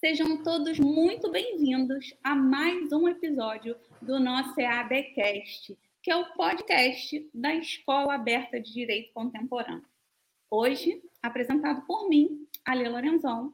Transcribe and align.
Sejam 0.00 0.44
todos 0.44 0.78
muito 0.78 1.28
bem-vindos 1.28 2.14
a 2.22 2.32
mais 2.32 2.92
um 2.92 3.08
episódio 3.08 3.74
do 4.00 4.20
nosso 4.20 4.58
EADcast, 4.60 5.76
que 6.00 6.08
é 6.08 6.14
o 6.14 6.24
podcast 6.34 7.28
da 7.34 7.52
Escola 7.56 8.14
Aberta 8.14 8.60
de 8.60 8.72
Direito 8.72 9.12
Contemporâneo. 9.12 9.84
Hoje, 10.48 11.02
apresentado 11.20 11.84
por 11.84 12.08
mim, 12.08 12.46
Ali 12.64 12.88
Lorenzon, 12.88 13.52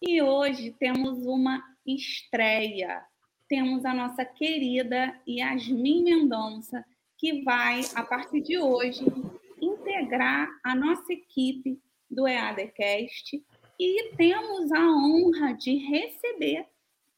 e 0.00 0.22
hoje 0.22 0.74
temos 0.78 1.26
uma 1.26 1.62
estreia. 1.86 3.04
Temos 3.46 3.84
a 3.84 3.92
nossa 3.92 4.24
querida 4.24 5.14
Yasmin 5.28 6.02
Mendonça, 6.02 6.82
que 7.18 7.42
vai, 7.42 7.82
a 7.94 8.02
partir 8.02 8.40
de 8.40 8.58
hoje, 8.58 9.04
integrar 9.60 10.48
a 10.64 10.74
nossa 10.74 11.12
equipe 11.12 11.78
do 12.10 12.26
EADcast 12.26 13.44
e 13.78 14.12
temos 14.16 14.70
a 14.72 14.86
honra 14.86 15.52
de 15.52 15.76
receber 15.76 16.66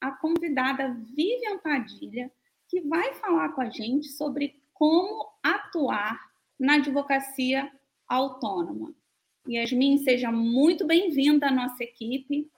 a 0.01 0.11
convidada 0.11 0.97
Vivian 1.15 1.59
Padilha, 1.59 2.31
que 2.69 2.81
vai 2.81 3.15
falar 3.15 3.51
com 3.51 3.61
a 3.61 3.71
gente 3.71 4.09
sobre 4.09 4.61
como 4.73 5.27
atuar 5.43 6.19
na 6.59 6.75
advocacia 6.75 7.71
autônoma. 8.09 8.95
Yasmin, 9.49 9.99
seja 9.99 10.33
muito 10.33 10.87
bem-vinda 10.87 11.49
à 11.49 11.53
nossa 11.53 11.85
equipe. 11.85 12.51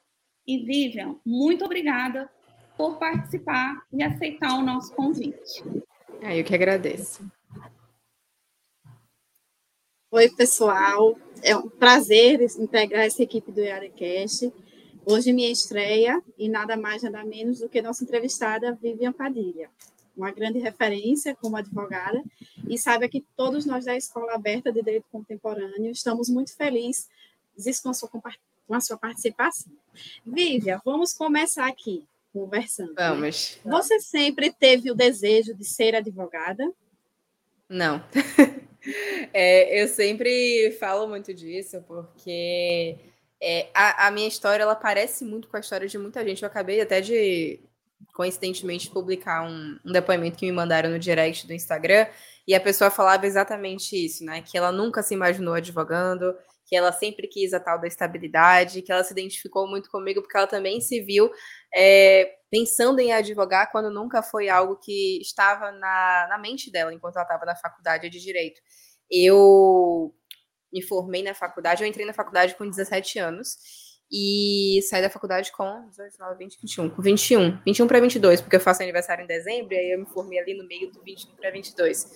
E 0.46 0.58
Vivian, 0.64 1.16
muito 1.24 1.64
obrigada 1.64 2.30
por 2.76 2.98
participar 2.98 3.82
e 3.92 4.02
aceitar 4.02 4.58
o 4.58 4.62
nosso 4.62 4.94
convite. 4.94 5.62
Ah, 6.22 6.34
eu 6.34 6.44
que 6.44 6.54
agradeço. 6.54 7.30
Oi, 10.10 10.30
pessoal. 10.30 11.18
É 11.42 11.54
um 11.54 11.68
prazer 11.68 12.40
integrar 12.58 13.04
essa 13.04 13.22
equipe 13.22 13.52
do 13.52 13.60
IARECast. 13.60 14.50
Hoje 15.04 15.34
minha 15.34 15.50
estreia 15.50 16.22
e 16.38 16.48
nada 16.48 16.78
mais, 16.78 17.02
nada 17.02 17.22
menos 17.22 17.58
do 17.58 17.68
que 17.68 17.82
nossa 17.82 18.04
entrevistada 18.04 18.72
Vivian 18.80 19.12
Padilha, 19.12 19.68
uma 20.16 20.30
grande 20.30 20.58
referência 20.60 21.36
como 21.36 21.58
advogada, 21.58 22.22
e 22.66 22.78
saiba 22.78 23.06
que 23.06 23.22
todos 23.36 23.66
nós 23.66 23.84
da 23.84 23.94
Escola 23.98 24.32
Aberta 24.32 24.72
de 24.72 24.80
Direito 24.80 25.04
Contemporâneo 25.12 25.90
estamos 25.90 26.30
muito 26.30 26.56
felizes 26.56 27.06
com 27.82 27.90
a 27.90 27.94
sua, 27.94 28.08
com 28.08 28.74
a 28.74 28.80
sua 28.80 28.96
participação. 28.96 29.70
Vivian, 30.24 30.80
vamos 30.86 31.12
começar 31.12 31.68
aqui 31.68 32.02
conversando. 32.32 32.94
Né? 32.94 33.08
Vamos. 33.10 33.58
Né? 33.62 33.70
Você 33.70 34.00
sempre 34.00 34.50
teve 34.50 34.90
o 34.90 34.94
desejo 34.94 35.52
de 35.52 35.66
ser 35.66 35.94
advogada? 35.94 36.64
Não. 37.68 38.02
É, 39.34 39.82
eu 39.82 39.88
sempre 39.88 40.70
falo 40.80 41.06
muito 41.06 41.34
disso, 41.34 41.82
porque 41.86 42.96
é, 43.40 43.68
a, 43.74 44.06
a, 44.06 44.10
minha 44.10 44.26
história 44.26 44.62
ela 44.62 44.74
parece 44.74 45.24
muito 45.24 45.48
com 45.48 45.56
a 45.56 45.60
história 45.60 45.86
de 45.86 45.98
muita 45.98 46.24
gente. 46.24 46.42
Eu 46.42 46.48
acabei 46.48 46.80
até 46.80 47.00
de, 47.00 47.60
coincidentemente, 48.14 48.88
publicar 48.88 49.42
um, 49.42 49.78
um 49.84 49.92
depoimento 49.92 50.38
que 50.38 50.46
me 50.46 50.52
mandaram 50.52 50.88
no 50.88 50.98
direct 50.98 51.46
do 51.46 51.52
Instagram, 51.52 52.06
e 52.46 52.54
a 52.54 52.60
pessoa 52.60 52.90
falava 52.90 53.26
exatamente 53.26 53.94
isso, 53.94 54.24
né? 54.24 54.40
Que 54.40 54.56
ela 54.56 54.72
nunca 54.72 55.02
se 55.02 55.12
imaginou 55.12 55.52
advogando, 55.52 56.34
que 56.64 56.74
ela 56.74 56.92
sempre 56.92 57.26
quis 57.26 57.52
a 57.52 57.60
tal 57.60 57.78
da 57.78 57.86
estabilidade, 57.86 58.82
que 58.82 58.90
ela 58.90 59.04
se 59.04 59.12
identificou 59.12 59.66
muito 59.66 59.90
comigo 59.90 60.22
porque 60.22 60.36
ela 60.36 60.46
também 60.46 60.80
se 60.80 61.00
viu 61.00 61.30
é, 61.80 62.38
pensando 62.50 62.98
em 62.98 63.12
advogar 63.12 63.70
quando 63.70 63.88
nunca 63.88 64.20
foi 64.20 64.48
algo 64.48 64.74
que 64.76 65.20
estava 65.20 65.70
na, 65.70 66.26
na 66.28 66.36
mente 66.36 66.72
dela 66.72 66.92
enquanto 66.92 67.14
ela 67.14 67.22
estava 67.22 67.44
na 67.46 67.54
faculdade 67.54 68.10
de 68.10 68.18
direito. 68.18 68.60
Eu 69.08 70.12
me 70.72 70.82
formei 70.82 71.22
na 71.22 71.34
faculdade, 71.34 71.84
eu 71.84 71.88
entrei 71.88 72.04
na 72.04 72.12
faculdade 72.12 72.56
com 72.56 72.68
17 72.68 73.20
anos 73.20 73.56
e 74.10 74.80
saí 74.90 75.02
da 75.02 75.08
faculdade 75.08 75.52
com 75.52 75.88
19, 75.88 76.36
20, 76.36 76.60
21, 76.60 76.90
com 76.90 77.00
21, 77.00 77.62
21 77.64 77.86
para 77.86 78.00
22, 78.00 78.40
porque 78.40 78.56
eu 78.56 78.60
faço 78.60 78.82
aniversário 78.82 79.22
em 79.22 79.28
dezembro 79.28 79.72
e 79.72 79.76
aí 79.76 79.92
eu 79.92 80.00
me 80.00 80.06
formei 80.06 80.40
ali 80.40 80.54
no 80.54 80.66
meio 80.66 80.90
do 80.90 81.00
21 81.02 81.36
para 81.36 81.52
22. 81.52 82.10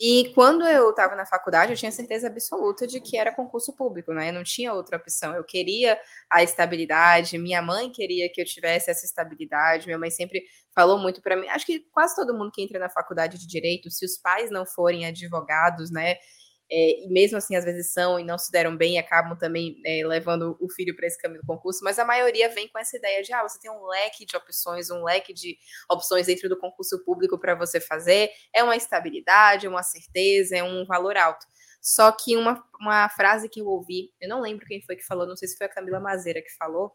E 0.00 0.32
quando 0.34 0.66
eu 0.66 0.90
estava 0.90 1.14
na 1.14 1.26
faculdade, 1.26 1.72
eu 1.72 1.76
tinha 1.76 1.92
certeza 1.92 2.26
absoluta 2.28 2.86
de 2.86 3.00
que 3.02 3.18
era 3.18 3.34
concurso 3.34 3.76
público, 3.76 4.14
né? 4.14 4.30
Eu 4.30 4.32
não 4.32 4.42
tinha 4.42 4.72
outra 4.72 4.96
opção. 4.96 5.34
Eu 5.34 5.44
queria 5.44 5.98
a 6.30 6.42
estabilidade, 6.42 7.36
minha 7.36 7.60
mãe 7.60 7.90
queria 7.92 8.30
que 8.32 8.40
eu 8.40 8.44
tivesse 8.46 8.90
essa 8.90 9.04
estabilidade. 9.04 9.84
Minha 9.86 9.98
mãe 9.98 10.10
sempre 10.10 10.42
falou 10.74 10.98
muito 10.98 11.20
para 11.20 11.36
mim. 11.36 11.46
Acho 11.48 11.66
que 11.66 11.80
quase 11.92 12.16
todo 12.16 12.32
mundo 12.32 12.50
que 12.50 12.62
entra 12.62 12.78
na 12.78 12.88
faculdade 12.88 13.38
de 13.38 13.46
direito, 13.46 13.90
se 13.90 14.06
os 14.06 14.16
pais 14.16 14.50
não 14.50 14.64
forem 14.64 15.04
advogados, 15.04 15.90
né? 15.90 16.16
É, 16.70 17.04
e 17.04 17.08
mesmo 17.08 17.36
assim 17.36 17.56
às 17.56 17.64
vezes 17.64 17.92
são 17.92 18.18
e 18.18 18.24
não 18.24 18.38
se 18.38 18.50
deram 18.52 18.76
bem 18.76 18.94
e 18.94 18.98
acabam 18.98 19.36
também 19.36 19.76
é, 19.84 20.06
levando 20.06 20.56
o 20.60 20.70
filho 20.70 20.94
para 20.94 21.06
esse 21.06 21.18
caminho 21.18 21.40
do 21.40 21.46
concurso, 21.46 21.80
mas 21.82 21.98
a 21.98 22.04
maioria 22.04 22.48
vem 22.48 22.68
com 22.68 22.78
essa 22.78 22.96
ideia 22.96 23.22
de 23.22 23.32
ah, 23.32 23.42
você 23.42 23.58
tem 23.58 23.70
um 23.70 23.86
leque 23.86 24.24
de 24.24 24.36
opções, 24.36 24.90
um 24.90 25.02
leque 25.02 25.34
de 25.34 25.58
opções 25.90 26.26
dentro 26.26 26.48
do 26.48 26.58
concurso 26.58 27.02
público 27.04 27.38
para 27.38 27.54
você 27.54 27.80
fazer, 27.80 28.30
é 28.54 28.62
uma 28.62 28.76
estabilidade, 28.76 29.66
é 29.66 29.68
uma 29.68 29.82
certeza, 29.82 30.56
é 30.56 30.62
um 30.62 30.84
valor 30.84 31.16
alto. 31.16 31.44
Só 31.80 32.12
que 32.12 32.36
uma, 32.36 32.62
uma 32.78 33.08
frase 33.08 33.48
que 33.48 33.60
eu 33.60 33.66
ouvi, 33.66 34.10
eu 34.20 34.28
não 34.28 34.40
lembro 34.40 34.66
quem 34.66 34.82
foi 34.82 34.96
que 34.96 35.04
falou, 35.04 35.26
não 35.26 35.36
sei 35.36 35.48
se 35.48 35.56
foi 35.56 35.66
a 35.66 35.70
Camila 35.70 35.98
Mazeira 35.98 36.42
que 36.42 36.54
falou, 36.56 36.92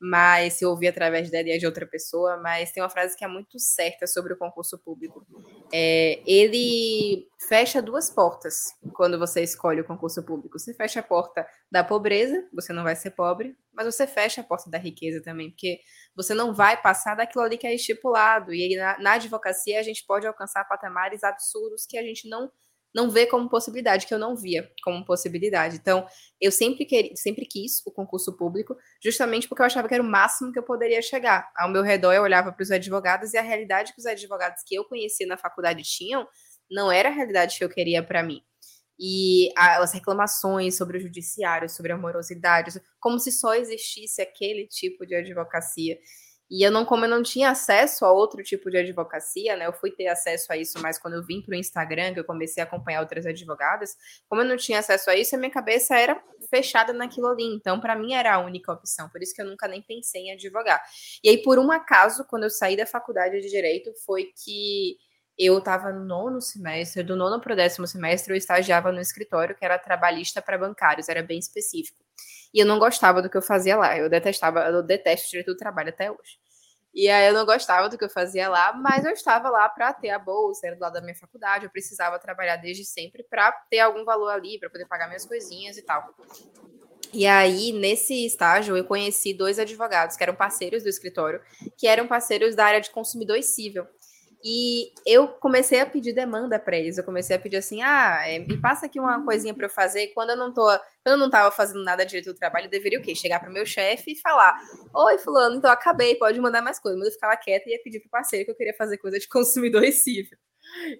mas 0.00 0.54
se 0.54 0.64
eu 0.64 0.70
ouvi 0.70 0.86
através 0.86 1.30
dela 1.30 1.48
e 1.48 1.52
é 1.52 1.58
de 1.58 1.66
outra 1.66 1.86
pessoa, 1.86 2.36
mas 2.36 2.70
tem 2.70 2.82
uma 2.82 2.88
frase 2.88 3.16
que 3.16 3.24
é 3.24 3.28
muito 3.28 3.58
certa 3.58 4.06
sobre 4.06 4.34
o 4.34 4.38
concurso 4.38 4.78
público. 4.78 5.26
É, 5.72 6.22
ele 6.26 7.26
fecha 7.48 7.80
duas 7.80 8.10
portas 8.10 8.74
quando 8.94 9.18
você 9.18 9.42
escolhe 9.42 9.80
o 9.80 9.86
concurso 9.86 10.22
público. 10.22 10.58
Você 10.58 10.74
fecha 10.74 11.00
a 11.00 11.02
porta 11.02 11.46
da 11.70 11.82
pobreza, 11.82 12.46
você 12.52 12.72
não 12.72 12.82
vai 12.82 12.94
ser 12.94 13.12
pobre, 13.12 13.56
mas 13.72 13.86
você 13.86 14.06
fecha 14.06 14.42
a 14.42 14.44
porta 14.44 14.70
da 14.70 14.78
riqueza 14.78 15.22
também, 15.22 15.50
porque 15.50 15.80
você 16.14 16.34
não 16.34 16.54
vai 16.54 16.80
passar 16.80 17.14
daquilo 17.14 17.44
ali 17.44 17.56
que 17.56 17.66
é 17.66 17.74
estipulado. 17.74 18.52
E 18.52 18.76
na, 18.76 18.98
na 18.98 19.12
advocacia 19.12 19.80
a 19.80 19.82
gente 19.82 20.04
pode 20.06 20.26
alcançar 20.26 20.64
patamares 20.64 21.24
absurdos 21.24 21.86
que 21.86 21.96
a 21.96 22.02
gente 22.02 22.28
não 22.28 22.50
não 22.96 23.10
vê 23.10 23.26
como 23.26 23.46
possibilidade, 23.46 24.06
que 24.06 24.14
eu 24.14 24.18
não 24.18 24.34
via 24.34 24.70
como 24.82 25.04
possibilidade. 25.04 25.76
Então, 25.76 26.06
eu 26.40 26.50
sempre, 26.50 26.86
queria, 26.86 27.14
sempre 27.14 27.44
quis 27.44 27.82
o 27.86 27.92
concurso 27.92 28.34
público, 28.34 28.74
justamente 29.04 29.46
porque 29.46 29.60
eu 29.60 29.66
achava 29.66 29.86
que 29.86 29.92
era 29.92 30.02
o 30.02 30.06
máximo 30.06 30.50
que 30.50 30.58
eu 30.58 30.62
poderia 30.62 31.02
chegar. 31.02 31.46
Ao 31.54 31.68
meu 31.68 31.82
redor, 31.82 32.14
eu 32.14 32.22
olhava 32.22 32.50
para 32.52 32.62
os 32.62 32.70
advogados 32.70 33.34
e 33.34 33.36
a 33.36 33.42
realidade 33.42 33.92
que 33.92 34.00
os 34.00 34.06
advogados 34.06 34.62
que 34.66 34.74
eu 34.74 34.82
conhecia 34.86 35.26
na 35.26 35.36
faculdade 35.36 35.82
tinham 35.82 36.26
não 36.70 36.90
era 36.90 37.10
a 37.10 37.12
realidade 37.12 37.58
que 37.58 37.64
eu 37.64 37.68
queria 37.68 38.02
para 38.02 38.22
mim. 38.22 38.40
E 38.98 39.50
as 39.54 39.92
reclamações 39.92 40.74
sobre 40.74 40.96
o 40.96 41.00
judiciário, 41.00 41.68
sobre 41.68 41.92
a 41.92 41.98
morosidade, 41.98 42.80
como 42.98 43.18
se 43.18 43.30
só 43.30 43.54
existisse 43.54 44.22
aquele 44.22 44.66
tipo 44.66 45.04
de 45.04 45.14
advocacia. 45.14 45.98
E 46.48 46.64
eu 46.64 46.70
não, 46.70 46.84
como 46.84 47.04
eu 47.04 47.08
não 47.08 47.22
tinha 47.22 47.50
acesso 47.50 48.04
a 48.04 48.12
outro 48.12 48.42
tipo 48.42 48.70
de 48.70 48.78
advocacia, 48.78 49.56
né? 49.56 49.66
Eu 49.66 49.72
fui 49.72 49.90
ter 49.90 50.06
acesso 50.06 50.52
a 50.52 50.56
isso 50.56 50.80
mais 50.80 50.98
quando 50.98 51.14
eu 51.14 51.24
vim 51.24 51.42
para 51.42 51.52
o 51.52 51.56
Instagram, 51.56 52.14
que 52.14 52.20
eu 52.20 52.24
comecei 52.24 52.62
a 52.62 52.66
acompanhar 52.66 53.00
outras 53.00 53.26
advogadas. 53.26 53.96
Como 54.28 54.42
eu 54.42 54.46
não 54.46 54.56
tinha 54.56 54.78
acesso 54.78 55.10
a 55.10 55.16
isso, 55.16 55.34
a 55.34 55.38
minha 55.38 55.50
cabeça 55.50 55.96
era 55.96 56.22
fechada 56.48 56.92
naquilo 56.92 57.26
ali. 57.26 57.44
Então, 57.44 57.80
para 57.80 57.96
mim 57.96 58.14
era 58.14 58.34
a 58.34 58.38
única 58.38 58.72
opção. 58.72 59.08
Por 59.08 59.22
isso 59.22 59.34
que 59.34 59.42
eu 59.42 59.46
nunca 59.46 59.66
nem 59.66 59.82
pensei 59.82 60.22
em 60.28 60.32
advogar. 60.32 60.80
E 61.22 61.28
aí, 61.28 61.42
por 61.42 61.58
um 61.58 61.72
acaso, 61.72 62.24
quando 62.28 62.44
eu 62.44 62.50
saí 62.50 62.76
da 62.76 62.86
faculdade 62.86 63.40
de 63.40 63.48
direito, 63.50 63.92
foi 64.04 64.30
que 64.44 64.96
eu 65.38 65.58
estava 65.58 65.92
no 65.92 66.04
nono 66.04 66.40
semestre, 66.40 67.02
do 67.02 67.16
nono 67.16 67.40
para 67.40 67.52
o 67.52 67.56
décimo 67.56 67.86
semestre, 67.86 68.32
eu 68.32 68.36
estagiava 68.36 68.90
no 68.92 69.00
escritório 69.00 69.54
que 69.54 69.64
era 69.64 69.78
trabalhista 69.78 70.40
para 70.40 70.56
bancários, 70.56 71.08
era 71.08 71.22
bem 71.22 71.38
específico. 71.38 72.05
E 72.56 72.60
eu 72.60 72.64
não 72.64 72.78
gostava 72.78 73.20
do 73.20 73.28
que 73.28 73.36
eu 73.36 73.42
fazia 73.42 73.76
lá. 73.76 73.98
Eu 73.98 74.08
detestava, 74.08 74.60
eu 74.60 74.82
detesto 74.82 75.28
direito 75.28 75.52
do 75.52 75.58
trabalho 75.58 75.90
até 75.90 76.10
hoje. 76.10 76.38
E 76.94 77.06
aí 77.06 77.28
eu 77.28 77.34
não 77.34 77.44
gostava 77.44 77.90
do 77.90 77.98
que 77.98 78.04
eu 78.04 78.08
fazia 78.08 78.48
lá, 78.48 78.72
mas 78.72 79.04
eu 79.04 79.10
estava 79.10 79.50
lá 79.50 79.68
para 79.68 79.92
ter 79.92 80.08
a 80.08 80.18
bolsa, 80.18 80.66
era 80.66 80.74
do 80.74 80.80
lado 80.80 80.94
da 80.94 81.02
minha 81.02 81.14
faculdade, 81.14 81.66
eu 81.66 81.70
precisava 81.70 82.18
trabalhar 82.18 82.56
desde 82.56 82.86
sempre 82.86 83.22
para 83.24 83.52
ter 83.68 83.80
algum 83.80 84.02
valor 84.06 84.30
ali, 84.30 84.58
para 84.58 84.70
poder 84.70 84.86
pagar 84.86 85.06
minhas 85.06 85.26
coisinhas 85.26 85.76
e 85.76 85.82
tal. 85.82 86.14
E 87.12 87.26
aí, 87.26 87.72
nesse 87.72 88.24
estágio, 88.24 88.74
eu 88.74 88.84
conheci 88.86 89.34
dois 89.34 89.58
advogados 89.58 90.16
que 90.16 90.22
eram 90.22 90.34
parceiros 90.34 90.82
do 90.82 90.88
escritório, 90.88 91.42
que 91.76 91.86
eram 91.86 92.06
parceiros 92.06 92.54
da 92.54 92.64
área 92.64 92.80
de 92.80 92.88
consumidor 92.88 93.42
civil. 93.42 93.86
E 94.44 94.92
eu 95.04 95.28
comecei 95.28 95.80
a 95.80 95.86
pedir 95.86 96.12
demanda 96.12 96.58
para 96.58 96.76
eles. 96.76 96.98
Eu 96.98 97.04
comecei 97.04 97.34
a 97.34 97.38
pedir 97.38 97.56
assim: 97.56 97.82
ah, 97.82 98.22
é, 98.26 98.38
me 98.38 98.60
passa 98.60 98.86
aqui 98.86 99.00
uma 99.00 99.24
coisinha 99.24 99.54
para 99.54 99.66
eu 99.66 99.70
fazer. 99.70 100.08
Quando 100.08 100.30
eu 100.30 100.36
não 100.36 100.52
tô, 100.52 100.66
quando 101.04 101.14
eu 101.14 101.16
não 101.16 101.30
tava 101.30 101.50
fazendo 101.50 101.82
nada 101.82 102.04
direito 102.04 102.32
do 102.32 102.38
trabalho, 102.38 102.66
eu 102.66 102.70
deveria 102.70 102.98
o 102.98 103.02
quê? 103.02 103.14
Chegar 103.14 103.40
para 103.40 103.50
o 103.50 103.52
meu 103.52 103.66
chefe 103.66 104.12
e 104.12 104.20
falar: 104.20 104.58
Oi, 104.94 105.18
fulano, 105.18 105.56
então 105.56 105.70
acabei, 105.70 106.14
pode 106.16 106.40
mandar 106.40 106.62
mais 106.62 106.78
coisas. 106.78 106.98
Mas 106.98 107.08
eu 107.08 107.14
ficava 107.14 107.36
quieta 107.36 107.68
e 107.68 107.72
ia 107.72 107.82
pedir 107.82 108.00
pro 108.00 108.10
parceiro 108.10 108.44
que 108.44 108.50
eu 108.50 108.56
queria 108.56 108.74
fazer 108.74 108.98
coisa 108.98 109.18
de 109.18 109.28
consumidor 109.28 109.84
civil. 109.92 110.38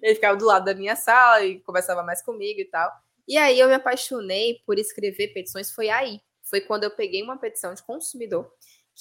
Ele 0.01 0.15
ficava 0.15 0.35
do 0.37 0.45
lado 0.45 0.65
da 0.65 0.73
minha 0.73 0.95
sala 0.95 1.43
e 1.43 1.59
conversava 1.61 2.03
mais 2.03 2.21
comigo 2.23 2.59
e 2.59 2.65
tal. 2.65 2.91
E 3.27 3.37
aí 3.37 3.59
eu 3.59 3.67
me 3.67 3.73
apaixonei 3.73 4.61
por 4.65 4.79
escrever 4.79 5.33
petições, 5.33 5.71
foi 5.71 5.89
aí. 5.89 6.19
Foi 6.49 6.61
quando 6.61 6.85
eu 6.85 6.91
peguei 6.91 7.21
uma 7.21 7.37
petição 7.37 7.73
de 7.73 7.83
consumidor 7.83 8.49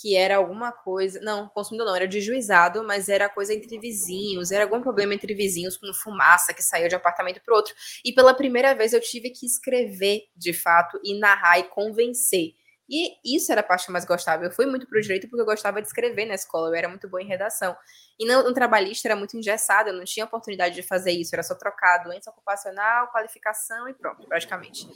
que 0.01 0.15
era 0.15 0.37
alguma 0.37 0.71
coisa, 0.71 1.19
não, 1.23 1.49
consumidor 1.49 1.87
não, 1.87 1.97
era 1.97 2.07
de 2.07 2.21
juizado, 2.21 2.85
mas 2.85 3.09
era 3.09 3.31
coisa 3.31 3.55
entre 3.55 3.79
vizinhos, 3.79 4.53
era 4.53 4.65
algum 4.65 4.83
problema 4.83 5.15
entre 5.15 5.35
vizinhos 5.35 5.77
com 5.77 5.93
fumaça 5.95 6.53
que 6.53 6.63
saía 6.63 6.87
de 6.87 6.95
um 6.95 6.99
apartamento 6.99 7.41
para 7.41 7.55
outro. 7.55 7.75
E 8.05 8.13
pela 8.13 8.35
primeira 8.35 8.75
vez 8.75 8.93
eu 8.93 9.01
tive 9.01 9.31
que 9.31 9.47
escrever 9.47 10.25
de 10.37 10.53
fato 10.53 11.01
e 11.03 11.19
narrar 11.19 11.59
e 11.59 11.65
convencer 11.65 12.55
E 12.89 13.17
isso 13.25 13.51
era 13.51 13.61
a 13.61 13.65
parte 13.65 13.85
que 13.85 13.91
eu 13.91 13.93
mais 13.93 14.05
gostava. 14.05 14.45
Eu 14.45 14.51
fui 14.51 14.65
muito 14.65 14.87
pro 14.87 15.01
direito 15.01 15.29
porque 15.29 15.41
eu 15.41 15.47
gostava 15.47 15.83
de 15.83 15.89
escrever 15.89 16.25
na 16.25 16.35
escola, 16.35 16.69
eu 16.69 16.75
era 16.75 16.89
muito 16.89 17.09
boa 17.09 17.21
em 17.21 17.27
redação. 17.27 17.77
E 18.19 18.25
no, 18.25 18.45
no 18.45 18.55
trabalhista 18.55 19.09
era 19.09 19.17
muito 19.17 19.37
engessado, 19.37 19.91
eu 19.91 19.95
não 19.95 20.05
tinha 20.05 20.25
oportunidade 20.25 20.75
de 20.75 20.83
fazer 20.83 21.11
isso, 21.11 21.35
era 21.35 21.43
só 21.43 21.55
trocar 21.55 21.99
doença 22.05 22.31
ocupacional, 22.31 23.09
qualificação 23.09 23.89
e 23.89 23.95
pronto, 23.95 24.27
praticamente. 24.27 24.87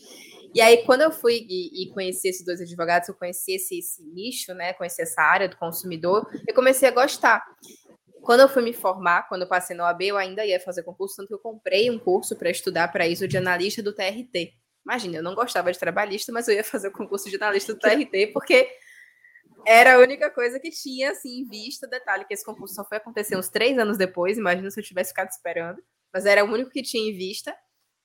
E 0.54 0.60
aí, 0.60 0.84
quando 0.84 1.02
eu 1.02 1.10
fui 1.10 1.46
e, 1.48 1.84
e 1.84 1.92
conheci 1.92 2.28
esses 2.28 2.44
dois 2.44 2.60
advogados, 2.60 3.08
eu 3.08 3.14
conheci 3.14 3.52
esse, 3.52 3.78
esse 3.78 4.02
nicho, 4.02 4.54
né, 4.54 4.72
conheci 4.72 5.02
essa 5.02 5.22
área 5.22 5.48
do 5.48 5.56
consumidor, 5.56 6.28
eu 6.46 6.54
comecei 6.54 6.88
a 6.88 6.92
gostar. 6.92 7.44
Quando 8.22 8.40
eu 8.40 8.48
fui 8.48 8.62
me 8.62 8.72
formar, 8.72 9.28
quando 9.28 9.42
eu 9.42 9.48
passei 9.48 9.74
no 9.74 9.84
AB, 9.84 10.06
eu 10.06 10.16
ainda 10.16 10.44
ia 10.44 10.60
fazer 10.60 10.82
concurso, 10.82 11.16
tanto 11.16 11.28
que 11.28 11.34
eu 11.34 11.38
comprei 11.38 11.90
um 11.90 11.98
curso 11.98 12.36
para 12.36 12.50
estudar 12.50 12.88
para 12.88 13.08
isso 13.08 13.26
de 13.26 13.36
analista 13.36 13.82
do 13.82 13.94
TRT. 13.94 14.59
Imagina, 14.84 15.18
eu 15.18 15.22
não 15.22 15.34
gostava 15.34 15.70
de 15.72 15.78
trabalhista, 15.78 16.32
mas 16.32 16.48
eu 16.48 16.54
ia 16.54 16.64
fazer 16.64 16.88
o 16.88 16.92
concurso 16.92 17.28
de 17.28 17.36
analista 17.36 17.74
do 17.74 17.78
TRT, 17.80 18.28
porque 18.32 18.68
era 19.66 19.94
a 19.94 19.98
única 19.98 20.30
coisa 20.30 20.58
que 20.58 20.70
tinha, 20.70 21.10
assim, 21.10 21.40
em 21.40 21.48
vista. 21.48 21.86
Detalhe 21.86 22.24
que 22.24 22.34
esse 22.34 22.44
concurso 22.44 22.74
só 22.74 22.84
foi 22.84 22.96
acontecer 22.98 23.36
uns 23.36 23.48
três 23.48 23.78
anos 23.78 23.98
depois, 23.98 24.38
imagina 24.38 24.70
se 24.70 24.80
eu 24.80 24.84
tivesse 24.84 25.10
ficado 25.10 25.28
esperando. 25.28 25.82
Mas 26.12 26.26
era 26.26 26.44
o 26.44 26.48
único 26.48 26.70
que 26.70 26.82
tinha 26.82 27.10
em 27.10 27.16
vista. 27.16 27.54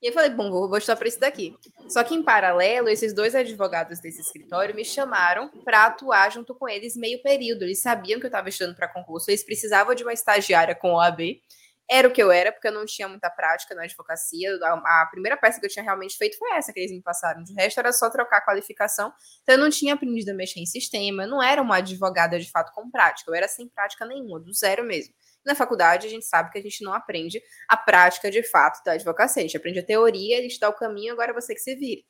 E 0.01 0.07
eu 0.07 0.13
falei, 0.13 0.30
bom, 0.30 0.51
vou, 0.51 0.68
vou 0.68 0.77
estudar 0.77 0.98
para 0.98 1.07
isso 1.07 1.19
daqui. 1.19 1.56
Só 1.89 2.04
que, 2.04 2.13
em 2.13 2.22
paralelo, 2.22 2.89
esses 2.89 3.13
dois 3.13 3.33
advogados 3.33 4.00
desse 4.00 4.21
escritório 4.21 4.75
me 4.75 4.86
chamaram 4.86 5.50
para 5.63 5.86
atuar 5.86 6.31
junto 6.31 6.54
com 6.54 6.68
eles 6.68 6.95
meio 6.95 7.24
período. 7.24 7.63
Eles 7.63 7.81
sabiam 7.81 8.19
que 8.19 8.25
eu 8.25 8.30
estava 8.30 8.50
estudando 8.50 8.75
para 8.75 8.88
concurso, 8.88 9.31
eles 9.31 9.44
precisavam 9.44 9.95
de 9.95 10.04
uma 10.04 10.13
estagiária 10.13 10.75
com 10.75 10.94
OAB 10.94 11.42
era 11.89 12.07
o 12.07 12.11
que 12.11 12.21
eu 12.21 12.31
era, 12.31 12.51
porque 12.51 12.67
eu 12.67 12.71
não 12.71 12.85
tinha 12.85 13.07
muita 13.07 13.29
prática 13.29 13.75
na 13.75 13.83
advocacia. 13.83 14.49
A, 14.63 15.07
primeira 15.09 15.37
peça 15.37 15.59
que 15.59 15.65
eu 15.65 15.69
tinha 15.69 15.83
realmente 15.83 16.17
feito 16.17 16.37
foi 16.37 16.51
essa 16.53 16.73
que 16.73 16.79
eles 16.79 16.91
me 16.91 17.01
passaram. 17.01 17.43
De 17.43 17.53
resto, 17.53 17.79
era 17.79 17.93
só 17.93 18.09
trocar 18.09 18.37
a 18.37 18.41
qualificação. 18.41 19.13
Então, 19.43 19.55
eu 19.55 19.59
não 19.59 19.69
tinha 19.69 19.93
aprendido 19.93 20.29
a 20.31 20.33
mexer 20.33 20.59
em 20.59 20.65
sistema, 20.65 21.23
eu 21.23 21.29
não 21.29 21.41
era 21.41 21.61
uma 21.61 21.77
advogada 21.77 22.39
de 22.39 22.49
fato 22.49 22.71
com 22.73 22.89
prática, 22.89 23.29
eu 23.29 23.35
era 23.35 23.47
sem 23.47 23.69
prática 23.69 24.05
nenhuma, 24.05 24.39
do 24.39 24.51
zero 24.53 24.83
mesmo. 24.83 25.13
Na 25.45 25.53
faculdade, 25.53 26.07
a 26.07 26.09
gente 26.09 26.25
sabe 26.25 26.49
que 26.49 26.57
a 26.57 26.61
gente 26.61 26.83
não 26.83 26.91
aprende 26.91 27.39
a 27.69 27.77
prática 27.77 28.31
de 28.31 28.41
fato 28.41 28.83
da 28.83 28.93
advocacia. 28.93 29.41
A 29.41 29.45
gente 29.45 29.55
aprende 29.55 29.79
a 29.79 29.85
teoria, 29.85 30.39
a 30.39 30.41
gente 30.41 30.59
dá 30.59 30.69
o 30.69 30.73
caminho, 30.73 31.13
agora 31.13 31.33
você 31.33 31.53
que 31.53 31.61
se 31.61 31.75
vire. 31.75 32.03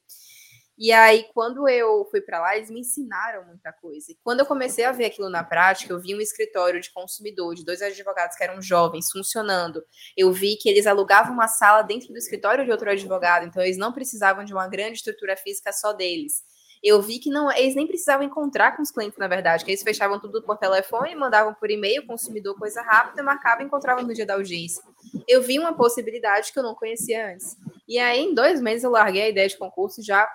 E 0.77 0.91
aí, 0.91 1.25
quando 1.33 1.69
eu 1.69 2.05
fui 2.11 2.19
para 2.19 2.41
lá, 2.41 2.57
eles 2.57 2.69
me 2.69 2.81
ensinaram 2.81 3.45
muita 3.45 3.71
coisa. 3.71 4.11
E 4.11 4.17
quando 4.21 4.41
eu 4.41 4.45
comecei 4.45 4.83
a 4.83 4.91
ver 4.91 5.05
aquilo 5.05 5.29
na 5.29 5.41
prática, 5.41 5.93
eu 5.93 5.99
vi 5.99 6.13
um 6.13 6.19
escritório 6.19 6.81
de 6.81 6.91
consumidor, 6.91 7.55
de 7.55 7.63
dois 7.63 7.81
advogados 7.81 8.35
que 8.35 8.43
eram 8.43 8.61
jovens, 8.61 9.09
funcionando. 9.09 9.81
Eu 10.17 10.33
vi 10.33 10.57
que 10.57 10.67
eles 10.67 10.85
alugavam 10.85 11.33
uma 11.33 11.47
sala 11.47 11.81
dentro 11.81 12.09
do 12.09 12.17
escritório 12.17 12.65
de 12.65 12.71
outro 12.71 12.89
advogado, 12.89 13.45
então 13.45 13.63
eles 13.63 13.77
não 13.77 13.93
precisavam 13.93 14.43
de 14.43 14.51
uma 14.51 14.67
grande 14.67 14.97
estrutura 14.97 15.37
física 15.37 15.71
só 15.71 15.93
deles. 15.93 16.43
Eu 16.83 17.01
vi 17.01 17.19
que 17.19 17.29
não, 17.29 17.49
eles 17.51 17.73
nem 17.73 17.87
precisavam 17.87 18.25
encontrar 18.25 18.75
com 18.75 18.83
os 18.83 18.91
clientes, 18.91 19.17
na 19.17 19.27
verdade, 19.27 19.63
que 19.63 19.71
eles 19.71 19.81
fechavam 19.81 20.19
tudo 20.19 20.43
por 20.43 20.57
telefone, 20.57 21.15
mandavam 21.15 21.53
por 21.53 21.71
e-mail, 21.71 22.05
consumidor, 22.05 22.53
coisa 22.59 22.81
rápida, 22.81 23.23
marcavam 23.23 23.63
e 23.63 23.65
encontravam 23.65 24.03
no 24.03 24.13
dia 24.13 24.25
da 24.25 24.33
audiência. 24.33 24.83
Eu 25.25 25.41
vi 25.41 25.57
uma 25.57 25.73
possibilidade 25.73 26.51
que 26.51 26.59
eu 26.59 26.63
não 26.63 26.75
conhecia 26.75 27.31
antes. 27.31 27.57
E 27.87 27.97
aí, 27.97 28.19
em 28.19 28.35
dois 28.35 28.61
meses, 28.61 28.83
eu 28.83 28.91
larguei 28.91 29.23
a 29.23 29.29
ideia 29.29 29.47
de 29.47 29.57
concurso 29.57 30.03
já 30.03 30.29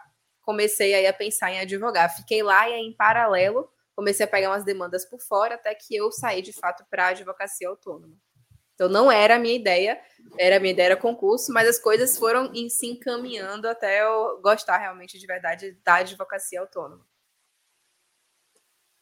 comecei 0.50 0.94
aí 0.94 1.06
a 1.06 1.12
pensar 1.12 1.52
em 1.52 1.60
advogar. 1.60 2.14
Fiquei 2.14 2.42
lá 2.42 2.68
e 2.68 2.74
aí, 2.74 2.80
em 2.80 2.92
paralelo, 2.92 3.70
comecei 3.94 4.24
a 4.24 4.28
pegar 4.28 4.50
umas 4.50 4.64
demandas 4.64 5.04
por 5.04 5.20
fora 5.20 5.54
até 5.54 5.72
que 5.76 5.94
eu 5.94 6.10
saí 6.10 6.42
de 6.42 6.52
fato 6.52 6.84
para 6.90 7.06
a 7.06 7.08
advocacia 7.10 7.68
autônoma. 7.68 8.16
Então 8.74 8.88
não 8.88 9.12
era 9.12 9.36
a 9.36 9.38
minha 9.38 9.54
ideia, 9.54 10.00
era 10.36 10.56
a 10.56 10.60
minha 10.60 10.72
ideia 10.72 10.86
era 10.86 10.96
concurso, 10.96 11.52
mas 11.52 11.68
as 11.68 11.78
coisas 11.78 12.18
foram 12.18 12.50
em, 12.52 12.68
se 12.68 12.86
encaminhando 12.86 13.68
até 13.68 14.02
eu 14.02 14.40
gostar 14.42 14.78
realmente 14.78 15.18
de 15.18 15.26
verdade 15.26 15.78
da 15.84 15.96
advocacia 15.96 16.60
autônoma. 16.60 17.06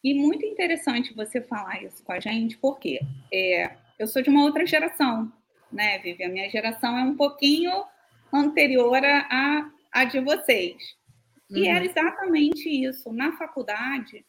E 0.04 0.12
muito 0.14 0.44
interessante 0.44 1.14
você 1.14 1.40
falar 1.40 1.82
isso 1.82 2.02
com 2.04 2.12
a 2.12 2.20
gente, 2.20 2.58
porque 2.58 3.00
é, 3.32 3.74
eu 3.98 4.06
sou 4.06 4.20
de 4.20 4.28
uma 4.28 4.44
outra 4.44 4.66
geração, 4.66 5.32
né, 5.72 5.98
Vivi? 6.00 6.24
A 6.24 6.28
minha 6.28 6.50
geração 6.50 6.98
é 6.98 7.02
um 7.02 7.16
pouquinho 7.16 7.84
anterior 8.32 9.00
à, 9.04 9.70
à 9.92 10.04
de 10.04 10.20
vocês. 10.20 10.98
E 11.50 11.66
era 11.66 11.84
uhum. 11.84 11.90
exatamente 11.90 12.68
isso. 12.68 13.12
Na 13.12 13.36
faculdade, 13.36 14.24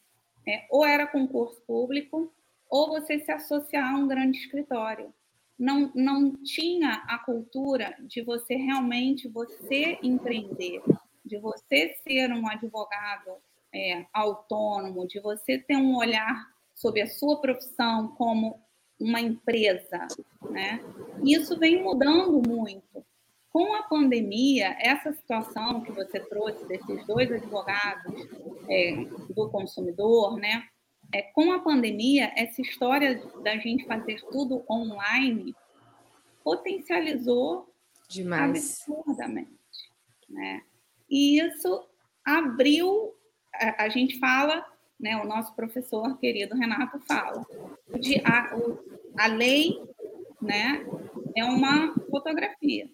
é, 0.48 0.66
ou 0.70 0.86
era 0.86 1.08
concurso 1.08 1.62
público, 1.68 2.34
ou 2.70 2.90
você 2.90 3.20
se 3.20 3.32
associar 3.32 3.94
a 3.94 3.98
um 3.98 4.08
grande 4.08 4.38
escritório. 4.38 5.14
Não, 5.58 5.92
não 5.94 6.36
tinha 6.44 7.04
a 7.08 7.18
cultura 7.18 7.94
de 8.02 8.22
você 8.22 8.56
realmente 8.56 9.28
você 9.28 10.00
empreender, 10.02 10.82
de 11.26 11.38
você 11.38 11.96
ser 12.04 12.32
um 12.32 12.48
advogado 12.48 13.32
é, 13.74 14.06
autônomo, 14.14 15.08
de 15.08 15.20
você 15.20 15.58
ter 15.58 15.76
um 15.76 15.98
olhar 15.98 16.48
sobre 16.74 17.02
a 17.02 17.08
sua 17.08 17.42
profissão 17.42 18.10
como 18.16 18.62
uma 19.00 19.20
empresa, 19.20 20.08
né? 20.50 20.80
Isso 21.24 21.58
vem 21.58 21.84
mudando 21.84 22.42
muito. 22.48 23.06
Com 23.52 23.74
a 23.76 23.84
pandemia, 23.84 24.76
essa 24.80 25.12
situação 25.12 25.82
que 25.82 25.92
você 25.92 26.20
trouxe 26.20 26.64
desses 26.68 27.06
dois 27.08 27.32
advogados 27.32 28.14
é, 28.70 29.06
do 29.34 29.50
consumidor, 29.50 30.38
né? 30.38 30.68
É, 31.12 31.24
com 31.34 31.52
a 31.52 31.60
pandemia, 31.60 32.32
essa 32.36 32.62
história 32.62 33.20
da 33.44 33.58
gente 33.58 33.88
fazer 33.88 34.22
tudo 34.32 34.64
online 34.70 35.56
potencializou 36.44 37.74
demais 38.08 38.52
absurdamente, 38.52 39.50
né? 40.30 40.62
E 41.10 41.40
isso 41.40 41.88
abriu, 42.24 43.16
a, 43.56 43.86
a, 43.86 43.90
gente 43.90 44.20
fala, 44.20 44.64
né? 45.00 45.18
O 45.18 45.26
nosso 45.26 45.56
professor 45.56 46.20
querido 46.20 46.56
Renato 46.56 47.00
fala, 47.00 47.44
de 48.00 48.22
a, 48.24 48.56
a 49.18 49.28
lei, 49.28 49.82
né? 50.40 50.86
É 51.36 51.44
uma 51.44 51.96
fotografia 52.12 52.88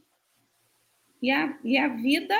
e 1.26 1.32
a, 1.32 1.58
e 1.64 1.76
a 1.76 1.88
vida 1.88 2.36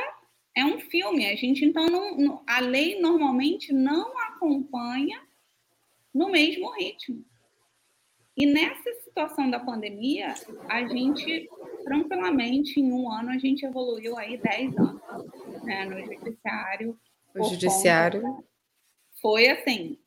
é 0.56 0.64
um 0.64 0.80
filme. 0.80 1.26
A 1.26 1.36
gente, 1.36 1.66
então, 1.66 1.88
não, 1.88 2.16
não, 2.16 2.44
a 2.46 2.60
lei 2.60 3.02
normalmente 3.02 3.74
não 3.74 4.16
acompanha 4.20 5.20
no 6.14 6.30
mesmo 6.30 6.72
ritmo. 6.72 7.26
E 8.38 8.46
nessa 8.46 8.94
situação 9.04 9.50
da 9.50 9.60
pandemia, 9.60 10.36
a 10.70 10.86
gente, 10.86 11.50
tranquilamente, 11.84 12.80
em 12.80 12.94
um 12.94 13.12
ano, 13.12 13.32
a 13.32 13.40
gente 13.40 13.66
evoluiu 13.66 14.16
aí 14.20 14.38
10 14.38 14.78
anos 14.78 15.02
né, 15.64 15.86
no 15.86 16.00
judiciário. 16.06 17.00
O 17.34 17.44
judiciário. 17.44 18.46
Foi, 19.20 19.48
assim, 19.50 19.98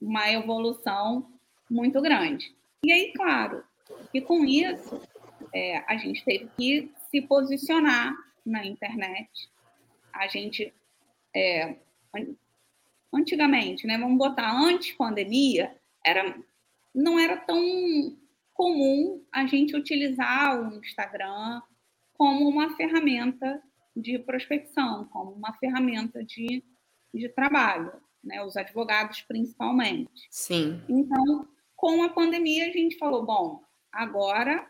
uma 0.00 0.28
evolução 0.32 1.30
muito 1.70 2.00
grande. 2.02 2.52
E 2.84 2.90
aí, 2.90 3.12
claro, 3.12 3.62
que 4.10 4.20
com 4.20 4.44
isso, 4.44 5.00
é, 5.54 5.78
a 5.86 5.96
gente 5.96 6.24
teve 6.24 6.48
que 6.56 6.90
se 7.10 7.20
posicionar 7.22 8.14
na 8.46 8.64
internet. 8.64 9.50
A 10.12 10.28
gente, 10.28 10.72
é, 11.34 11.76
antigamente, 13.12 13.86
né, 13.86 13.98
vamos 13.98 14.16
botar 14.16 14.50
antes 14.52 14.92
pandemia, 14.92 15.76
era, 16.04 16.38
não 16.94 17.18
era 17.18 17.36
tão 17.36 18.16
comum 18.54 19.24
a 19.32 19.46
gente 19.46 19.76
utilizar 19.76 20.60
o 20.60 20.78
Instagram 20.78 21.60
como 22.14 22.48
uma 22.48 22.76
ferramenta 22.76 23.62
de 23.96 24.18
prospecção, 24.18 25.06
como 25.06 25.32
uma 25.32 25.52
ferramenta 25.54 26.24
de, 26.24 26.62
de 27.12 27.28
trabalho, 27.30 27.92
né? 28.22 28.42
os 28.44 28.56
advogados 28.56 29.22
principalmente. 29.22 30.28
Sim. 30.30 30.82
Então, 30.88 31.48
com 31.74 32.02
a 32.02 32.10
pandemia, 32.10 32.66
a 32.66 32.72
gente 32.72 32.98
falou: 32.98 33.24
bom, 33.24 33.64
agora 33.90 34.68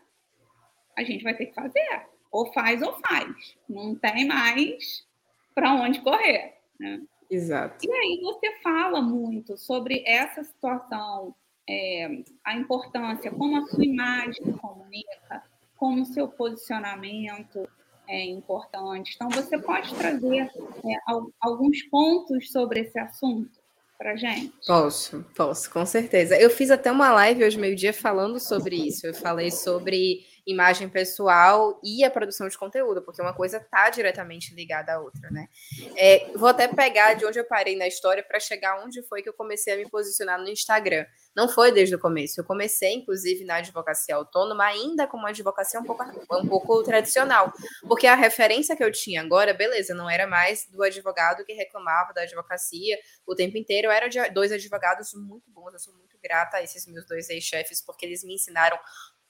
a 0.97 1.03
gente 1.03 1.23
vai 1.23 1.35
ter 1.35 1.47
que 1.47 1.53
fazer 1.53 2.10
ou 2.31 2.51
faz 2.53 2.81
ou 2.81 2.93
faz. 2.99 3.57
Não 3.67 3.95
tem 3.95 4.25
mais 4.25 5.05
para 5.53 5.73
onde 5.73 6.01
correr. 6.01 6.55
Né? 6.79 7.01
Exato. 7.29 7.85
E 7.85 7.91
aí 7.91 8.21
você 8.21 8.59
fala 8.61 9.01
muito 9.01 9.57
sobre 9.57 10.03
essa 10.05 10.43
situação, 10.43 11.35
é, 11.69 12.23
a 12.43 12.55
importância, 12.55 13.31
como 13.31 13.57
a 13.57 13.67
sua 13.67 13.85
imagem 13.85 14.51
comunica, 14.53 15.43
como 15.75 16.01
o 16.01 16.05
seu 16.05 16.27
posicionamento 16.27 17.67
é 18.07 18.25
importante. 18.25 19.13
Então, 19.15 19.29
você 19.29 19.57
pode 19.57 19.95
trazer 19.95 20.41
é, 20.41 21.29
alguns 21.39 21.81
pontos 21.83 22.51
sobre 22.51 22.81
esse 22.81 22.99
assunto 22.99 23.61
para 23.97 24.15
gente? 24.15 24.53
Posso, 24.67 25.25
posso, 25.35 25.71
com 25.71 25.85
certeza. 25.85 26.35
Eu 26.37 26.49
fiz 26.49 26.69
até 26.71 26.91
uma 26.91 27.11
live 27.13 27.45
hoje 27.45 27.57
meio-dia 27.57 27.93
falando 27.93 28.39
sobre 28.39 28.75
isso. 28.75 29.07
Eu 29.07 29.13
falei 29.13 29.49
sobre 29.49 30.25
imagem 30.51 30.89
pessoal 30.89 31.79
e 31.83 32.03
a 32.03 32.11
produção 32.11 32.47
de 32.47 32.57
conteúdo, 32.57 33.01
porque 33.01 33.21
uma 33.21 33.33
coisa 33.33 33.57
está 33.57 33.89
diretamente 33.89 34.53
ligada 34.53 34.93
à 34.93 34.99
outra, 34.99 35.29
né? 35.31 35.47
É, 35.95 36.31
vou 36.35 36.49
até 36.49 36.67
pegar 36.67 37.13
de 37.13 37.25
onde 37.25 37.39
eu 37.39 37.45
parei 37.45 37.75
na 37.75 37.87
história 37.87 38.23
para 38.23 38.39
chegar 38.39 38.83
onde 38.83 39.01
foi 39.03 39.21
que 39.21 39.29
eu 39.29 39.33
comecei 39.33 39.73
a 39.73 39.77
me 39.77 39.89
posicionar 39.89 40.39
no 40.39 40.49
Instagram. 40.49 41.05
Não 41.35 41.47
foi 41.47 41.71
desde 41.71 41.95
o 41.95 41.99
começo. 41.99 42.39
Eu 42.39 42.43
comecei, 42.43 42.93
inclusive, 42.93 43.43
na 43.45 43.55
advocacia 43.55 44.15
autônoma, 44.15 44.65
ainda 44.65 45.07
com 45.07 45.17
uma 45.17 45.29
advocacia 45.29 45.79
um 45.79 45.83
pouco, 45.83 46.03
um 46.03 46.47
pouco 46.47 46.83
tradicional, 46.83 47.51
porque 47.87 48.05
a 48.05 48.15
referência 48.15 48.75
que 48.75 48.83
eu 48.83 48.91
tinha 48.91 49.21
agora, 49.21 49.53
beleza, 49.53 49.93
não 49.93 50.09
era 50.09 50.27
mais 50.27 50.67
do 50.69 50.83
advogado 50.83 51.45
que 51.45 51.53
reclamava 51.53 52.13
da 52.13 52.21
advocacia 52.21 52.97
o 53.25 53.33
tempo 53.35 53.57
inteiro, 53.57 53.87
eu 53.87 53.91
era 53.91 54.07
de 54.07 54.19
dois 54.29 54.51
advogados 54.51 55.13
muito 55.13 55.49
bons, 55.51 55.73
eu 55.73 55.79
sou 55.79 55.93
muito 55.95 56.17
grata 56.21 56.57
a 56.57 56.63
esses 56.63 56.85
meus 56.85 57.05
dois 57.05 57.29
ex-chefes, 57.29 57.81
porque 57.81 58.05
eles 58.05 58.23
me 58.23 58.35
ensinaram 58.35 58.77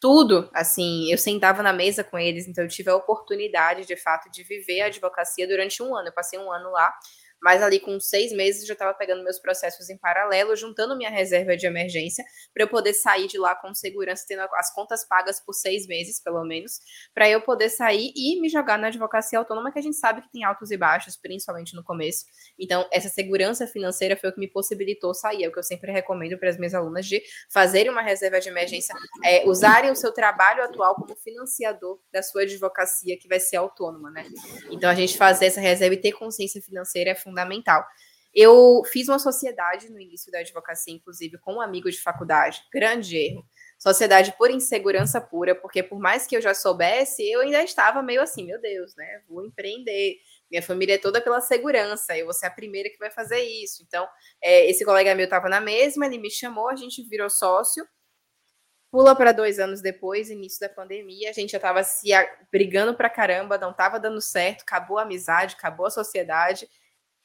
tudo, 0.01 0.49
assim, 0.53 1.11
eu 1.11 1.17
sentava 1.19 1.63
na 1.63 1.73
mesa 1.73 2.03
com 2.03 2.19
eles, 2.19 2.47
então 2.47 2.63
eu 2.65 2.69
tive 2.69 2.89
a 2.91 2.95
oportunidade, 2.97 3.85
de 3.85 3.95
fato, 3.97 4.31
de 4.31 4.43
viver 4.43 4.81
a 4.81 4.87
advocacia 4.87 5.47
durante 5.47 5.83
um 5.83 5.95
ano. 5.95 6.09
Eu 6.09 6.13
passei 6.13 6.39
um 6.39 6.51
ano 6.51 6.71
lá 6.71 6.93
mas 7.41 7.61
ali 7.63 7.79
com 7.79 7.99
seis 7.99 8.31
meses 8.31 8.61
eu 8.61 8.67
já 8.67 8.73
estava 8.73 8.93
pegando 8.93 9.23
meus 9.23 9.39
processos 9.39 9.89
em 9.89 9.97
paralelo, 9.97 10.55
juntando 10.55 10.95
minha 10.95 11.09
reserva 11.09 11.57
de 11.57 11.65
emergência 11.65 12.23
para 12.53 12.63
eu 12.63 12.67
poder 12.67 12.93
sair 12.93 13.27
de 13.27 13.37
lá 13.37 13.55
com 13.55 13.73
segurança, 13.73 14.25
tendo 14.27 14.41
as 14.41 14.73
contas 14.73 15.07
pagas 15.07 15.39
por 15.39 15.53
seis 15.53 15.87
meses, 15.87 16.21
pelo 16.21 16.43
menos, 16.45 16.79
para 17.13 17.29
eu 17.29 17.41
poder 17.41 17.69
sair 17.69 18.11
e 18.15 18.39
me 18.39 18.47
jogar 18.47 18.77
na 18.77 18.87
advocacia 18.87 19.39
autônoma, 19.39 19.71
que 19.71 19.79
a 19.79 19.81
gente 19.81 19.97
sabe 19.97 20.21
que 20.21 20.31
tem 20.31 20.43
altos 20.43 20.69
e 20.71 20.77
baixos, 20.77 21.17
principalmente 21.17 21.75
no 21.75 21.83
começo. 21.83 22.25
Então, 22.59 22.87
essa 22.91 23.09
segurança 23.09 23.65
financeira 23.65 24.15
foi 24.15 24.29
o 24.29 24.33
que 24.33 24.39
me 24.39 24.47
possibilitou 24.47 25.13
sair. 25.13 25.43
É 25.43 25.47
o 25.47 25.51
que 25.51 25.59
eu 25.59 25.63
sempre 25.63 25.91
recomendo 25.91 26.37
para 26.37 26.49
as 26.49 26.57
minhas 26.57 26.73
alunas 26.73 27.05
de 27.05 27.21
fazerem 27.51 27.91
uma 27.91 28.01
reserva 28.01 28.39
de 28.39 28.49
emergência, 28.49 28.93
é, 29.23 29.47
usarem 29.47 29.89
o 29.91 29.95
seu 29.95 30.11
trabalho 30.11 30.63
atual 30.63 30.95
como 30.95 31.15
financiador 31.15 31.99
da 32.11 32.21
sua 32.21 32.43
advocacia, 32.43 33.17
que 33.17 33.27
vai 33.27 33.39
ser 33.39 33.57
autônoma, 33.57 34.11
né? 34.11 34.25
Então, 34.69 34.89
a 34.89 34.95
gente 34.95 35.17
fazer 35.17 35.47
essa 35.47 35.59
reserva 35.59 35.95
e 35.95 36.01
ter 36.01 36.11
consciência 36.11 36.61
financeira 36.61 37.11
é 37.11 37.15
fundamental 37.15 37.30
fundamental. 37.31 37.85
Eu 38.33 38.81
fiz 38.85 39.09
uma 39.09 39.19
sociedade 39.19 39.89
no 39.89 39.99
início 39.99 40.31
da 40.31 40.39
advocacia, 40.39 40.93
inclusive, 40.93 41.37
com 41.39 41.55
um 41.55 41.61
amigo 41.61 41.91
de 41.91 42.01
faculdade. 42.01 42.63
Grande 42.71 43.17
erro. 43.17 43.45
Sociedade 43.77 44.33
por 44.37 44.49
insegurança 44.49 45.19
pura, 45.19 45.53
porque 45.53 45.83
por 45.83 45.99
mais 45.99 46.25
que 46.25 46.37
eu 46.37 46.41
já 46.41 46.53
soubesse, 46.53 47.29
eu 47.29 47.41
ainda 47.41 47.61
estava 47.63 48.01
meio 48.01 48.21
assim, 48.21 48.45
meu 48.45 48.61
Deus, 48.61 48.95
né? 48.95 49.21
Vou 49.27 49.45
empreender. 49.45 50.15
Minha 50.49 50.61
família 50.61 50.95
é 50.95 50.97
toda 50.97 51.19
pela 51.19 51.41
segurança, 51.41 52.15
eu 52.17 52.25
vou 52.25 52.33
ser 52.33 52.45
a 52.45 52.51
primeira 52.51 52.89
que 52.89 52.97
vai 52.97 53.11
fazer 53.11 53.41
isso. 53.41 53.83
Então, 53.85 54.07
é, 54.41 54.69
esse 54.69 54.85
colega 54.85 55.15
meu 55.15 55.25
estava 55.25 55.49
na 55.49 55.59
mesma, 55.59 56.05
ele 56.05 56.17
me 56.17 56.29
chamou, 56.29 56.69
a 56.69 56.75
gente 56.75 57.01
virou 57.03 57.29
sócio. 57.29 57.85
Pula 58.91 59.15
para 59.15 59.31
dois 59.31 59.57
anos 59.57 59.81
depois, 59.81 60.29
início 60.29 60.59
da 60.59 60.67
pandemia, 60.67 61.29
a 61.29 61.33
gente 61.33 61.51
já 61.51 61.57
estava 61.57 61.81
se 61.83 62.09
brigando 62.51 62.93
para 62.93 63.09
caramba, 63.09 63.57
não 63.57 63.71
estava 63.71 63.97
dando 63.99 64.19
certo, 64.21 64.63
acabou 64.63 64.97
a 64.97 65.03
amizade, 65.03 65.55
acabou 65.55 65.85
a 65.85 65.89
sociedade. 65.89 66.67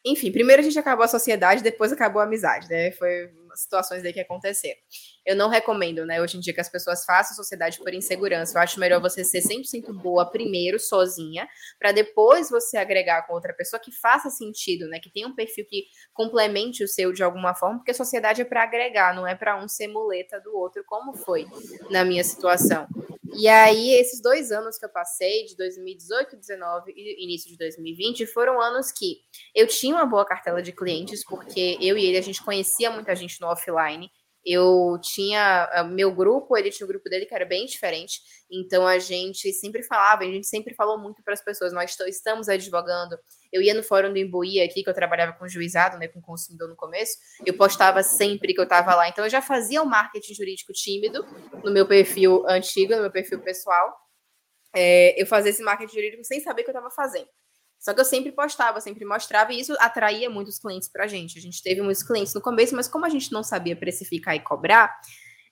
Enfim, 0.06 0.30
primeiro 0.30 0.62
a 0.62 0.64
gente 0.64 0.78
acabou 0.78 1.04
a 1.04 1.08
sociedade, 1.08 1.62
depois 1.62 1.92
acabou 1.92 2.22
a 2.22 2.24
amizade, 2.24 2.68
né? 2.70 2.92
Foi 2.92 3.28
situações 3.56 4.04
aí 4.04 4.12
que 4.12 4.20
aconteceram. 4.20 4.78
Eu 5.24 5.34
não 5.34 5.48
recomendo, 5.48 6.04
né, 6.06 6.20
hoje 6.20 6.36
em 6.36 6.40
dia 6.40 6.54
que 6.54 6.60
as 6.60 6.68
pessoas 6.68 7.04
façam 7.04 7.36
sociedade 7.36 7.78
por 7.78 7.92
insegurança. 7.92 8.56
Eu 8.56 8.62
acho 8.62 8.78
melhor 8.78 9.00
você 9.00 9.24
ser 9.24 9.40
100% 9.40 9.92
boa 10.00 10.30
primeiro, 10.30 10.78
sozinha, 10.78 11.48
para 11.78 11.92
depois 11.92 12.50
você 12.50 12.76
agregar 12.76 13.26
com 13.26 13.34
outra 13.34 13.52
pessoa 13.52 13.80
que 13.80 13.90
faça 13.92 14.30
sentido, 14.30 14.88
né, 14.88 14.98
que 15.00 15.10
tenha 15.10 15.26
um 15.26 15.34
perfil 15.34 15.66
que 15.66 15.86
complemente 16.12 16.84
o 16.84 16.88
seu 16.88 17.12
de 17.12 17.22
alguma 17.22 17.54
forma, 17.54 17.78
porque 17.78 17.90
a 17.90 17.94
sociedade 17.94 18.42
é 18.42 18.44
para 18.44 18.62
agregar, 18.62 19.14
não 19.14 19.26
é 19.26 19.34
para 19.34 19.62
um 19.62 19.68
ser 19.68 19.88
muleta 19.88 20.40
do 20.40 20.56
outro, 20.56 20.84
como 20.86 21.14
foi 21.14 21.46
na 21.90 22.04
minha 22.04 22.22
situação. 22.22 22.86
E 23.38 23.48
aí, 23.48 23.90
esses 23.94 24.20
dois 24.22 24.50
anos 24.50 24.78
que 24.78 24.84
eu 24.84 24.88
passei, 24.88 25.44
de 25.44 25.56
2018, 25.56 26.30
2019 26.36 26.92
e 26.96 27.24
início 27.24 27.50
de 27.50 27.58
2020, 27.58 28.26
foram 28.26 28.60
anos 28.60 28.90
que 28.90 29.18
eu 29.54 29.66
tinha 29.66 29.94
uma 29.94 30.06
boa 30.06 30.24
cartela 30.24 30.62
de 30.62 30.72
clientes, 30.72 31.24
porque 31.24 31.76
eu 31.80 31.98
e 31.98 32.06
ele, 32.06 32.16
a 32.16 32.22
gente 32.22 32.42
conhecia 32.42 32.90
muita 32.90 33.14
gente 33.14 33.40
no 33.40 33.45
offline. 33.46 34.10
Eu 34.44 34.96
tinha 35.02 35.68
ah, 35.72 35.82
meu 35.82 36.14
grupo, 36.14 36.56
ele 36.56 36.70
tinha 36.70 36.84
o 36.84 36.88
grupo 36.88 37.08
dele 37.08 37.26
que 37.26 37.34
era 37.34 37.44
bem 37.44 37.66
diferente. 37.66 38.20
Então 38.48 38.86
a 38.86 38.96
gente 38.98 39.52
sempre 39.52 39.82
falava, 39.82 40.22
a 40.22 40.26
gente 40.26 40.46
sempre 40.46 40.72
falou 40.72 40.98
muito 40.98 41.20
para 41.24 41.34
as 41.34 41.42
pessoas, 41.42 41.72
nós 41.72 41.98
estamos 42.06 42.48
advogando. 42.48 43.18
Eu 43.52 43.60
ia 43.60 43.74
no 43.74 43.82
fórum 43.82 44.12
do 44.12 44.18
Imbuí 44.18 44.60
aqui, 44.60 44.84
que 44.84 44.88
eu 44.88 44.94
trabalhava 44.94 45.32
com 45.32 45.48
juizado, 45.48 45.98
né, 45.98 46.06
com 46.06 46.20
consumidor 46.20 46.68
no 46.68 46.76
começo. 46.76 47.16
Eu 47.44 47.54
postava 47.54 48.04
sempre 48.04 48.54
que 48.54 48.60
eu 48.60 48.64
estava 48.64 48.94
lá. 48.94 49.08
Então 49.08 49.24
eu 49.24 49.30
já 49.30 49.42
fazia 49.42 49.82
o 49.82 49.86
marketing 49.86 50.34
jurídico 50.34 50.72
tímido 50.72 51.26
no 51.64 51.72
meu 51.72 51.86
perfil 51.86 52.46
antigo, 52.48 52.94
no 52.94 53.02
meu 53.02 53.10
perfil 53.10 53.40
pessoal. 53.40 53.92
É, 54.74 55.20
eu 55.20 55.26
fazia 55.26 55.50
esse 55.50 55.62
marketing 55.62 55.94
jurídico 55.94 56.24
sem 56.24 56.40
saber 56.40 56.62
o 56.62 56.64
que 56.64 56.70
eu 56.70 56.72
estava 56.72 56.90
fazendo. 56.90 57.28
Só 57.78 57.94
que 57.94 58.00
eu 58.00 58.04
sempre 58.04 58.32
postava, 58.32 58.80
sempre 58.80 59.04
mostrava, 59.04 59.52
e 59.52 59.60
isso 59.60 59.74
atraía 59.78 60.28
muitos 60.28 60.58
clientes 60.58 60.88
para 60.88 61.04
a 61.04 61.06
gente. 61.06 61.38
A 61.38 61.42
gente 61.42 61.62
teve 61.62 61.80
muitos 61.82 62.02
clientes 62.02 62.34
no 62.34 62.40
começo, 62.40 62.74
mas 62.74 62.88
como 62.88 63.04
a 63.04 63.08
gente 63.08 63.32
não 63.32 63.42
sabia 63.42 63.76
precificar 63.76 64.34
e 64.34 64.40
cobrar, 64.40 64.98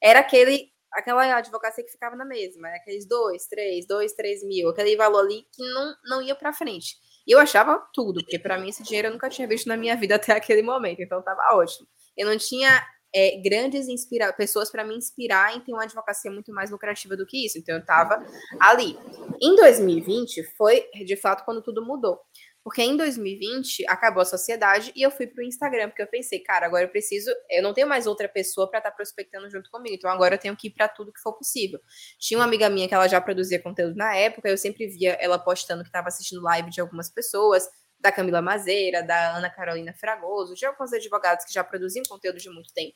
era 0.03 0.21
aquele 0.21 0.73
aquela 0.95 1.37
advocacia 1.37 1.85
que 1.85 1.91
ficava 1.91 2.15
na 2.15 2.25
mesma, 2.25 2.69
aqueles 2.69 3.07
dois, 3.07 3.47
três, 3.49 3.87
dois, 3.87 4.13
três 4.13 4.45
mil, 4.45 4.69
aquele 4.69 4.97
valor 4.97 5.25
ali 5.25 5.45
que 5.53 5.63
não, 5.63 5.95
não 6.05 6.23
ia 6.23 6.37
para 6.37 6.53
frente. 6.53 6.95
E 7.27 7.33
eu 7.33 7.39
achava 7.41 7.83
tudo, 7.93 8.21
porque 8.21 8.39
para 8.39 8.59
mim 8.59 8.69
esse 8.69 8.83
dinheiro 8.83 9.09
eu 9.09 9.13
nunca 9.13 9.29
tinha 9.29 9.49
visto 9.49 9.67
na 9.67 9.77
minha 9.77 9.97
vida 9.97 10.15
até 10.17 10.33
aquele 10.33 10.63
momento, 10.63 11.01
então 11.01 11.19
estava 11.19 11.55
ótimo. 11.55 11.89
Eu 12.17 12.29
não 12.29 12.39
tinha 12.39 12.81
é, 13.15 13.41
grandes 13.41 13.89
inspira 13.89 14.33
pessoas 14.33 14.71
para 14.71 14.85
me 14.85 14.97
inspirar 14.97 15.57
em 15.57 15.61
ter 15.61 15.73
uma 15.73 15.85
advocacia 15.85 16.31
muito 16.31 16.53
mais 16.53 16.71
lucrativa 16.71 17.17
do 17.17 17.25
que 17.25 17.47
isso. 17.47 17.59
Então 17.59 17.77
eu 17.77 17.81
estava 17.81 18.25
ali. 18.59 18.99
Em 19.41 19.55
2020 19.55 20.43
foi 20.57 20.85
de 21.05 21.17
fato 21.17 21.45
quando 21.45 21.63
tudo 21.63 21.85
mudou. 21.85 22.21
Porque 22.65 22.81
em 22.81 22.97
2020 22.97 23.87
acabou 23.87 24.23
a 24.23 24.25
sociedade 24.25 24.91
e 24.97 25.03
eu 25.03 25.11
fui 25.11 25.27
para 25.27 25.43
o 25.43 25.47
Instagram, 25.47 25.91
porque 25.91 26.01
eu 26.01 26.07
pensei, 26.07 26.41
cara, 26.41 26.65
agora 26.65 26.85
eu 26.85 26.89
preciso, 26.89 27.31
eu 27.51 27.63
não 27.63 27.75
tenho 27.75 27.87
mais 27.87 28.07
outra 28.07 28.27
pessoa 28.27 28.69
para 28.71 28.79
estar 28.79 28.91
tá 28.91 28.97
prospectando 28.97 29.51
junto 29.51 29.71
comigo, 29.71 29.95
então 29.95 30.11
agora 30.11 30.37
eu 30.37 30.39
tenho 30.39 30.57
que 30.57 30.69
ir 30.69 30.71
para 30.71 30.89
tudo 30.89 31.13
que 31.13 31.21
for 31.21 31.35
possível. 31.35 31.79
Tinha 32.19 32.39
uma 32.39 32.47
amiga 32.47 32.71
minha 32.71 32.89
que 32.89 32.95
ela 32.95 33.07
já 33.07 33.21
produzia 33.21 33.61
conteúdo 33.61 33.95
na 33.97 34.17
época, 34.17 34.49
eu 34.49 34.57
sempre 34.57 34.87
via 34.87 35.13
ela 35.21 35.39
postando 35.39 35.83
que 35.83 35.91
estava 35.91 36.09
assistindo 36.09 36.41
live 36.41 36.71
de 36.71 36.81
algumas 36.81 37.11
pessoas, 37.11 37.69
da 38.05 38.13
Camila 38.13 38.43
Mazeira, 38.43 39.03
da 39.03 39.37
Ana 39.37 39.49
Carolina 39.49 39.95
Fragoso, 39.95 40.55
de 40.55 40.67
alguns 40.67 40.93
advogados 40.93 41.45
que 41.47 41.53
já 41.53 41.65
produziam 41.65 42.05
conteúdo 42.07 42.39
de 42.39 42.51
muito 42.51 42.73
tempo. 42.75 42.95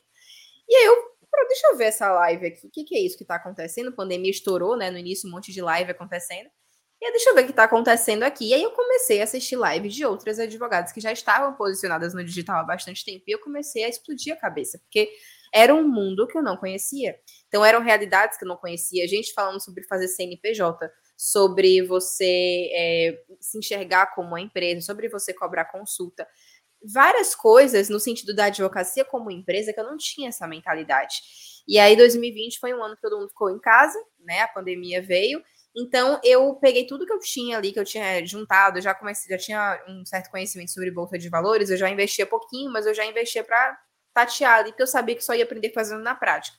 E 0.69 0.75
aí 0.75 0.85
eu, 0.85 0.95
deixa 1.47 1.67
eu 1.69 1.77
ver 1.77 1.85
essa 1.85 2.11
live 2.11 2.45
aqui, 2.45 2.67
o 2.67 2.69
que, 2.69 2.83
que 2.83 2.95
é 2.95 2.99
isso 2.99 3.17
que 3.17 3.23
está 3.23 3.35
acontecendo? 3.35 3.89
A 3.89 3.91
pandemia 3.91 4.29
estourou, 4.29 4.77
né? 4.77 4.91
No 4.91 4.97
início, 4.97 5.27
um 5.27 5.31
monte 5.31 5.51
de 5.51 5.61
live 5.61 5.91
acontecendo. 5.91 6.47
E 7.01 7.05
aí, 7.05 7.11
deixa 7.11 7.29
eu 7.29 7.35
ver 7.35 7.41
o 7.41 7.45
que 7.45 7.51
está 7.51 7.63
acontecendo 7.63 8.23
aqui. 8.23 8.49
E 8.49 8.53
aí 8.53 8.61
eu 8.61 8.71
comecei 8.71 9.21
a 9.21 9.23
assistir 9.23 9.57
lives 9.57 9.95
de 9.95 10.05
outras 10.05 10.37
advogadas 10.37 10.91
que 10.91 10.99
já 10.99 11.11
estavam 11.11 11.53
posicionadas 11.55 12.13
no 12.13 12.23
digital 12.23 12.57
há 12.57 12.63
bastante 12.63 13.05
tempo. 13.05 13.23
E 13.27 13.31
eu 13.31 13.39
comecei 13.39 13.83
a 13.85 13.89
explodir 13.89 14.33
a 14.33 14.37
cabeça, 14.37 14.77
porque 14.79 15.09
era 15.53 15.73
um 15.73 15.87
mundo 15.87 16.27
que 16.27 16.37
eu 16.37 16.43
não 16.43 16.57
conhecia. 16.57 17.15
Então, 17.47 17.63
eram 17.65 17.81
realidades 17.81 18.37
que 18.37 18.43
eu 18.43 18.49
não 18.49 18.57
conhecia. 18.57 19.07
Gente 19.07 19.33
falando 19.33 19.63
sobre 19.63 19.85
fazer 19.85 20.07
CNPJ, 20.09 20.91
sobre 21.17 21.81
você 21.83 22.69
é, 22.73 23.23
se 23.39 23.57
enxergar 23.57 24.13
como 24.13 24.27
uma 24.27 24.41
empresa, 24.41 24.81
sobre 24.81 25.09
você 25.09 25.33
cobrar 25.33 25.65
consulta. 25.65 26.27
Várias 26.81 27.35
coisas 27.35 27.89
no 27.89 27.99
sentido 27.99 28.33
da 28.33 28.45
advocacia 28.45 29.03
como 29.03 29.29
empresa 29.29 29.73
que 29.73 29.79
eu 29.79 29.83
não 29.83 29.97
tinha 29.97 30.29
essa 30.29 30.47
mentalidade. 30.47 31.21
E 31.67 31.77
aí, 31.77 31.95
2020 31.95 32.57
foi 32.59 32.73
um 32.73 32.83
ano 32.83 32.95
que 32.95 33.01
todo 33.01 33.17
mundo 33.17 33.29
ficou 33.29 33.49
em 33.49 33.59
casa, 33.59 33.99
né? 34.19 34.41
A 34.41 34.47
pandemia 34.47 35.01
veio. 35.01 35.43
Então, 35.75 36.19
eu 36.23 36.55
peguei 36.55 36.87
tudo 36.87 37.05
que 37.05 37.13
eu 37.13 37.19
tinha 37.19 37.57
ali, 37.57 37.71
que 37.71 37.79
eu 37.79 37.85
tinha 37.85 38.25
juntado, 38.25 38.81
já 38.81 38.93
comecei, 38.93 39.29
já 39.29 39.37
tinha 39.37 39.83
um 39.87 40.05
certo 40.05 40.31
conhecimento 40.31 40.71
sobre 40.71 40.89
bolsa 40.89 41.17
de 41.17 41.29
valores, 41.29 41.69
eu 41.69 41.77
já 41.77 41.89
investia 41.89 42.25
pouquinho, 42.25 42.71
mas 42.71 42.85
eu 42.85 42.93
já 42.93 43.05
investia 43.05 43.43
para 43.43 43.77
tatear 44.13 44.59
ali, 44.59 44.69
porque 44.71 44.83
eu 44.83 44.87
sabia 44.87 45.15
que 45.15 45.23
só 45.23 45.35
ia 45.35 45.43
aprender 45.43 45.71
fazendo 45.71 46.01
na 46.01 46.15
prática. 46.15 46.57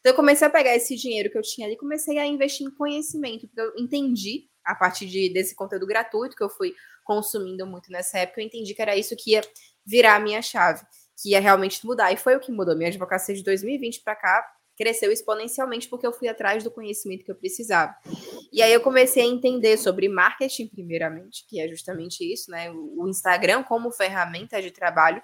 Então, 0.00 0.12
eu 0.12 0.16
comecei 0.16 0.46
a 0.46 0.50
pegar 0.50 0.74
esse 0.74 0.96
dinheiro 0.96 1.30
que 1.30 1.38
eu 1.38 1.42
tinha 1.42 1.66
ali, 1.66 1.76
comecei 1.76 2.18
a 2.18 2.26
investir 2.26 2.66
em 2.66 2.70
conhecimento, 2.70 3.46
porque 3.46 3.60
eu 3.60 3.72
entendi, 3.82 4.48
a 4.64 4.74
partir 4.74 5.06
de, 5.06 5.32
desse 5.32 5.54
conteúdo 5.54 5.86
gratuito 5.86 6.36
que 6.36 6.42
eu 6.42 6.50
fui 6.50 6.74
consumindo 7.10 7.66
muito 7.66 7.90
nessa 7.90 8.20
época, 8.20 8.40
eu 8.40 8.46
entendi 8.46 8.72
que 8.72 8.80
era 8.80 8.96
isso 8.96 9.16
que 9.16 9.32
ia 9.32 9.40
virar 9.84 10.14
a 10.14 10.20
minha 10.20 10.40
chave, 10.40 10.86
que 11.20 11.30
ia 11.30 11.40
realmente 11.40 11.84
mudar. 11.84 12.12
E 12.12 12.16
foi 12.16 12.36
o 12.36 12.40
que 12.40 12.52
mudou. 12.52 12.76
Minha 12.76 12.88
advocacia 12.88 13.34
de 13.34 13.42
2020 13.42 14.00
para 14.04 14.14
cá 14.14 14.46
cresceu 14.76 15.10
exponencialmente 15.10 15.88
porque 15.88 16.06
eu 16.06 16.12
fui 16.12 16.28
atrás 16.28 16.62
do 16.62 16.70
conhecimento 16.70 17.24
que 17.24 17.30
eu 17.32 17.34
precisava. 17.34 17.92
E 18.52 18.62
aí 18.62 18.72
eu 18.72 18.80
comecei 18.80 19.24
a 19.24 19.26
entender 19.26 19.76
sobre 19.76 20.08
marketing, 20.08 20.68
primeiramente, 20.68 21.44
que 21.48 21.60
é 21.60 21.66
justamente 21.66 22.22
isso, 22.22 22.48
né? 22.48 22.70
O 22.70 23.08
Instagram 23.08 23.64
como 23.64 23.90
ferramenta 23.90 24.62
de 24.62 24.70
trabalho. 24.70 25.20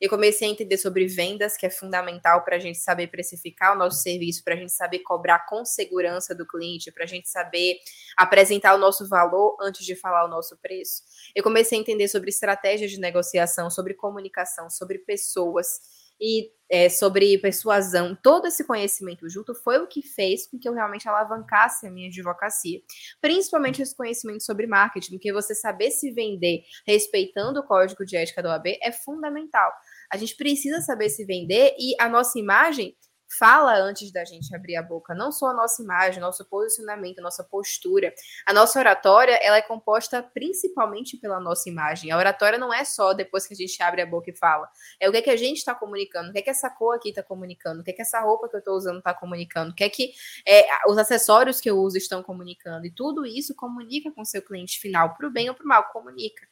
Eu 0.00 0.08
comecei 0.08 0.46
a 0.46 0.50
entender 0.50 0.78
sobre 0.78 1.06
vendas, 1.06 1.56
que 1.56 1.66
é 1.66 1.70
fundamental 1.70 2.44
para 2.44 2.56
a 2.56 2.58
gente 2.58 2.78
saber 2.78 3.08
precificar 3.08 3.74
o 3.74 3.78
nosso 3.78 4.00
serviço, 4.00 4.44
para 4.44 4.54
a 4.54 4.56
gente 4.56 4.72
saber 4.72 5.00
cobrar 5.00 5.46
com 5.46 5.64
segurança 5.64 6.34
do 6.34 6.46
cliente, 6.46 6.92
para 6.92 7.04
a 7.04 7.06
gente 7.06 7.28
saber 7.28 7.78
apresentar 8.16 8.74
o 8.74 8.78
nosso 8.78 9.08
valor 9.08 9.56
antes 9.60 9.84
de 9.84 9.96
falar 9.96 10.24
o 10.24 10.28
nosso 10.28 10.56
preço. 10.58 11.02
Eu 11.34 11.42
comecei 11.42 11.76
a 11.76 11.80
entender 11.80 12.06
sobre 12.08 12.30
estratégias 12.30 12.90
de 12.90 13.00
negociação, 13.00 13.70
sobre 13.70 13.94
comunicação, 13.94 14.70
sobre 14.70 14.98
pessoas. 14.98 15.80
e 16.20 16.50
é, 16.70 16.88
sobre 16.88 17.38
persuasão, 17.38 18.14
todo 18.22 18.46
esse 18.46 18.62
conhecimento 18.64 19.28
junto 19.28 19.54
foi 19.54 19.78
o 19.78 19.86
que 19.86 20.02
fez 20.02 20.46
com 20.46 20.58
que 20.58 20.68
eu 20.68 20.74
realmente 20.74 21.08
alavancasse 21.08 21.86
a 21.86 21.90
minha 21.90 22.08
advocacia. 22.08 22.80
Principalmente 23.20 23.80
esse 23.80 23.96
conhecimento 23.96 24.44
sobre 24.44 24.66
marketing, 24.66 25.12
porque 25.12 25.32
você 25.32 25.54
saber 25.54 25.90
se 25.90 26.10
vender 26.10 26.62
respeitando 26.86 27.60
o 27.60 27.62
código 27.62 28.04
de 28.04 28.16
ética 28.16 28.42
da 28.42 28.50
OAB 28.50 28.66
é 28.82 28.92
fundamental. 28.92 29.72
A 30.10 30.16
gente 30.16 30.36
precisa 30.36 30.80
saber 30.80 31.10
se 31.10 31.24
vender 31.24 31.74
e 31.78 31.94
a 32.00 32.08
nossa 32.08 32.38
imagem 32.38 32.96
fala 33.28 33.76
antes 33.76 34.10
da 34.10 34.24
gente 34.24 34.54
abrir 34.54 34.76
a 34.76 34.82
boca, 34.82 35.14
não 35.14 35.30
só 35.30 35.48
a 35.48 35.54
nossa 35.54 35.82
imagem, 35.82 36.20
nosso 36.20 36.44
posicionamento, 36.46 37.20
nossa 37.20 37.44
postura. 37.44 38.12
A 38.46 38.52
nossa 38.52 38.78
oratória, 38.78 39.38
ela 39.42 39.58
é 39.58 39.62
composta 39.62 40.22
principalmente 40.22 41.16
pela 41.18 41.38
nossa 41.38 41.68
imagem. 41.68 42.10
A 42.10 42.16
oratória 42.16 42.58
não 42.58 42.72
é 42.72 42.84
só 42.84 43.12
depois 43.12 43.46
que 43.46 43.52
a 43.52 43.56
gente 43.56 43.82
abre 43.82 44.00
a 44.00 44.06
boca 44.06 44.30
e 44.30 44.36
fala. 44.36 44.68
É 44.98 45.08
o 45.08 45.12
que 45.12 45.18
é 45.18 45.22
que 45.22 45.30
a 45.30 45.36
gente 45.36 45.58
está 45.58 45.74
comunicando, 45.74 46.30
o 46.30 46.32
que 46.32 46.38
é 46.38 46.42
que 46.42 46.50
essa 46.50 46.70
cor 46.70 46.96
aqui 46.96 47.10
está 47.10 47.22
comunicando, 47.22 47.82
o 47.82 47.84
que 47.84 47.90
é 47.90 47.94
que 47.94 48.02
essa 48.02 48.20
roupa 48.20 48.48
que 48.48 48.56
eu 48.56 48.60
estou 48.60 48.74
usando 48.74 48.98
está 48.98 49.12
comunicando, 49.12 49.72
o 49.72 49.74
que 49.74 49.84
é 49.84 49.90
que 49.90 50.12
é, 50.46 50.66
os 50.88 50.96
acessórios 50.96 51.60
que 51.60 51.68
eu 51.68 51.78
uso 51.78 51.98
estão 51.98 52.22
comunicando. 52.22 52.86
E 52.86 52.90
tudo 52.90 53.26
isso 53.26 53.54
comunica 53.54 54.10
com 54.10 54.24
seu 54.24 54.40
cliente 54.40 54.80
final, 54.80 55.14
para 55.14 55.26
o 55.26 55.30
bem 55.30 55.48
ou 55.48 55.54
para 55.54 55.64
o 55.64 55.68
mal, 55.68 55.84
comunica. 55.92 56.46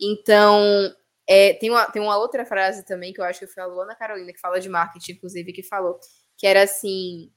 Então, 0.00 0.94
é, 1.28 1.54
tem, 1.54 1.70
uma, 1.70 1.86
tem 1.86 2.00
uma 2.00 2.16
outra 2.18 2.44
frase 2.46 2.84
também 2.84 3.12
que 3.12 3.20
eu 3.20 3.24
acho 3.24 3.40
que 3.40 3.46
foi 3.46 3.62
a 3.62 3.66
Luana 3.66 3.94
Carolina, 3.94 4.32
que 4.32 4.40
fala 4.40 4.60
de 4.60 4.68
marketing, 4.68 5.12
inclusive, 5.12 5.52
que 5.52 5.62
falou, 5.62 5.98
que 6.36 6.46
era 6.46 6.62
assim: 6.62 7.32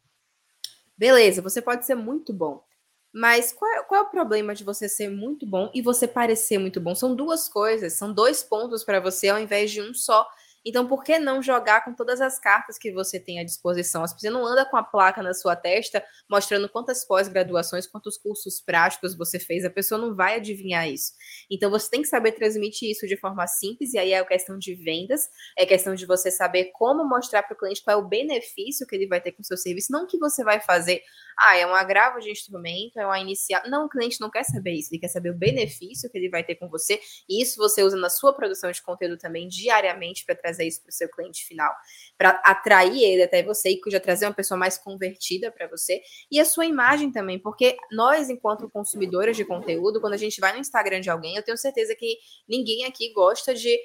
beleza, 0.98 1.42
você 1.42 1.62
pode 1.62 1.86
ser 1.86 1.96
muito 1.96 2.34
bom, 2.34 2.64
mas 3.12 3.52
qual, 3.52 3.72
é, 3.72 3.84
qual 3.84 4.02
é 4.02 4.04
o 4.04 4.10
problema 4.10 4.54
de 4.54 4.64
você 4.64 4.88
ser 4.88 5.10
muito 5.10 5.46
bom 5.46 5.72
e 5.74 5.82
você 5.82 6.08
parecer 6.08 6.60
muito 6.60 6.80
bom? 6.80 6.94
São 6.94 7.16
duas 7.16 7.50
coisas, 7.50 7.94
são 7.94 8.14
dois 8.14 8.44
pontos 8.44 8.84
para 8.84 9.00
você 9.00 9.30
ao 9.30 9.40
invés 9.40 9.72
de 9.72 9.82
um 9.82 9.94
só. 9.94 10.28
Então, 10.70 10.86
por 10.88 11.04
que 11.04 11.18
não 11.18 11.42
jogar 11.42 11.84
com 11.84 11.96
todas 11.96 12.22
as 12.22 12.38
cartas 12.38 12.78
que 12.78 12.92
você 12.92 13.20
tem 13.20 13.40
à 13.40 13.44
disposição? 13.44 14.06
Você 14.08 14.30
não 14.30 14.46
anda 14.46 14.64
com 14.64 14.78
a 14.78 14.84
placa 14.84 15.24
na 15.24 15.34
sua 15.34 15.56
testa 15.56 16.04
mostrando 16.30 16.70
quantas 16.70 17.04
pós-graduações, 17.04 17.88
quantos 17.88 18.20
cursos 18.20 18.62
práticos 18.62 19.18
você 19.18 19.40
fez, 19.40 19.66
a 19.66 19.70
pessoa 19.72 20.00
não 20.00 20.16
vai 20.16 20.36
adivinhar 20.36 20.88
isso. 20.88 21.14
Então, 21.50 21.72
você 21.72 21.90
tem 21.90 22.04
que 22.04 22.08
saber 22.08 22.34
transmitir 22.34 22.92
isso 22.92 23.08
de 23.08 23.18
forma 23.18 23.48
simples, 23.48 23.96
e 23.96 23.98
aí 23.98 24.14
é 24.14 24.24
questão 24.24 24.60
de 24.60 24.76
vendas, 24.76 25.28
é 25.58 25.66
questão 25.66 25.96
de 25.96 26.06
você 26.06 26.30
saber 26.30 26.66
como 26.66 27.04
mostrar 27.04 27.42
para 27.42 27.56
o 27.56 27.58
cliente 27.58 27.84
qual 27.84 28.00
é 28.00 28.00
o 28.00 28.08
benefício 28.08 28.86
que 28.86 28.96
ele 28.96 29.08
vai 29.08 29.20
ter 29.20 29.32
com 29.32 29.42
o 29.42 29.46
seu 29.46 29.58
serviço, 29.58 29.92
não 29.92 30.06
que 30.06 30.20
você 30.20 30.44
vai 30.44 30.62
fazer. 30.62 31.02
Ah, 31.36 31.58
é 31.58 31.66
um 31.66 31.74
agravo 31.74 32.20
de 32.20 32.30
instrumento, 32.30 33.00
é 33.00 33.06
uma 33.08 33.20
inicial. 33.20 33.64
Não, 33.68 33.86
o 33.86 33.90
cliente 33.90 34.22
não 34.22 34.30
quer 34.30 34.44
saber 34.44 34.74
isso, 34.74 34.94
ele 34.94 35.02
quer 35.02 35.08
saber 35.08 35.32
o 35.32 35.36
benefício 35.36 36.12
que 36.12 36.18
ele 36.18 36.30
vai 36.30 36.44
ter 36.44 36.54
com 36.56 36.70
você, 36.70 37.00
e 37.28 37.42
isso 37.42 37.58
você 37.58 37.82
usa 37.82 37.98
na 37.98 38.10
sua 38.10 38.34
produção 38.34 38.70
de 38.70 38.84
conteúdo 38.84 39.18
também 39.18 39.48
diariamente 39.48 40.24
para 40.26 40.36
trazer 40.36 40.59
isso 40.66 40.82
para 40.82 40.90
o 40.90 40.94
seu 40.94 41.10
cliente 41.10 41.46
final, 41.46 41.74
para 42.18 42.30
atrair 42.46 43.04
ele 43.04 43.24
até 43.24 43.44
você 43.44 43.72
e 43.72 43.92
já 43.92 44.00
trazer 44.00 44.26
uma 44.26 44.34
pessoa 44.34 44.58
mais 44.58 44.78
convertida 44.78 45.52
para 45.52 45.68
você, 45.68 46.02
e 46.32 46.40
a 46.40 46.46
sua 46.46 46.66
imagem 46.66 47.12
também, 47.12 47.40
porque 47.40 47.78
nós, 47.92 48.30
enquanto 48.30 48.70
consumidores 48.70 49.36
de 49.36 49.46
conteúdo, 49.46 50.02
quando 50.02 50.14
a 50.14 50.18
gente 50.18 50.40
vai 50.40 50.54
no 50.54 50.60
Instagram 50.60 51.02
de 51.02 51.10
alguém, 51.10 51.36
eu 51.36 51.44
tenho 51.44 51.58
certeza 51.58 51.96
que 51.96 52.18
ninguém 52.48 52.86
aqui 52.86 53.12
gosta 53.14 53.54
de 53.54 53.80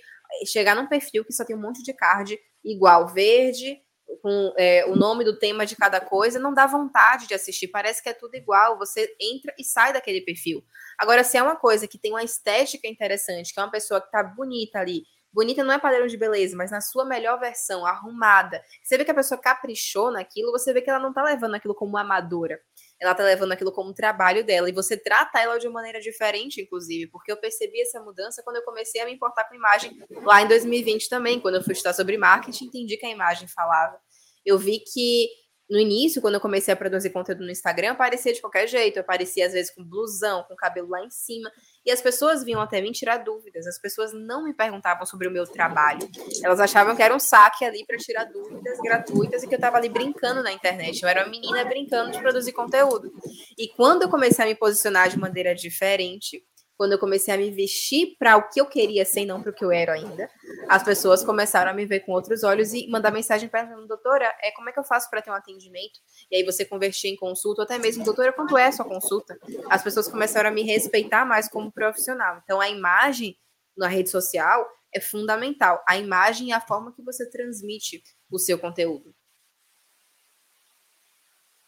chegar 0.47 0.75
num 0.75 0.89
perfil 0.89 1.25
que 1.25 1.33
só 1.33 1.45
tem 1.45 1.57
um 1.57 1.61
monte 1.61 1.83
de 1.83 1.93
card 1.93 2.39
igual 2.65 3.07
verde, 3.09 3.81
com 4.23 4.55
é, 4.57 4.85
o 4.87 4.97
nome 4.97 5.25
do 5.25 5.39
tema 5.39 5.67
de 5.67 5.77
cada 5.77 6.01
coisa, 6.01 6.39
não 6.39 6.55
dá 6.55 6.67
vontade 6.67 7.27
de 7.27 7.35
assistir. 7.35 7.69
Parece 7.69 8.03
que 8.03 8.09
é 8.09 8.13
tudo 8.13 8.35
igual. 8.35 8.79
Você 8.79 9.15
entra 9.21 9.55
e 9.59 9.65
sai 9.65 9.93
daquele 9.93 10.21
perfil. 10.21 10.65
Agora, 10.99 11.25
se 11.25 11.37
é 11.37 11.43
uma 11.43 11.57
coisa 11.57 11.89
que 11.89 11.99
tem 11.99 12.13
uma 12.13 12.23
estética 12.23 12.87
interessante, 12.87 13.53
que 13.53 13.61
é 13.61 13.63
uma 13.63 13.71
pessoa 13.71 14.01
que 14.01 14.11
tá 14.11 14.23
bonita 14.23 14.79
ali, 14.79 15.05
Bonita 15.35 15.65
não 15.65 15.75
é 15.75 15.81
padrão 15.81 16.07
de 16.07 16.17
beleza, 16.17 16.57
mas 16.57 16.71
na 16.71 16.81
sua 16.81 17.05
melhor 17.05 17.41
versão, 17.41 17.85
arrumada. 17.85 18.63
Você 18.81 18.97
vê 18.97 19.05
que 19.05 19.11
a 19.11 19.15
pessoa 19.15 19.37
caprichou 19.37 20.13
naquilo, 20.13 20.53
você 20.53 20.73
vê 20.73 20.81
que 20.81 20.89
ela 20.89 21.01
não 21.01 21.13
tá 21.13 21.25
levando 21.25 21.57
aquilo 21.57 21.75
como 21.75 21.97
amadora. 21.97 22.61
Ela 23.01 23.17
tá 23.17 23.25
levando 23.25 23.51
aquilo 23.51 23.73
como 23.73 23.93
trabalho 23.93 24.45
dela. 24.45 24.71
E 24.71 24.73
você 24.73 24.97
trata 24.97 25.41
ela 25.41 25.59
de 25.59 25.67
uma 25.67 25.75
maneira 25.75 26.01
diferente, 26.01 26.63
inclusive, 26.63 27.11
porque 27.11 27.33
eu 27.33 27.37
percebi 27.37 27.83
essa 27.83 28.01
mudança 28.01 28.45
quando 28.45 28.59
eu 28.59 28.63
comecei 28.63 29.01
a 29.01 29.07
me 29.07 29.13
importar 29.13 29.49
com 29.49 29.57
imagem 29.57 29.99
lá 30.23 30.41
em 30.41 30.47
2020 30.47 31.09
também, 31.09 31.41
quando 31.41 31.57
eu 31.57 31.65
fui 31.65 31.73
estudar 31.73 31.95
sobre 31.95 32.17
marketing, 32.17 32.67
entendi 32.67 32.97
que 32.97 33.05
a 33.05 33.11
imagem 33.11 33.49
falava. 33.49 33.99
Eu 34.47 34.57
vi 34.57 34.79
que 34.79 35.29
no 35.69 35.79
início, 35.79 36.21
quando 36.21 36.35
eu 36.35 36.41
comecei 36.41 36.75
a 36.75 36.77
produzir 36.77 37.11
conteúdo 37.11 37.43
no 37.43 37.51
Instagram, 37.51 37.93
aparecia 37.93 38.33
de 38.33 38.41
qualquer 38.41 38.67
jeito. 38.67 38.99
Eu 38.99 39.01
aparecia, 39.03 39.47
às 39.47 39.53
vezes, 39.53 39.75
com 39.75 39.83
blusão, 39.83 40.45
com 40.45 40.55
cabelo 40.55 40.89
lá 40.89 41.03
em 41.03 41.11
cima. 41.11 41.51
E 41.85 41.91
as 41.91 42.03
pessoas 42.03 42.45
vinham 42.45 42.61
até 42.61 42.81
mim 42.83 42.93
tirar 42.93 43.19
dúvidas. 43.19 43.67
As 43.67 43.79
pessoas 43.79 44.13
não 44.13 44.45
me 44.45 44.53
perguntavam 44.53 45.07
sobre 45.07 45.27
o 45.27 45.31
meu 45.31 45.47
trabalho. 45.47 46.07
Elas 46.43 46.61
achavam 46.61 46.95
que 46.95 47.03
era 47.03 47.15
um 47.15 47.19
saque 47.19 47.65
ali 47.65 47.85
para 47.87 47.97
tirar 47.97 48.25
dúvidas 48.25 48.79
gratuitas 48.79 49.43
e 49.43 49.49
que 49.49 49.55
eu 49.55 49.59
estava 49.59 49.79
ali 49.79 49.89
brincando 49.89 50.43
na 50.43 50.53
internet. 50.53 51.03
Eu 51.03 51.09
era 51.09 51.25
uma 51.25 51.31
menina 51.31 51.65
brincando 51.65 52.13
de 52.13 52.19
produzir 52.19 52.53
conteúdo. 52.53 53.11
E 53.59 53.69
quando 53.69 54.03
eu 54.03 54.09
comecei 54.11 54.45
a 54.45 54.49
me 54.49 54.55
posicionar 54.55 55.09
de 55.09 55.19
maneira 55.19 55.55
diferente, 55.55 56.43
quando 56.77 56.93
eu 56.93 56.99
comecei 56.99 57.33
a 57.33 57.37
me 57.37 57.51
vestir 57.51 58.17
para 58.19 58.37
o 58.37 58.49
que 58.49 58.61
eu 58.61 58.67
queria 58.67 59.05
ser 59.05 59.21
e 59.21 59.27
não 59.27 59.41
para 59.41 59.51
o 59.51 59.55
que 59.55 59.65
eu 59.65 59.71
era 59.71 59.93
ainda, 59.93 60.29
as 60.69 60.83
pessoas 60.83 61.25
começaram 61.25 61.71
a 61.71 61.75
me 61.75 61.87
ver 61.87 62.01
com 62.01 62.13
outros 62.13 62.43
olhos 62.43 62.73
e 62.73 62.89
mandar 62.89 63.11
mensagem 63.11 63.49
para 63.49 63.65
mim, 63.65 63.87
doutora, 63.87 64.35
é, 64.43 64.51
como 64.53 64.69
é 64.69 64.73
que 64.73 64.79
eu 64.79 64.85
faço 64.85 65.09
para 65.09 65.23
ter 65.23 65.31
um 65.31 65.35
atendimento? 65.35 66.01
E 66.31 66.37
aí 66.37 66.45
você 66.45 66.65
convertir 66.65 67.11
em 67.11 67.17
consulta, 67.17 67.63
ou 67.63 67.65
até 67.65 67.79
mesmo, 67.79 68.05
doutora, 68.05 68.33
quanto 68.33 68.59
é 68.59 68.67
a 68.67 68.73
sua 68.73 68.85
consulta? 68.85 69.39
As 69.69 69.83
pessoas 69.83 70.09
começaram 70.09 70.51
a 70.51 70.53
me 70.53 70.63
respeitar 70.63 71.25
mais 71.25 71.49
como 71.49 71.71
profissional. 71.71 72.41
Então, 72.43 72.61
a 72.61 72.69
imagem 72.69 73.37
na 73.77 73.89
rede 73.89 74.11
social 74.11 74.69
é 74.93 75.01
fundamental. 75.01 75.83
A 75.89 75.97
imagem 75.97 76.53
é 76.53 76.55
a 76.55 76.61
forma 76.61 76.93
que 76.93 77.03
você 77.03 77.29
transmite 77.29 78.03
o 78.31 78.39
seu 78.39 78.59
conteúdo. 78.59 79.15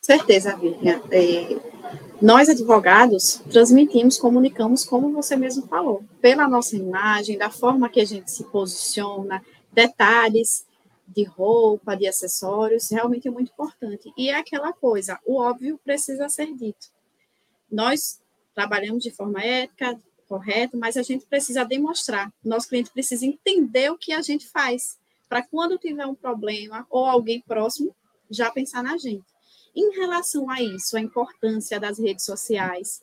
Certeza. 0.00 0.56
É, 1.10 1.65
nós, 2.20 2.48
advogados, 2.48 3.42
transmitimos, 3.50 4.18
comunicamos, 4.18 4.85
como 4.85 5.12
você 5.12 5.37
mesmo 5.37 5.66
falou, 5.66 6.02
pela 6.20 6.48
nossa 6.48 6.74
imagem, 6.74 7.37
da 7.37 7.50
forma 7.50 7.90
que 7.90 8.00
a 8.00 8.05
gente 8.07 8.31
se 8.31 8.44
posiciona, 8.44 9.44
detalhes 9.70 10.64
de 11.07 11.24
roupa, 11.24 11.94
de 11.94 12.07
acessórios, 12.07 12.90
realmente 12.90 13.29
é 13.29 13.31
muito 13.31 13.52
importante. 13.52 14.11
E 14.16 14.31
é 14.31 14.35
aquela 14.35 14.72
coisa, 14.72 15.20
o 15.26 15.38
óbvio 15.38 15.79
precisa 15.85 16.29
ser 16.29 16.55
dito. 16.55 16.88
Nós 17.70 18.18
trabalhamos 18.55 19.02
de 19.02 19.11
forma 19.11 19.42
ética, 19.42 20.00
correta, 20.26 20.76
mas 20.76 20.96
a 20.96 21.02
gente 21.02 21.26
precisa 21.26 21.64
demonstrar. 21.64 22.33
Nosso 22.42 22.68
cliente 22.68 22.90
precisa 22.90 23.26
entender 23.26 23.90
o 23.90 23.98
que 23.98 24.12
a 24.12 24.22
gente 24.22 24.48
faz, 24.48 24.98
para 25.29 25.42
quando 25.42 25.79
tiver 25.79 26.07
um 26.07 26.14
problema 26.14 26.87
ou 26.88 27.05
alguém 27.05 27.42
próximo, 27.42 27.94
já 28.31 28.50
pensar 28.50 28.83
na 28.83 28.96
gente. 28.96 29.36
Em 29.76 29.94
relação 29.94 30.48
a 30.50 30.62
isso, 30.62 30.96
a 30.96 31.00
importância 31.00 31.78
das 31.78 31.98
redes 31.98 32.24
sociais, 32.24 33.02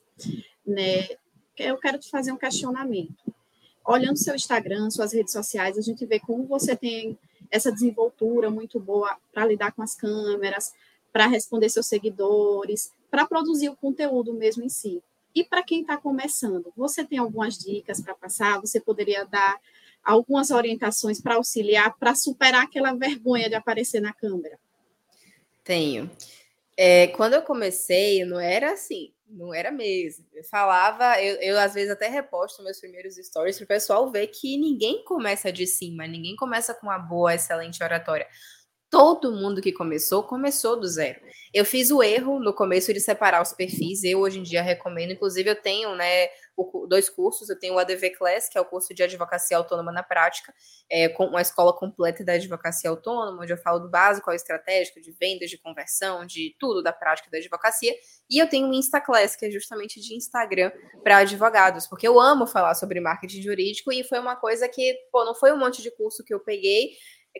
né? 0.65 1.07
Eu 1.55 1.77
quero 1.77 1.99
te 1.99 2.09
fazer 2.09 2.31
um 2.31 2.37
questionamento. 2.37 3.13
Olhando 3.85 4.17
seu 4.17 4.33
Instagram, 4.33 4.89
suas 4.89 5.13
redes 5.13 5.31
sociais, 5.31 5.77
a 5.77 5.81
gente 5.81 6.03
vê 6.03 6.19
como 6.19 6.47
você 6.47 6.75
tem 6.75 7.15
essa 7.51 7.71
desenvoltura 7.71 8.49
muito 8.49 8.79
boa 8.79 9.15
para 9.31 9.45
lidar 9.45 9.71
com 9.73 9.83
as 9.83 9.93
câmeras, 9.93 10.73
para 11.11 11.27
responder 11.27 11.69
seus 11.69 11.85
seguidores, 11.85 12.91
para 13.11 13.27
produzir 13.27 13.69
o 13.69 13.75
conteúdo 13.75 14.33
mesmo 14.33 14.63
em 14.63 14.69
si. 14.69 15.03
E 15.35 15.43
para 15.43 15.61
quem 15.61 15.81
está 15.81 15.95
começando, 15.95 16.73
você 16.75 17.03
tem 17.03 17.19
algumas 17.19 17.55
dicas 17.55 18.01
para 18.01 18.15
passar? 18.15 18.59
Você 18.61 18.79
poderia 18.79 19.23
dar 19.25 19.59
algumas 20.03 20.49
orientações 20.49 21.21
para 21.21 21.35
auxiliar, 21.35 21.95
para 21.99 22.15
superar 22.15 22.63
aquela 22.63 22.93
vergonha 22.93 23.47
de 23.47 23.55
aparecer 23.55 24.01
na 24.01 24.11
câmera? 24.11 24.57
Tenho. 25.63 26.09
É, 26.77 27.07
quando 27.07 27.33
eu 27.33 27.41
comecei, 27.43 28.25
não 28.25 28.39
era 28.39 28.73
assim, 28.73 29.13
não 29.27 29.53
era 29.53 29.71
mesmo. 29.71 30.25
Eu 30.33 30.43
falava, 30.43 31.21
eu, 31.21 31.35
eu 31.35 31.59
às 31.59 31.73
vezes 31.73 31.91
até 31.91 32.07
reposto 32.07 32.63
meus 32.63 32.79
primeiros 32.79 33.15
stories 33.15 33.57
para 33.57 33.65
o 33.65 33.67
pessoal 33.67 34.11
ver 34.11 34.27
que 34.27 34.57
ninguém 34.57 35.03
começa 35.03 35.51
de 35.51 35.67
cima, 35.67 36.07
ninguém 36.07 36.35
começa 36.35 36.73
com 36.73 36.87
uma 36.87 36.97
boa, 36.99 37.35
excelente 37.35 37.83
oratória. 37.83 38.27
Todo 38.89 39.31
mundo 39.31 39.61
que 39.61 39.71
começou, 39.71 40.23
começou 40.23 40.79
do 40.79 40.87
zero. 40.87 41.19
Eu 41.53 41.65
fiz 41.65 41.89
o 41.89 42.03
erro 42.03 42.39
no 42.39 42.53
começo 42.53 42.93
de 42.93 42.99
separar 42.99 43.41
os 43.41 43.53
perfis, 43.53 44.03
eu 44.03 44.19
hoje 44.19 44.39
em 44.39 44.43
dia 44.43 44.61
recomendo, 44.61 45.13
inclusive 45.13 45.49
eu 45.49 45.55
tenho, 45.59 45.95
né, 45.95 46.27
dois 46.87 47.09
cursos. 47.09 47.49
Eu 47.49 47.57
tenho 47.57 47.75
o 47.75 47.79
ADV 47.79 48.11
Class, 48.11 48.49
que 48.49 48.57
é 48.57 48.61
o 48.61 48.65
curso 48.65 48.93
de 48.93 49.03
advocacia 49.03 49.57
autônoma 49.57 49.91
na 49.91 50.03
prática, 50.03 50.53
é, 50.89 51.09
com 51.09 51.25
uma 51.25 51.41
escola 51.41 51.73
completa 51.73 52.23
da 52.23 52.33
advocacia 52.33 52.89
autônoma, 52.89 53.43
onde 53.43 53.51
eu 53.51 53.57
falo 53.57 53.79
do 53.79 53.89
básico 53.89 54.29
ao 54.29 54.35
estratégico, 54.35 55.01
de 55.01 55.11
vendas, 55.11 55.49
de 55.49 55.57
conversão, 55.57 56.25
de 56.25 56.55
tudo 56.59 56.83
da 56.83 56.93
prática 56.93 57.29
da 57.31 57.37
advocacia. 57.37 57.93
E 58.29 58.41
eu 58.41 58.47
tenho 58.47 58.69
o 58.69 58.73
Insta 58.73 59.01
Class, 59.01 59.35
que 59.35 59.45
é 59.45 59.51
justamente 59.51 59.99
de 59.99 60.15
Instagram 60.15 60.71
para 61.03 61.17
advogados, 61.17 61.87
porque 61.87 62.07
eu 62.07 62.19
amo 62.19 62.45
falar 62.47 62.75
sobre 62.75 62.99
marketing 62.99 63.41
jurídico 63.41 63.91
e 63.91 64.03
foi 64.03 64.19
uma 64.19 64.35
coisa 64.35 64.67
que, 64.67 64.95
pô, 65.11 65.25
não 65.25 65.35
foi 65.35 65.51
um 65.51 65.57
monte 65.57 65.81
de 65.81 65.91
curso 65.91 66.23
que 66.23 66.33
eu 66.33 66.39
peguei 66.39 66.91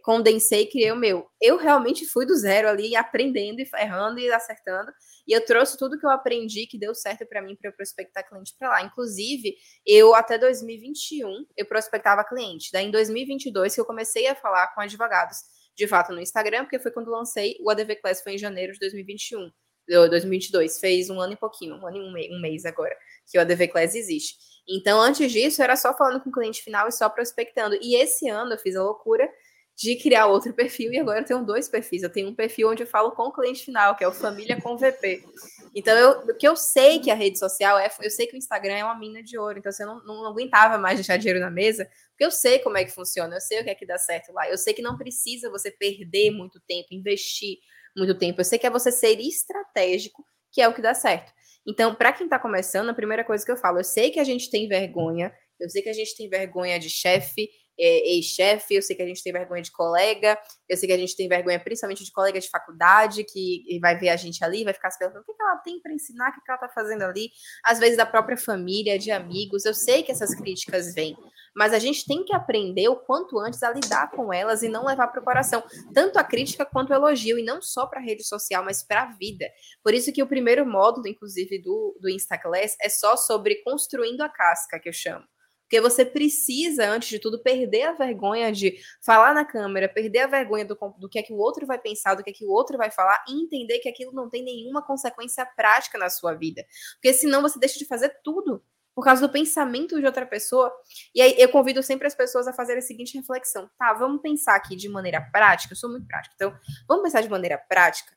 condensei 0.01 0.63
e 0.63 0.67
criei 0.67 0.91
o 0.91 0.95
meu. 0.95 1.27
Eu 1.39 1.57
realmente 1.57 2.05
fui 2.05 2.25
do 2.25 2.35
zero 2.35 2.67
ali, 2.67 2.95
aprendendo 2.95 3.59
e 3.59 3.69
errando 3.75 4.19
e 4.19 4.31
acertando. 4.31 4.91
E 5.27 5.33
eu 5.33 5.45
trouxe 5.45 5.77
tudo 5.77 5.99
que 5.99 6.05
eu 6.05 6.09
aprendi 6.09 6.65
que 6.65 6.77
deu 6.77 6.95
certo 6.95 7.25
para 7.25 7.41
mim 7.41 7.55
para 7.55 7.69
eu 7.69 7.73
prospectar 7.73 8.27
cliente 8.27 8.53
para 8.57 8.69
lá. 8.69 8.81
Inclusive, 8.81 9.55
eu 9.85 10.15
até 10.15 10.37
2021 10.37 11.45
eu 11.55 11.65
prospectava 11.65 12.23
cliente. 12.23 12.69
Daí 12.71 12.85
em 12.87 12.91
2022 12.91 13.75
que 13.75 13.81
eu 13.81 13.85
comecei 13.85 14.27
a 14.27 14.35
falar 14.35 14.73
com 14.73 14.81
advogados. 14.81 15.37
de 15.75 15.87
fato 15.87 16.13
no 16.13 16.21
Instagram, 16.21 16.65
porque 16.65 16.77
foi 16.77 16.91
quando 16.91 17.09
lancei 17.09 17.57
o 17.59 17.69
ADV 17.69 17.95
Class, 17.95 18.21
foi 18.21 18.33
em 18.33 18.37
janeiro 18.37 18.73
de 18.73 18.79
2021. 18.79 19.51
2022, 19.87 20.79
fez 20.79 21.09
um 21.09 21.19
ano 21.19 21.33
e 21.33 21.35
pouquinho, 21.35 21.75
um 21.75 21.85
ano 21.85 21.97
e 21.97 22.31
um 22.31 22.39
mês 22.39 22.63
agora, 22.63 22.95
que 23.29 23.37
o 23.37 23.41
ADV 23.41 23.67
Class 23.67 23.95
existe. 23.95 24.37
Então, 24.67 25.01
antes 25.01 25.31
disso, 25.31 25.61
era 25.61 25.75
só 25.75 25.95
falando 25.95 26.21
com 26.21 26.29
o 26.29 26.31
cliente 26.31 26.61
final 26.61 26.87
e 26.87 26.91
só 26.91 27.09
prospectando. 27.09 27.77
E 27.81 27.95
esse 27.95 28.29
ano 28.29 28.53
eu 28.53 28.57
fiz 28.57 28.75
a 28.75 28.83
loucura 28.83 29.29
de 29.75 29.95
criar 29.95 30.27
outro 30.27 30.53
perfil 30.53 30.91
e 30.93 30.99
agora 30.99 31.19
eu 31.19 31.25
tenho 31.25 31.43
dois 31.43 31.67
perfis. 31.67 32.03
Eu 32.03 32.11
tenho 32.11 32.29
um 32.29 32.35
perfil 32.35 32.69
onde 32.69 32.83
eu 32.83 32.87
falo 32.87 33.11
com 33.11 33.23
o 33.23 33.31
cliente 33.31 33.65
final, 33.65 33.95
que 33.95 34.03
é 34.03 34.07
o 34.07 34.11
Família 34.11 34.61
com 34.61 34.77
VP. 34.77 35.23
Então, 35.75 35.97
eu, 35.97 36.11
o 36.19 36.37
que 36.37 36.47
eu 36.47 36.55
sei 36.55 36.99
que 36.99 37.09
a 37.09 37.15
rede 37.15 37.39
social 37.39 37.79
é, 37.79 37.89
eu 38.01 38.09
sei 38.11 38.27
que 38.27 38.35
o 38.35 38.37
Instagram 38.37 38.75
é 38.75 38.83
uma 38.83 38.97
mina 38.97 39.23
de 39.23 39.37
ouro. 39.37 39.57
Então, 39.57 39.71
não, 39.79 40.03
não, 40.05 40.23
não 40.23 40.27
aguentava 40.27 40.77
mais 40.77 40.97
deixar 40.97 41.17
dinheiro 41.17 41.39
na 41.39 41.49
mesa, 41.49 41.89
porque 42.11 42.23
eu 42.23 42.31
sei 42.31 42.59
como 42.59 42.77
é 42.77 42.85
que 42.85 42.91
funciona, 42.91 43.35
eu 43.35 43.41
sei 43.41 43.61
o 43.61 43.63
que 43.63 43.71
é 43.71 43.75
que 43.75 43.85
dá 43.85 43.97
certo 43.97 44.31
lá. 44.31 44.47
Eu 44.47 44.57
sei 44.57 44.73
que 44.73 44.81
não 44.81 44.97
precisa 44.97 45.49
você 45.49 45.71
perder 45.71 46.29
muito 46.31 46.59
tempo, 46.67 46.89
investir 46.91 47.57
muito 47.97 48.15
tempo. 48.17 48.39
Eu 48.39 48.45
sei 48.45 48.59
que 48.59 48.67
é 48.67 48.69
você 48.69 48.91
ser 48.91 49.19
estratégico, 49.19 50.23
que 50.51 50.61
é 50.61 50.67
o 50.67 50.73
que 50.73 50.81
dá 50.81 50.93
certo. 50.93 51.33
Então, 51.65 51.95
para 51.95 52.13
quem 52.13 52.25
está 52.25 52.37
começando, 52.37 52.89
a 52.89 52.93
primeira 52.93 53.23
coisa 53.23 53.43
que 53.43 53.51
eu 53.51 53.57
falo, 53.57 53.79
eu 53.79 53.83
sei 53.83 54.11
que 54.11 54.19
a 54.19 54.23
gente 54.23 54.51
tem 54.51 54.67
vergonha, 54.67 55.33
eu 55.59 55.69
sei 55.69 55.81
que 55.81 55.89
a 55.89 55.93
gente 55.93 56.15
tem 56.15 56.29
vergonha 56.29 56.77
de 56.77 56.89
chefe, 56.89 57.49
é, 57.79 58.15
ex-chefe, 58.15 58.75
eu 58.75 58.81
sei 58.81 58.95
que 58.95 59.01
a 59.01 59.07
gente 59.07 59.23
tem 59.23 59.33
vergonha 59.33 59.61
de 59.61 59.71
colega, 59.71 60.37
eu 60.67 60.77
sei 60.77 60.87
que 60.87 60.93
a 60.93 60.97
gente 60.97 61.15
tem 61.15 61.27
vergonha 61.27 61.59
principalmente 61.59 62.03
de 62.03 62.11
colega 62.11 62.39
de 62.39 62.49
faculdade, 62.49 63.23
que 63.23 63.79
vai 63.81 63.97
ver 63.97 64.09
a 64.09 64.15
gente 64.15 64.43
ali, 64.43 64.63
vai 64.63 64.73
ficar 64.73 64.91
se 64.91 64.99
perguntando 64.99 65.23
o 65.23 65.25
que, 65.25 65.33
que 65.33 65.43
ela 65.43 65.57
tem 65.57 65.79
para 65.81 65.93
ensinar, 65.93 66.29
o 66.29 66.33
que, 66.33 66.41
que 66.41 66.51
ela 66.51 66.55
está 66.55 66.69
fazendo 66.69 67.03
ali, 67.03 67.29
às 67.65 67.79
vezes 67.79 67.97
da 67.97 68.05
própria 68.05 68.37
família, 68.37 68.97
de 68.97 69.11
amigos, 69.11 69.65
eu 69.65 69.73
sei 69.73 70.03
que 70.03 70.11
essas 70.11 70.35
críticas 70.35 70.93
vêm, 70.93 71.15
mas 71.55 71.73
a 71.73 71.79
gente 71.79 72.05
tem 72.05 72.23
que 72.23 72.35
aprender 72.35 72.87
o 72.89 72.95
quanto 72.95 73.39
antes 73.39 73.61
a 73.61 73.71
lidar 73.71 74.09
com 74.11 74.33
elas 74.33 74.63
e 74.63 74.69
não 74.69 74.85
levar 74.85 75.07
para 75.07 75.21
o 75.21 75.23
coração, 75.23 75.63
tanto 75.93 76.17
a 76.17 76.23
crítica 76.23 76.65
quanto 76.65 76.89
o 76.89 76.93
elogio, 76.93 77.37
e 77.37 77.43
não 77.43 77.61
só 77.61 77.85
para 77.85 77.99
a 77.99 78.03
rede 78.03 78.23
social, 78.23 78.63
mas 78.63 78.83
para 78.83 79.03
a 79.03 79.11
vida. 79.17 79.47
Por 79.83 79.93
isso 79.93 80.11
que 80.11 80.23
o 80.23 80.27
primeiro 80.27 80.65
módulo, 80.65 81.07
inclusive, 81.07 81.61
do, 81.61 81.97
do 82.01 82.09
Instaclass 82.09 82.75
é 82.81 82.89
só 82.89 83.15
sobre 83.15 83.61
construindo 83.63 84.21
a 84.21 84.29
casca, 84.29 84.79
que 84.79 84.89
eu 84.89 84.93
chamo. 84.93 85.25
Porque 85.73 85.81
você 85.81 86.05
precisa, 86.05 86.87
antes 86.87 87.09
de 87.09 87.17
tudo, 87.17 87.41
perder 87.41 87.81
a 87.81 87.93
vergonha 87.93 88.51
de 88.51 88.77
falar 89.01 89.33
na 89.33 89.43
câmera, 89.43 89.89
perder 89.89 90.19
a 90.19 90.27
vergonha 90.27 90.63
do, 90.63 90.77
do 90.99 91.09
que 91.09 91.17
é 91.17 91.23
que 91.23 91.33
o 91.33 91.37
outro 91.37 91.65
vai 91.65 91.79
pensar, 91.79 92.13
do 92.13 92.23
que 92.23 92.29
é 92.29 92.33
que 92.33 92.45
o 92.45 92.51
outro 92.51 92.77
vai 92.77 92.91
falar, 92.91 93.25
e 93.27 93.41
entender 93.41 93.79
que 93.79 93.89
aquilo 93.89 94.11
não 94.11 94.29
tem 94.29 94.43
nenhuma 94.43 94.83
consequência 94.85 95.43
prática 95.43 95.97
na 95.97 96.11
sua 96.11 96.35
vida. 96.35 96.63
Porque 96.93 97.11
senão 97.11 97.41
você 97.41 97.57
deixa 97.57 97.79
de 97.79 97.85
fazer 97.85 98.15
tudo 98.23 98.63
por 98.93 99.03
causa 99.03 99.25
do 99.27 99.33
pensamento 99.33 99.99
de 99.99 100.05
outra 100.05 100.27
pessoa. 100.27 100.71
E 101.15 101.19
aí 101.19 101.33
eu 101.39 101.49
convido 101.49 101.81
sempre 101.81 102.05
as 102.05 102.13
pessoas 102.13 102.47
a 102.47 102.53
fazerem 102.53 102.77
a 102.77 102.85
seguinte 102.85 103.17
reflexão. 103.17 103.67
Tá, 103.75 103.93
vamos 103.93 104.21
pensar 104.21 104.53
aqui 104.53 104.75
de 104.75 104.87
maneira 104.87 105.21
prática. 105.31 105.73
Eu 105.73 105.77
sou 105.77 105.89
muito 105.89 106.05
prática. 106.05 106.35
Então, 106.35 106.55
vamos 106.87 107.01
pensar 107.01 107.21
de 107.21 107.29
maneira 107.29 107.57
prática. 107.57 108.15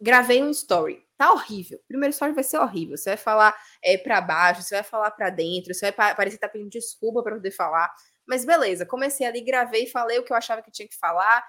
Gravei 0.00 0.42
um 0.42 0.48
story 0.48 1.04
tá 1.20 1.34
horrível. 1.34 1.78
Primeiro 1.86 2.12
story 2.12 2.32
vai 2.32 2.42
ser 2.42 2.58
horrível. 2.58 2.96
Você 2.96 3.10
vai 3.10 3.16
falar 3.18 3.54
é, 3.84 3.98
para 3.98 4.22
baixo, 4.22 4.62
você 4.62 4.76
vai 4.76 4.82
falar 4.82 5.10
para 5.10 5.28
dentro, 5.28 5.74
você 5.74 5.92
vai 5.92 6.16
parecer 6.16 6.38
que 6.38 6.40
tá 6.40 6.48
pedindo 6.48 6.70
desculpa 6.70 7.22
para 7.22 7.34
poder 7.34 7.50
falar. 7.50 7.94
Mas 8.26 8.46
beleza, 8.46 8.86
comecei 8.86 9.26
ali, 9.26 9.42
gravei, 9.42 9.86
falei 9.86 10.18
o 10.18 10.24
que 10.24 10.32
eu 10.32 10.36
achava 10.36 10.62
que 10.62 10.70
tinha 10.70 10.88
que 10.88 10.96
falar. 10.96 11.46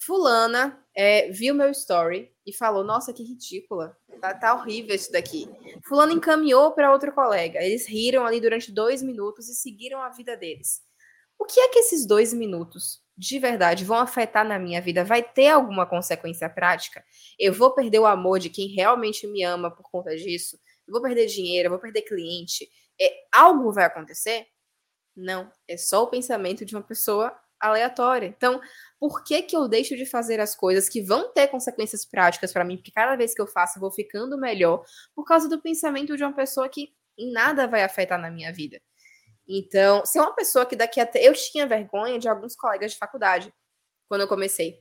Fulana 0.00 0.80
é, 0.94 1.28
viu 1.28 1.56
meu 1.56 1.68
story 1.70 2.32
e 2.46 2.54
falou: 2.54 2.84
Nossa, 2.84 3.12
que 3.12 3.24
ridícula, 3.24 3.98
tá, 4.20 4.32
tá 4.32 4.54
horrível 4.54 4.94
isso 4.94 5.10
daqui. 5.10 5.50
Fulano 5.84 6.12
encaminhou 6.12 6.70
para 6.70 6.92
outro 6.92 7.10
colega. 7.10 7.60
Eles 7.60 7.84
riram 7.84 8.24
ali 8.24 8.40
durante 8.40 8.70
dois 8.70 9.02
minutos 9.02 9.48
e 9.48 9.56
seguiram 9.56 10.00
a 10.00 10.10
vida 10.10 10.36
deles. 10.36 10.82
O 11.36 11.44
que 11.44 11.58
é 11.58 11.68
que 11.70 11.80
esses 11.80 12.06
dois 12.06 12.32
minutos 12.32 13.02
de 13.18 13.38
verdade 13.40 13.84
vão 13.84 13.98
afetar 13.98 14.46
na 14.46 14.58
minha 14.60 14.80
vida? 14.80 15.04
Vai 15.04 15.22
ter 15.22 15.48
alguma 15.48 15.84
consequência 15.84 16.48
prática? 16.48 17.04
Eu 17.36 17.52
vou 17.52 17.74
perder 17.74 17.98
o 17.98 18.06
amor 18.06 18.38
de 18.38 18.48
quem 18.48 18.68
realmente 18.68 19.26
me 19.26 19.42
ama 19.42 19.70
por 19.70 19.90
conta 19.90 20.16
disso? 20.16 20.56
Eu 20.86 20.92
vou 20.92 21.02
perder 21.02 21.26
dinheiro? 21.26 21.66
Eu 21.66 21.70
vou 21.70 21.80
perder 21.80 22.02
cliente? 22.02 22.68
É, 23.00 23.12
algo 23.32 23.72
vai 23.72 23.84
acontecer? 23.84 24.46
Não, 25.16 25.50
é 25.66 25.76
só 25.76 26.04
o 26.04 26.06
pensamento 26.06 26.64
de 26.64 26.76
uma 26.76 26.82
pessoa 26.82 27.36
aleatória. 27.58 28.26
Então, 28.26 28.60
por 29.00 29.24
que 29.24 29.42
que 29.42 29.56
eu 29.56 29.66
deixo 29.66 29.96
de 29.96 30.06
fazer 30.06 30.38
as 30.38 30.54
coisas 30.54 30.88
que 30.88 31.02
vão 31.02 31.32
ter 31.32 31.48
consequências 31.48 32.04
práticas 32.04 32.52
para 32.52 32.64
mim? 32.64 32.76
Porque 32.76 32.92
cada 32.92 33.16
vez 33.16 33.34
que 33.34 33.42
eu 33.42 33.48
faço, 33.48 33.78
eu 33.78 33.80
vou 33.80 33.90
ficando 33.90 34.38
melhor 34.38 34.84
por 35.12 35.24
causa 35.24 35.48
do 35.48 35.60
pensamento 35.60 36.16
de 36.16 36.22
uma 36.22 36.32
pessoa 36.32 36.68
que 36.68 36.94
nada 37.32 37.66
vai 37.66 37.82
afetar 37.82 38.20
na 38.20 38.30
minha 38.30 38.52
vida. 38.52 38.80
Então, 39.48 40.04
se 40.04 40.18
é 40.18 40.20
uma 40.20 40.34
pessoa 40.34 40.66
que 40.66 40.76
daqui 40.76 41.00
até. 41.00 41.26
Eu 41.26 41.32
tinha 41.32 41.66
vergonha 41.66 42.18
de 42.18 42.28
alguns 42.28 42.54
colegas 42.54 42.92
de 42.92 42.98
faculdade 42.98 43.52
quando 44.08 44.20
eu 44.20 44.28
comecei. 44.28 44.80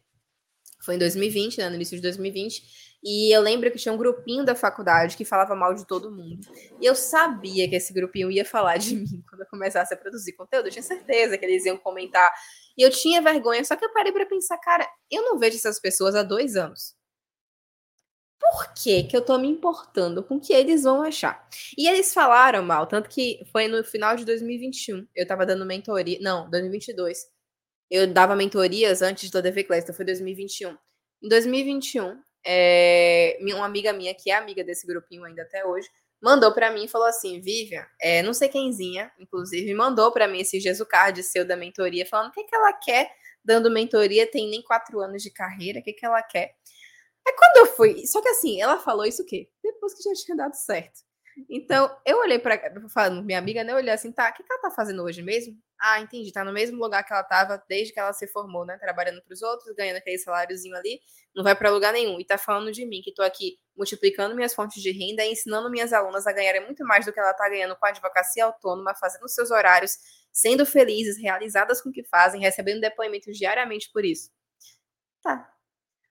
Foi 0.83 0.95
em 0.95 0.97
2020, 0.99 1.57
né, 1.57 1.69
no 1.69 1.75
início 1.75 1.95
de 1.95 2.01
2020. 2.01 2.97
E 3.03 3.33
eu 3.33 3.41
lembro 3.41 3.71
que 3.71 3.77
tinha 3.77 3.93
um 3.93 3.97
grupinho 3.97 4.43
da 4.43 4.55
faculdade 4.55 5.15
que 5.15 5.23
falava 5.23 5.55
mal 5.55 5.73
de 5.73 5.87
todo 5.87 6.11
mundo. 6.11 6.39
E 6.81 6.85
eu 6.85 6.95
sabia 6.95 7.67
que 7.69 7.75
esse 7.75 7.93
grupinho 7.93 8.29
ia 8.29 8.43
falar 8.43 8.77
de 8.77 8.93
mim 8.97 9.23
quando 9.29 9.41
eu 9.41 9.47
começasse 9.47 9.93
a 9.93 9.97
produzir 9.97 10.33
conteúdo. 10.33 10.67
Eu 10.67 10.71
tinha 10.71 10.83
certeza 10.83 11.37
que 11.37 11.45
eles 11.45 11.65
iam 11.65 11.77
comentar. 11.77 12.29
E 12.77 12.81
eu 12.81 12.89
tinha 12.89 13.21
vergonha, 13.21 13.63
só 13.63 13.75
que 13.75 13.85
eu 13.85 13.93
parei 13.93 14.11
para 14.11 14.25
pensar, 14.25 14.57
cara, 14.57 14.87
eu 15.09 15.23
não 15.23 15.39
vejo 15.39 15.55
essas 15.55 15.79
pessoas 15.79 16.13
há 16.13 16.23
dois 16.23 16.55
anos 16.55 16.96
por 18.39 18.73
que, 18.73 19.03
que 19.03 19.17
eu 19.17 19.21
tô 19.21 19.37
me 19.37 19.47
importando 19.47 20.23
com 20.23 20.35
o 20.35 20.39
que 20.39 20.53
eles 20.53 20.83
vão 20.83 21.01
achar? 21.01 21.47
E 21.77 21.87
eles 21.87 22.13
falaram 22.13 22.63
mal, 22.63 22.87
tanto 22.87 23.09
que 23.09 23.43
foi 23.51 23.67
no 23.67 23.83
final 23.83 24.15
de 24.15 24.25
2021. 24.25 25.07
Eu 25.15 25.27
tava 25.27 25.45
dando 25.45 25.65
mentoria. 25.65 26.17
Não, 26.21 26.49
2022. 26.49 27.27
Eu 27.89 28.07
dava 28.07 28.35
mentorias 28.35 29.01
antes 29.01 29.29
do 29.29 29.37
ADV 29.37 29.63
Class, 29.63 29.83
então 29.83 29.95
foi 29.95 30.05
2021. 30.05 30.77
Em 31.23 31.29
2021, 31.29 32.21
é, 32.45 33.37
uma 33.41 33.65
amiga 33.65 33.91
minha, 33.93 34.13
que 34.13 34.29
é 34.29 34.35
amiga 34.35 34.63
desse 34.63 34.85
grupinho 34.85 35.23
ainda 35.23 35.41
até 35.41 35.65
hoje, 35.65 35.89
mandou 36.21 36.53
para 36.53 36.71
mim 36.71 36.85
e 36.85 36.87
falou 36.87 37.07
assim: 37.07 37.39
Vivian, 37.41 37.85
é, 37.99 38.21
não 38.21 38.33
sei 38.33 38.49
quemzinha, 38.49 39.11
inclusive, 39.19 39.73
mandou 39.73 40.11
para 40.11 40.27
mim 40.27 40.41
esse 40.41 40.59
Jesus 40.59 40.87
Card 40.87 41.23
seu 41.23 41.45
da 41.45 41.55
mentoria, 41.55 42.05
falando 42.05 42.29
o 42.29 42.31
que, 42.31 42.43
que 42.43 42.55
ela 42.55 42.73
quer 42.73 43.09
dando 43.43 43.71
mentoria, 43.71 44.29
tem 44.29 44.49
nem 44.49 44.61
quatro 44.61 44.99
anos 44.99 45.23
de 45.23 45.31
carreira, 45.31 45.79
o 45.79 45.83
que, 45.83 45.93
que 45.93 46.05
ela 46.05 46.21
quer. 46.21 46.53
É 47.27 47.31
quando 47.33 47.57
eu 47.57 47.75
fui. 47.75 48.07
Só 48.07 48.21
que 48.21 48.29
assim, 48.29 48.61
ela 48.61 48.79
falou 48.79 49.05
isso 49.05 49.21
o 49.23 49.25
quê? 49.25 49.49
Depois 49.63 49.93
que 49.93 50.03
já 50.03 50.13
tinha 50.13 50.37
dado 50.37 50.53
certo. 50.55 51.07
Então, 51.49 51.95
eu 52.05 52.17
olhei 52.19 52.39
para 52.39 52.59
falando 52.89 53.23
minha 53.23 53.37
amiga, 53.37 53.63
né? 53.63 53.71
Eu 53.71 53.77
olhei 53.77 53.93
assim, 53.93 54.11
tá, 54.11 54.29
o 54.29 54.33
que, 54.33 54.43
que 54.43 54.51
ela 54.51 54.61
tá 54.61 54.71
fazendo 54.71 55.03
hoje 55.03 55.21
mesmo? 55.21 55.55
Ah, 55.79 55.99
entendi, 56.01 56.31
tá 56.31 56.43
no 56.43 56.51
mesmo 56.51 56.79
lugar 56.81 57.03
que 57.03 57.13
ela 57.13 57.23
tava 57.23 57.63
desde 57.69 57.93
que 57.93 57.99
ela 57.99 58.11
se 58.11 58.27
formou, 58.27 58.65
né? 58.65 58.77
Trabalhando 58.79 59.21
para 59.21 59.33
os 59.33 59.43
outros, 59.43 59.75
ganhando 59.75 59.97
aquele 59.97 60.17
saláriozinho 60.17 60.75
ali, 60.75 60.99
não 61.35 61.43
vai 61.43 61.55
para 61.55 61.69
lugar 61.69 61.93
nenhum. 61.93 62.19
E 62.19 62.25
tá 62.25 62.37
falando 62.37 62.71
de 62.71 62.83
mim, 62.85 63.01
que 63.03 63.13
tô 63.13 63.21
aqui 63.21 63.59
multiplicando 63.75 64.35
minhas 64.35 64.55
fontes 64.55 64.81
de 64.81 64.91
renda 64.91 65.23
e 65.23 65.31
ensinando 65.31 65.69
minhas 65.69 65.93
alunas 65.93 66.25
a 66.25 66.31
ganharem 66.33 66.65
muito 66.65 66.83
mais 66.83 67.05
do 67.05 67.13
que 67.13 67.19
ela 67.19 67.33
tá 67.33 67.47
ganhando 67.47 67.75
com 67.75 67.85
a 67.85 67.89
advocacia 67.89 68.45
autônoma, 68.45 68.95
fazendo 68.95 69.29
seus 69.29 69.51
horários, 69.51 69.97
sendo 70.33 70.65
felizes, 70.65 71.21
realizadas 71.21 71.81
com 71.81 71.89
o 71.89 71.93
que 71.93 72.03
fazem, 72.03 72.41
recebendo 72.41 72.81
depoimentos 72.81 73.37
diariamente 73.37 73.91
por 73.93 74.03
isso. 74.03 74.31
Tá, 75.21 75.47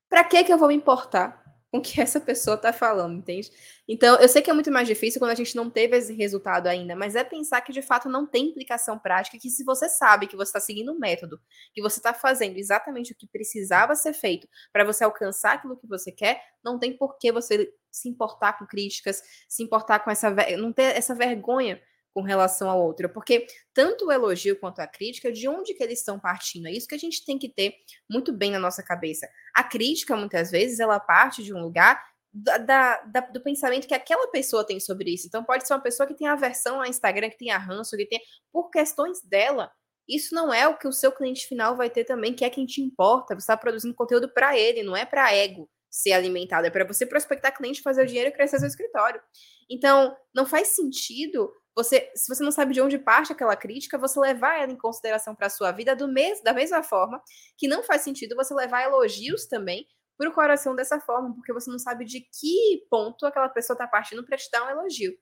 para 0.09 0.25
que 0.25 0.45
que 0.45 0.53
eu 0.53 0.59
vou 0.59 0.69
me 0.69 0.75
importar 0.75 1.45
com 1.71 1.79
o 1.79 1.83
que 1.83 2.01
essa 2.01 2.21
pessoa 2.21 2.57
tá 2.57 2.73
falando, 2.73 3.19
entende? 3.19 3.51
Então, 3.89 4.17
eu 4.17 4.29
sei 4.29 4.41
que 4.41 4.51
é 4.51 4.53
muito 4.53 4.71
mais 4.71 4.87
difícil 4.87 5.21
quando 5.21 5.33
a 5.33 5.35
gente 5.35 5.55
não 5.57 5.69
teve 5.69 5.97
esse 5.97 6.13
resultado 6.15 6.69
ainda, 6.69 6.95
mas 6.95 7.15
é 7.17 7.25
pensar 7.25 7.61
que 7.61 7.73
de 7.73 7.83
fato 7.83 8.09
não 8.09 8.27
tem 8.27 8.49
implicação 8.49 8.99
prática, 8.99 9.39
que 9.39 9.51
se 9.51 9.65
você 9.65 9.89
sabe 9.89 10.27
que 10.27 10.37
você 10.37 10.51
está 10.51 10.61
seguindo 10.61 10.93
um 10.93 10.99
método, 10.99 11.41
que 11.75 11.83
você 11.83 11.99
está 11.99 12.15
fazendo 12.15 12.57
exatamente 12.57 13.13
o 13.13 13.17
que 13.17 13.27
precisava 13.27 13.95
ser 13.95 14.13
feito 14.13 14.49
para 14.73 14.85
você 14.85 15.05
alcançar 15.05 15.55
aquilo 15.55 15.77
que 15.77 15.87
você 15.87 16.13
quer, 16.13 16.41
não 16.65 16.79
tem 16.79 16.97
por 16.97 17.19
que 17.19 17.33
você 17.33 17.73
se 17.91 18.09
importar 18.09 18.59
com 18.59 18.67
críticas, 18.67 19.23
se 19.49 19.63
importar 19.63 20.01
com 20.01 20.11
essa 20.11 20.31
não 20.57 20.73
ter 20.73 20.97
essa 20.97 21.15
vergonha 21.15 21.81
com 22.17 22.23
relação 22.23 22.71
ao 22.71 22.83
outro, 22.83 23.11
porque 23.11 23.47
tanto 23.75 24.07
o 24.07 24.11
elogio 24.11 24.59
quanto 24.59 24.81
a 24.81 24.87
crítica, 24.87 25.31
de 25.31 25.47
onde 25.47 25.75
que 25.75 25.83
eles 25.85 25.99
estão 25.99 26.19
partindo? 26.19 26.67
É 26.67 26.73
isso 26.73 26.89
que 26.89 26.95
a 26.95 26.99
gente 26.99 27.23
tem 27.27 27.39
que 27.39 27.47
ter 27.47 27.75
muito 28.11 28.33
bem 28.33 28.51
na 28.51 28.59
nossa 28.59 28.83
cabeça. 28.83 29.29
A 29.55 29.63
crítica, 29.63 30.17
muitas 30.17 30.51
vezes, 30.51 30.81
ela 30.81 30.99
parte 30.99 31.45
de 31.45 31.53
um 31.53 31.61
lugar 31.61 32.03
da, 32.33 33.03
da, 33.03 33.21
do 33.21 33.43
pensamento 33.43 33.87
que 33.87 33.93
aquela 33.93 34.31
pessoa 34.31 34.67
tem 34.67 34.81
sobre 34.81 35.13
isso. 35.13 35.27
Então, 35.27 35.45
pode 35.45 35.67
ser 35.67 35.75
uma 35.75 35.83
pessoa 35.83 36.07
que 36.07 36.15
tem 36.15 36.27
aversão 36.27 36.81
ao 36.81 36.87
Instagram, 36.87 37.29
que 37.29 37.37
tem 37.37 37.51
ranço, 37.53 37.95
que 37.99 38.07
tem. 38.07 38.23
Por 38.51 38.71
questões 38.71 39.21
dela. 39.23 39.71
Isso 40.09 40.35
não 40.35 40.55
é 40.55 40.67
o 40.67 40.79
que 40.79 40.89
o 40.89 40.93
seu 40.93 41.13
cliente 41.13 41.47
final 41.47 41.77
vai 41.77 41.91
ter 41.91 42.05
também, 42.05 42.33
que 42.33 42.47
é 42.47 42.49
quem 42.49 42.65
te 42.65 42.81
importa. 42.81 43.35
Você 43.35 43.41
está 43.43 43.59
produzindo 43.59 43.95
conteúdo 43.95 44.33
para 44.33 44.59
ele, 44.59 44.83
não 44.83 44.97
é 44.97 45.05
para 45.05 45.35
ego 45.35 45.69
ser 45.91 46.13
alimentado, 46.13 46.67
é 46.67 46.71
para 46.71 46.87
você 46.87 47.05
prospectar 47.05 47.55
cliente, 47.55 47.83
fazer 47.83 48.05
o 48.05 48.07
dinheiro 48.07 48.31
e 48.31 48.33
crescer 48.33 48.59
seu 48.59 48.69
escritório. 48.69 49.21
Então, 49.69 50.17
não 50.35 50.47
faz 50.47 50.69
sentido 50.69 51.53
você, 51.77 52.11
se 52.15 52.35
você 52.35 52.43
não 52.43 52.51
sabe 52.51 52.73
de 52.73 52.81
onde 52.81 52.99
parte 52.99 53.33
aquela 53.33 53.55
crítica, 53.55 53.99
você 53.99 54.19
levar 54.19 54.63
ela 54.63 54.73
em 54.73 54.77
consideração 54.77 55.35
para 55.35 55.49
a 55.49 55.51
sua 55.51 55.71
vida 55.73 55.95
do 55.95 56.07
da 56.43 56.55
mesma 56.55 56.83
forma 56.83 57.23
que 57.59 57.69
não 57.69 57.83
faz 57.83 58.01
sentido 58.01 58.35
você 58.35 58.55
levar 58.55 58.85
elogios 58.85 59.45
também 59.45 59.87
para 60.17 60.31
o 60.31 60.33
coração 60.33 60.75
dessa 60.75 60.99
forma, 60.99 61.35
porque 61.35 61.53
você 61.53 61.71
não 61.71 61.79
sabe 61.79 62.07
de 62.07 62.21
que 62.21 62.87
ponto 62.91 63.27
aquela 63.27 63.51
pessoa 63.51 63.75
está 63.75 63.87
partindo 63.87 64.25
para 64.25 64.39
te 64.39 64.51
dar 64.51 64.65
um 64.65 64.71
elogio. 64.71 65.13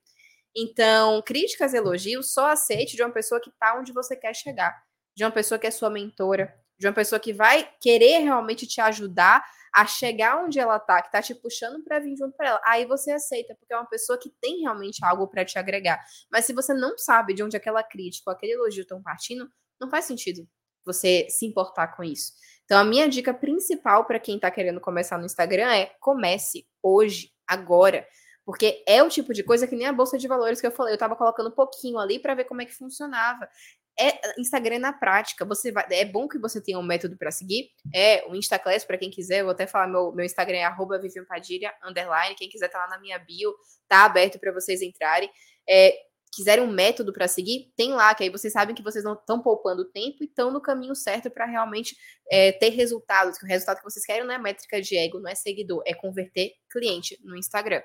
Então, 0.55 1.21
críticas 1.21 1.73
e 1.73 1.77
elogios 1.77 2.31
só 2.31 2.47
aceite 2.47 2.95
de 2.95 3.03
uma 3.03 3.11
pessoa 3.11 3.41
que 3.41 3.49
está 3.49 3.77
onde 3.77 3.91
você 3.91 4.15
quer 4.15 4.33
chegar, 4.33 4.73
de 5.13 5.25
uma 5.25 5.31
pessoa 5.31 5.59
que 5.59 5.67
é 5.67 5.71
sua 5.71 5.89
mentora, 5.89 6.57
de 6.77 6.87
uma 6.87 6.93
pessoa 6.93 7.19
que 7.19 7.33
vai 7.33 7.69
querer 7.79 8.19
realmente 8.19 8.67
te 8.67 8.81
ajudar 8.81 9.43
a 9.73 9.85
chegar 9.85 10.41
onde 10.41 10.57
ela 10.57 10.79
tá, 10.79 11.01
que 11.01 11.11
tá 11.11 11.21
te 11.21 11.35
puxando 11.35 11.83
para 11.83 11.99
vir 11.99 12.15
junto 12.15 12.35
para 12.37 12.47
ela, 12.47 12.61
aí 12.65 12.85
você 12.85 13.11
aceita, 13.11 13.53
porque 13.55 13.73
é 13.73 13.77
uma 13.77 13.85
pessoa 13.85 14.17
que 14.17 14.29
tem 14.41 14.61
realmente 14.61 15.03
algo 15.03 15.27
para 15.27 15.43
te 15.43 15.59
agregar. 15.59 16.01
Mas 16.31 16.45
se 16.45 16.53
você 16.53 16.73
não 16.73 16.97
sabe 16.97 17.33
de 17.33 17.43
onde 17.43 17.57
aquela 17.57 17.83
crítica 17.83 18.29
ou 18.29 18.33
aquele 18.35 18.53
elogio 18.53 18.83
estão 18.83 19.03
partindo, 19.03 19.49
não 19.79 19.89
faz 19.89 20.05
sentido 20.05 20.47
você 20.85 21.27
se 21.29 21.45
importar 21.45 21.87
com 21.87 22.03
isso. 22.03 22.31
Então, 22.63 22.79
a 22.79 22.83
minha 22.83 23.09
dica 23.09 23.33
principal 23.33 24.05
para 24.05 24.19
quem 24.19 24.35
está 24.35 24.49
querendo 24.49 24.79
começar 24.79 25.17
no 25.17 25.25
Instagram 25.25 25.69
é 25.71 25.91
comece 25.99 26.65
hoje, 26.81 27.31
agora. 27.45 28.07
Porque 28.45 28.83
é 28.87 29.01
o 29.03 29.09
tipo 29.09 29.33
de 29.33 29.43
coisa 29.43 29.67
que 29.67 29.75
nem 29.75 29.87
a 29.87 29.93
bolsa 29.93 30.17
de 30.17 30.27
valores 30.27 30.61
que 30.61 30.67
eu 30.67 30.71
falei. 30.71 30.93
Eu 30.93 30.95
estava 30.95 31.15
colocando 31.15 31.49
um 31.49 31.55
pouquinho 31.55 31.97
ali 31.97 32.19
para 32.19 32.35
ver 32.35 32.45
como 32.45 32.61
é 32.61 32.65
que 32.65 32.73
funcionava. 32.73 33.49
É 33.97 34.39
Instagram 34.39 34.79
na 34.79 34.91
prática. 34.91 35.45
Você 35.45 35.71
vai, 35.71 35.85
é 35.89 36.03
bom 36.03 36.27
que 36.27 36.37
você 36.37 36.61
tenha 36.61 36.77
um 36.77 36.83
método 36.83 37.17
para 37.17 37.31
seguir. 37.31 37.69
É 37.93 38.25
o 38.27 38.35
Instaclass 38.35 38.83
para 38.83 38.97
quem 38.97 39.09
quiser. 39.09 39.39
Eu 39.39 39.45
vou 39.45 39.51
até 39.53 39.65
falar 39.65 39.87
meu, 39.87 40.11
meu 40.11 40.25
Instagram 40.25 40.57
é 40.57 40.99
@vivianpadilha 41.01 41.73
underline. 41.83 42.35
Quem 42.35 42.49
quiser 42.49 42.67
tá 42.67 42.77
lá 42.79 42.87
na 42.89 42.99
minha 42.99 43.17
bio, 43.17 43.53
tá 43.87 44.05
aberto 44.05 44.39
para 44.39 44.51
vocês 44.51 44.81
entrarem. 44.81 45.29
É, 45.67 45.97
quiserem 46.35 46.63
um 46.63 46.71
método 46.71 47.13
para 47.13 47.27
seguir, 47.27 47.71
tem 47.77 47.93
lá, 47.93 48.13
que 48.13 48.23
aí 48.23 48.29
vocês 48.29 48.51
sabem 48.51 48.75
que 48.75 48.83
vocês 48.83 49.03
não 49.03 49.13
estão 49.13 49.41
poupando 49.41 49.85
tempo 49.85 50.17
e 50.21 50.25
estão 50.25 50.51
no 50.51 50.59
caminho 50.59 50.93
certo 50.93 51.29
para 51.29 51.45
realmente 51.45 51.95
é, 52.29 52.51
ter 52.51 52.69
resultados. 52.69 53.37
Que 53.37 53.45
o 53.45 53.47
resultado 53.47 53.77
que 53.77 53.83
vocês 53.83 54.05
querem 54.05 54.25
não 54.25 54.33
é 54.33 54.37
métrica 54.37 54.81
de 54.81 54.97
ego, 54.97 55.19
não 55.19 55.29
é 55.29 55.35
seguidor, 55.35 55.81
é 55.85 55.93
converter 55.93 56.51
cliente 56.69 57.17
no 57.23 57.37
Instagram. 57.37 57.81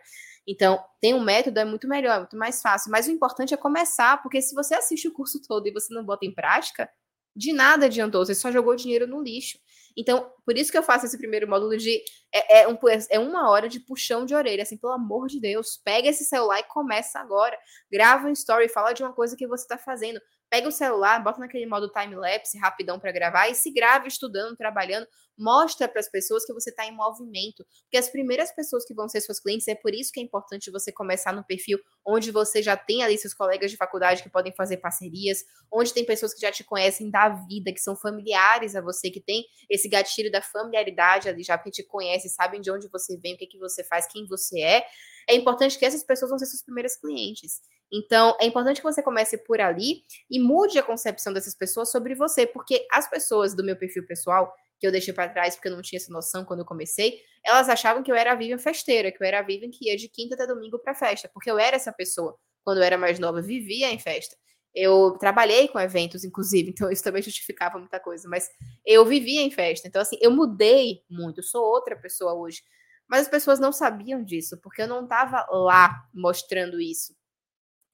Então, 0.47 0.83
tem 1.01 1.15
um 1.15 1.23
método, 1.23 1.61
é 1.61 1.65
muito 1.65 1.87
melhor, 1.87 2.17
é 2.17 2.19
muito 2.21 2.37
mais 2.37 2.61
fácil. 2.61 2.91
Mas 2.91 3.07
o 3.07 3.13
importante 3.13 3.55
é 3.55 3.57
começar, 3.57 4.21
porque 4.21 4.43
se 4.43 4.53
você 4.55 4.75
assiste 4.75 5.07
o 5.07 5.13
curso 5.13 5.41
todo 5.47 5.67
e 5.69 5.73
você 5.73 5.95
não 5.95 6.05
bota 6.05 6.27
em 6.27 6.35
prática, 6.35 6.91
de 7.37 7.53
nada 7.53 7.87
adiantou, 7.87 8.25
você 8.25 8.35
só 8.35 8.51
jogou 8.51 8.75
dinheiro 8.75 9.07
no 9.07 9.23
lixo. 9.23 9.59
Então, 9.96 10.33
por 10.44 10.57
isso 10.57 10.70
que 10.70 10.79
eu 10.79 10.83
faço 10.83 11.07
esse 11.07 11.18
primeiro 11.18 11.48
módulo 11.48 11.76
de. 11.76 12.03
É, 12.33 12.62
é, 12.62 12.68
um, 12.68 12.79
é 13.11 13.18
uma 13.18 13.50
hora 13.50 13.68
de 13.68 13.81
puxão 13.81 14.24
de 14.24 14.35
orelha, 14.35 14.62
assim, 14.62 14.76
pelo 14.76 14.92
amor 14.92 15.29
de 15.29 15.40
Deus. 15.40 15.81
Pega 15.85 16.09
esse 16.09 16.24
celular 16.24 16.61
e 16.61 16.64
começa 16.64 17.18
agora. 17.18 17.57
Grava 17.90 18.29
um 18.29 18.33
story, 18.33 18.68
fala 18.68 18.92
de 18.92 19.03
uma 19.03 19.12
coisa 19.12 19.37
que 19.37 19.46
você 19.46 19.64
está 19.64 19.79
fazendo 19.79 20.20
pega 20.51 20.69
o 20.69 20.73
celular, 20.73 21.23
bota 21.23 21.39
naquele 21.39 21.65
modo 21.65 21.89
time-lapse 21.89 22.59
rapidão 22.59 22.99
para 22.99 23.13
gravar 23.13 23.49
e 23.49 23.55
se 23.55 23.71
grava 23.71 24.09
estudando, 24.09 24.57
trabalhando, 24.57 25.07
mostra 25.39 25.89
para 25.89 26.01
as 26.01 26.11
pessoas 26.11 26.45
que 26.45 26.53
você 26.53 26.71
está 26.71 26.85
em 26.85 26.95
movimento. 26.95 27.65
Porque 27.85 27.97
as 27.97 28.11
primeiras 28.11 28.53
pessoas 28.53 28.85
que 28.85 28.93
vão 28.93 29.09
ser 29.09 29.21
suas 29.21 29.41
clientes, 29.41 29.69
é 29.69 29.75
por 29.75 29.95
isso 29.95 30.11
que 30.13 30.21
é 30.21 30.23
importante 30.23 30.71
você 30.71 30.93
começar 30.93 31.33
no 31.33 31.45
perfil 31.45 31.79
onde 32.05 32.31
você 32.31 32.63
já 32.63 32.77
tem 32.77 33.03
ali 33.03 33.17
seus 33.17 33.33
colegas 33.33 33.71
de 33.71 33.77
faculdade 33.77 34.23
que 34.23 34.29
podem 34.29 34.53
fazer 34.53 34.79
parcerias, 34.79 35.45
onde 35.73 35.95
tem 35.95 36.05
pessoas 36.05 36.35
que 36.35 36.41
já 36.41 36.51
te 36.51 36.65
conhecem 36.65 37.11
da 37.11 37.29
vida, 37.29 37.73
que 37.73 37.81
são 37.81 37.95
familiares 37.95 38.75
a 38.75 38.81
você, 38.81 39.09
que 39.09 39.21
tem 39.21 39.45
esse 39.71 39.89
gatilho 39.89 40.31
da 40.31 40.43
familiaridade 40.43 41.29
ali, 41.29 41.45
já 41.45 41.57
que 41.57 41.71
te 41.71 41.85
conhece, 41.85 42.29
sabem 42.29 42.61
de 42.61 42.71
onde 42.71 42.89
você 42.89 43.17
vem, 43.17 43.35
o 43.35 43.39
que, 43.39 43.47
que 43.47 43.59
você 43.59 43.85
faz, 43.85 44.07
quem 44.07 44.27
você 44.27 44.61
é. 44.61 44.85
É 45.29 45.35
importante 45.35 45.79
que 45.79 45.85
essas 45.85 46.03
pessoas 46.03 46.31
vão 46.31 46.39
ser 46.39 46.47
suas 46.47 46.63
primeiras 46.63 46.97
clientes. 46.97 47.61
Então, 47.92 48.37
é 48.40 48.46
importante 48.46 48.79
que 48.79 48.85
você 48.85 49.03
comece 49.03 49.37
por 49.38 49.61
ali 49.61 50.05
e 50.31 50.38
mude 50.38 50.79
a 50.79 50.83
concepção 50.83 51.33
dessas 51.33 51.55
pessoas 51.55 51.90
sobre 51.90 52.14
você, 52.14 52.46
porque 52.46 52.87
as 52.90 53.09
pessoas 53.11 53.55
do 53.55 53.64
meu 53.64 53.76
perfil 53.76 54.07
pessoal, 54.07 54.55
que 54.79 54.87
eu 54.87 54.92
deixei 54.92 55.12
para 55.12 55.29
trás 55.29 55.55
porque 55.55 55.68
eu 55.68 55.72
não 55.72 55.83
tinha 55.83 55.98
essa 55.98 56.12
noção 56.12 56.44
quando 56.44 56.61
eu 56.61 56.64
comecei, 56.64 57.20
elas 57.44 57.68
achavam 57.68 58.03
que 58.03 58.11
eu 58.11 58.14
era 58.14 58.33
a 58.33 58.35
Vivian 58.35 58.59
festeira, 58.59 59.11
que 59.11 59.22
eu 59.22 59.26
era 59.26 59.40
a 59.40 59.42
Vivian 59.42 59.70
que 59.70 59.88
ia 59.88 59.96
de 59.96 60.09
quinta 60.09 60.35
até 60.35 60.46
domingo 60.46 60.79
para 60.79 60.94
festa, 60.94 61.29
porque 61.33 61.50
eu 61.50 61.59
era 61.59 61.76
essa 61.76 61.92
pessoa. 61.92 62.37
Quando 62.62 62.79
eu 62.79 62.85
era 62.85 62.96
mais 62.96 63.18
nova, 63.18 63.42
vivia 63.42 63.90
em 63.90 63.98
festa. 63.98 64.37
Eu 64.74 65.16
trabalhei 65.18 65.66
com 65.66 65.81
eventos, 65.81 66.24
inclusive, 66.24 66.70
então 66.70 66.90
isso 66.90 67.03
também 67.03 67.22
justificava 67.22 67.79
muita 67.79 67.98
coisa, 67.98 68.29
mas 68.29 68.48
eu 68.87 69.05
vivia 69.05 69.42
em 69.42 69.50
festa. 69.50 69.88
Então, 69.88 70.00
assim, 70.00 70.16
eu 70.20 70.31
mudei 70.31 71.03
muito, 71.11 71.42
sou 71.42 71.64
outra 71.64 71.96
pessoa 71.96 72.35
hoje. 72.35 72.62
Mas 73.09 73.22
as 73.22 73.29
pessoas 73.29 73.59
não 73.59 73.72
sabiam 73.72 74.22
disso, 74.22 74.57
porque 74.62 74.83
eu 74.83 74.87
não 74.87 75.03
estava 75.03 75.44
lá 75.50 76.05
mostrando 76.14 76.81
isso. 76.81 77.12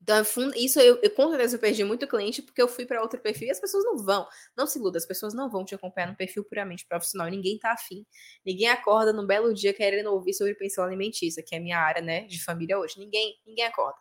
Então, 0.03 0.23
isso 0.55 0.79
eu, 0.81 0.99
eu 1.03 1.11
com 1.11 1.29
certeza 1.31 1.57
eu 1.57 1.61
perdi 1.61 1.83
muito 1.83 2.07
cliente 2.07 2.41
porque 2.43 2.63
eu 2.63 2.69
fui 2.69 2.87
para 2.87 3.03
outro 3.03 3.21
perfil 3.21 3.49
e 3.49 3.51
as 3.51 3.61
pessoas 3.61 3.85
não 3.85 3.97
vão. 3.99 4.27
Não 4.57 4.67
se 4.67 4.79
iluda, 4.79 4.99
as 4.99 5.07
pessoas 5.07 5.35
não 5.35 5.51
vão 5.51 5.65
te 5.65 5.75
acompanhar 5.75 6.09
no 6.09 6.17
perfil 6.17 6.45
puramente 6.45 6.87
profissional. 6.87 7.29
Ninguém 7.29 7.59
tá 7.59 7.73
afim. 7.73 8.07
Ninguém 8.45 8.69
acorda 8.69 9.13
num 9.13 9.27
belo 9.27 9.53
dia 9.53 9.73
querendo 9.73 10.13
ouvir 10.13 10.35
sobre 10.35 10.55
pensão 10.55 10.85
alimentícia, 10.85 11.43
que 11.43 11.55
é 11.55 11.59
a 11.59 11.61
minha 11.61 11.79
área, 11.79 12.03
né, 12.03 12.21
de 12.27 12.43
família 12.43 12.79
hoje. 12.79 12.99
Ninguém, 12.99 13.35
ninguém 13.47 13.65
acorda. 13.65 13.99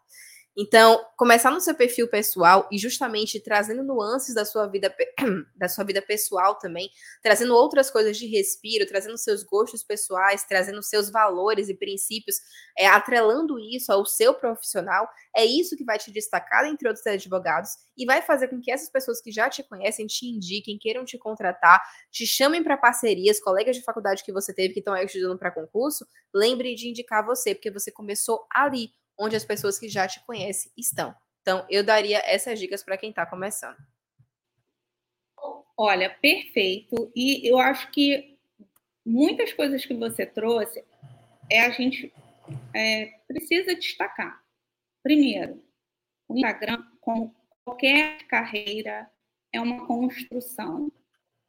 Então, 0.57 1.05
começar 1.17 1.51
no 1.51 1.59
seu 1.59 1.75
perfil 1.75 2.07
pessoal 2.07 2.65
e 2.71 2.77
justamente 2.77 3.41
trazendo 3.41 3.83
nuances 3.83 4.33
da 4.33 4.45
sua 4.45 4.67
vida 4.67 4.93
da 5.53 5.67
sua 5.67 5.83
vida 5.83 6.01
pessoal 6.01 6.55
também, 6.55 6.89
trazendo 7.21 7.53
outras 7.53 7.91
coisas 7.91 8.17
de 8.17 8.25
respiro, 8.27 8.85
trazendo 8.87 9.17
seus 9.17 9.43
gostos 9.43 9.83
pessoais, 9.83 10.45
trazendo 10.45 10.81
seus 10.81 11.09
valores 11.09 11.67
e 11.67 11.73
princípios, 11.73 12.37
é, 12.77 12.87
atrelando 12.87 13.59
isso 13.59 13.91
ao 13.91 14.05
seu 14.05 14.33
profissional, 14.33 15.09
é 15.35 15.43
isso 15.43 15.75
que 15.75 15.83
vai 15.83 15.97
te 15.97 16.09
destacar 16.09 16.65
entre 16.65 16.87
outros 16.87 17.05
advogados 17.05 17.71
e 17.97 18.05
vai 18.05 18.21
fazer 18.21 18.47
com 18.47 18.61
que 18.61 18.71
essas 18.71 18.89
pessoas 18.89 19.21
que 19.21 19.31
já 19.33 19.49
te 19.49 19.61
conhecem 19.61 20.07
te 20.07 20.25
indiquem, 20.25 20.77
queiram 20.79 21.03
te 21.03 21.17
contratar, 21.17 21.81
te 22.09 22.25
chamem 22.25 22.63
para 22.63 22.77
parcerias, 22.77 23.41
colegas 23.41 23.75
de 23.75 23.83
faculdade 23.83 24.23
que 24.23 24.31
você 24.31 24.53
teve 24.53 24.73
que 24.73 24.79
estão 24.79 24.93
aí 24.93 25.05
estudando 25.05 25.37
para 25.37 25.51
concurso, 25.51 26.05
lembre 26.33 26.75
de 26.75 26.87
indicar 26.87 27.25
você, 27.25 27.53
porque 27.53 27.71
você 27.71 27.91
começou 27.91 28.45
ali 28.53 28.89
onde 29.17 29.35
as 29.35 29.45
pessoas 29.45 29.79
que 29.79 29.89
já 29.89 30.07
te 30.07 30.19
conhecem 30.25 30.71
estão. 30.77 31.15
Então, 31.41 31.65
eu 31.69 31.83
daria 31.83 32.21
essas 32.25 32.59
dicas 32.59 32.83
para 32.83 32.97
quem 32.97 33.11
está 33.11 33.25
começando. 33.25 33.77
Olha, 35.77 36.09
perfeito. 36.09 37.11
E 37.15 37.47
eu 37.47 37.59
acho 37.59 37.91
que 37.91 38.37
muitas 39.05 39.53
coisas 39.53 39.85
que 39.85 39.93
você 39.93 40.25
trouxe 40.25 40.83
é 41.49 41.61
a 41.61 41.69
gente 41.69 42.13
é, 42.73 43.19
precisa 43.27 43.75
destacar. 43.75 44.43
Primeiro, 45.03 45.63
o 46.27 46.35
Instagram, 46.35 46.83
como 47.01 47.35
qualquer 47.63 48.25
carreira, 48.27 49.09
é 49.51 49.61
uma 49.61 49.85
construção. 49.85 50.91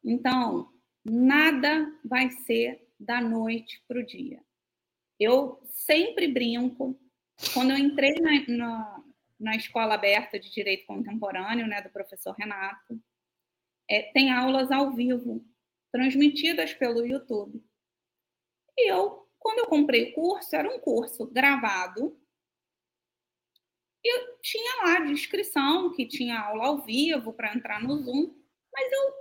Então, 0.03 0.71
nada 1.03 1.91
vai 2.03 2.29
ser 2.29 2.87
da 2.99 3.21
noite 3.21 3.81
para 3.87 3.99
o 3.99 4.05
dia. 4.05 4.43
Eu 5.19 5.59
sempre 5.65 6.27
brinco 6.27 6.99
quando 7.53 7.71
eu 7.71 7.77
entrei 7.77 8.15
na, 8.19 8.31
na, 8.47 9.03
na 9.39 9.55
Escola 9.55 9.93
Aberta 9.93 10.39
de 10.39 10.51
Direito 10.51 10.85
Contemporâneo, 10.85 11.67
né, 11.67 11.81
do 11.81 11.89
professor 11.89 12.33
Renato, 12.33 12.99
é, 13.89 14.11
tem 14.11 14.31
aulas 14.31 14.71
ao 14.71 14.93
vivo, 14.93 15.45
transmitidas 15.91 16.73
pelo 16.73 17.05
YouTube. 17.05 17.63
E 18.77 18.91
eu, 18.91 19.27
quando 19.39 19.59
eu 19.59 19.67
comprei 19.67 20.11
o 20.11 20.13
curso, 20.13 20.55
era 20.55 20.67
um 20.67 20.79
curso 20.79 21.25
gravado, 21.27 22.19
e 24.03 24.37
tinha 24.41 24.83
lá 24.83 24.97
a 24.97 25.05
descrição 25.05 25.93
que 25.93 26.07
tinha 26.07 26.39
aula 26.39 26.67
ao 26.67 26.81
vivo 26.81 27.33
para 27.33 27.53
entrar 27.53 27.81
no 27.81 27.97
Zoom, 27.97 28.33
mas 28.71 28.91
eu 28.91 29.13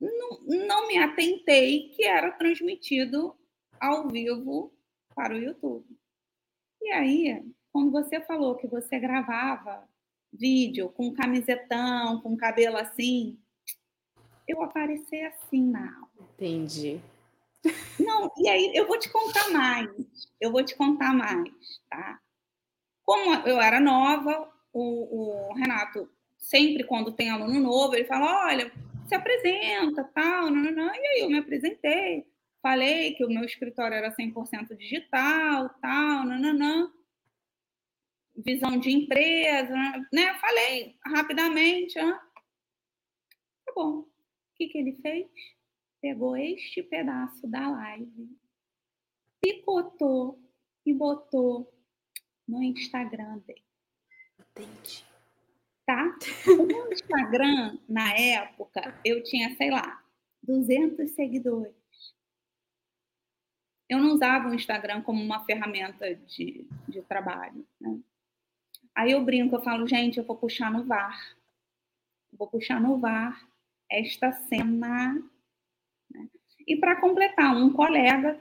não, 0.00 0.66
não 0.66 0.88
me 0.88 0.98
atentei 0.98 1.88
que 1.90 2.04
era 2.04 2.32
transmitido 2.32 3.34
ao 3.80 4.08
vivo 4.08 4.74
para 5.14 5.34
o 5.34 5.38
YouTube. 5.38 5.86
E 6.82 6.90
aí, 6.90 7.42
quando 7.76 7.92
você 7.92 8.18
falou 8.22 8.54
que 8.54 8.66
você 8.66 8.98
gravava 8.98 9.86
vídeo 10.32 10.88
com 10.88 11.12
camisetão, 11.12 12.22
com 12.22 12.34
cabelo 12.34 12.78
assim, 12.78 13.38
eu 14.48 14.62
apareci 14.62 15.20
assim 15.20 15.62
na 15.70 15.94
aula. 15.94 16.30
Entendi. 16.32 16.98
Não, 18.00 18.32
e 18.38 18.48
aí 18.48 18.72
eu 18.74 18.86
vou 18.86 18.98
te 18.98 19.10
contar 19.10 19.50
mais. 19.50 19.90
Eu 20.40 20.50
vou 20.50 20.64
te 20.64 20.74
contar 20.74 21.12
mais, 21.12 21.52
tá? 21.90 22.18
Como 23.02 23.34
eu 23.46 23.60
era 23.60 23.78
nova, 23.78 24.50
o, 24.72 25.50
o 25.50 25.52
Renato, 25.52 26.08
sempre 26.38 26.82
quando 26.82 27.12
tem 27.12 27.28
aluno 27.28 27.60
novo, 27.60 27.94
ele 27.94 28.06
fala: 28.06 28.46
olha, 28.46 28.72
se 29.06 29.14
apresenta, 29.14 30.02
tal, 30.14 30.50
não, 30.50 30.62
não, 30.62 30.72
não. 30.72 30.94
E 30.94 31.06
aí 31.08 31.20
eu 31.20 31.28
me 31.28 31.38
apresentei, 31.38 32.26
falei 32.62 33.12
que 33.12 33.24
o 33.24 33.28
meu 33.28 33.44
escritório 33.44 33.94
era 33.98 34.16
100% 34.16 34.74
digital, 34.78 35.68
tal, 35.78 36.24
não, 36.24 36.38
não, 36.38 36.54
não 36.54 36.95
visão 38.36 38.78
de 38.78 38.90
empresa, 38.90 39.74
né? 40.12 40.34
Falei 40.40 40.96
rapidamente. 41.04 41.96
Né? 41.96 42.12
Tá 43.64 43.72
bom. 43.74 44.00
O 44.00 44.08
que, 44.54 44.68
que 44.68 44.78
ele 44.78 44.98
fez? 45.02 45.28
Pegou 46.00 46.36
este 46.36 46.82
pedaço 46.82 47.46
da 47.48 47.68
live, 47.68 48.30
picotou 49.40 50.40
e 50.84 50.92
botou 50.92 51.72
no 52.46 52.62
Instagram 52.62 53.38
dele. 53.38 53.64
Entendi. 54.38 55.04
Tá? 55.84 56.16
O 56.48 56.92
Instagram, 56.92 57.78
na 57.88 58.12
época, 58.14 58.98
eu 59.04 59.22
tinha, 59.22 59.54
sei 59.56 59.70
lá, 59.70 60.02
200 60.42 61.10
seguidores. 61.12 61.74
Eu 63.88 63.98
não 63.98 64.14
usava 64.14 64.48
o 64.48 64.54
Instagram 64.54 65.02
como 65.02 65.22
uma 65.22 65.44
ferramenta 65.44 66.14
de, 66.14 66.66
de 66.88 67.02
trabalho. 67.02 67.66
Né? 67.80 68.00
Aí 68.96 69.12
eu 69.12 69.22
brinco, 69.22 69.54
eu 69.54 69.62
falo, 69.62 69.86
gente, 69.86 70.16
eu 70.16 70.24
vou 70.24 70.34
puxar 70.34 70.72
no 70.72 70.82
VAR. 70.84 71.36
vou 72.32 72.48
puxar 72.48 72.80
no 72.80 72.98
VAR 72.98 73.46
esta 73.90 74.32
cena 74.32 75.22
E 76.66 76.76
para 76.76 76.98
completar, 76.98 77.54
um 77.54 77.70
colega 77.70 78.40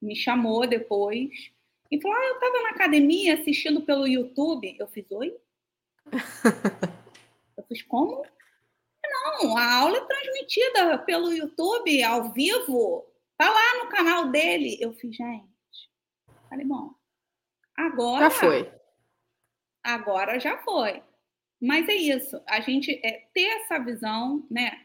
me 0.00 0.14
chamou 0.14 0.66
depois 0.68 1.50
e 1.90 2.00
falou: 2.00 2.16
Ah, 2.16 2.26
eu 2.26 2.34
estava 2.34 2.62
na 2.62 2.70
academia 2.70 3.34
assistindo 3.34 3.82
pelo 3.82 4.06
YouTube. 4.06 4.76
Eu 4.78 4.86
fiz, 4.86 5.04
oi? 5.10 5.36
eu 7.56 7.64
fiz, 7.64 7.82
como? 7.82 8.24
Não, 9.04 9.58
a 9.58 9.74
aula 9.80 9.98
é 9.98 10.06
transmitida 10.06 10.98
pelo 10.98 11.32
YouTube 11.32 12.02
ao 12.04 12.32
vivo. 12.32 13.04
Tá 13.36 13.50
lá 13.50 13.84
no 13.84 13.90
canal 13.90 14.30
dele. 14.30 14.78
Eu 14.80 14.92
fiz, 14.92 15.16
gente. 15.16 15.90
Falei, 16.48 16.64
bom, 16.64 16.94
agora. 17.76 18.24
Já 18.24 18.30
foi. 18.30 18.77
Agora 19.88 20.38
já 20.38 20.58
foi. 20.58 21.02
Mas 21.58 21.88
é 21.88 21.94
isso, 21.94 22.38
a 22.46 22.60
gente 22.60 23.00
é, 23.02 23.26
ter 23.32 23.46
essa 23.62 23.78
visão, 23.78 24.46
né? 24.50 24.84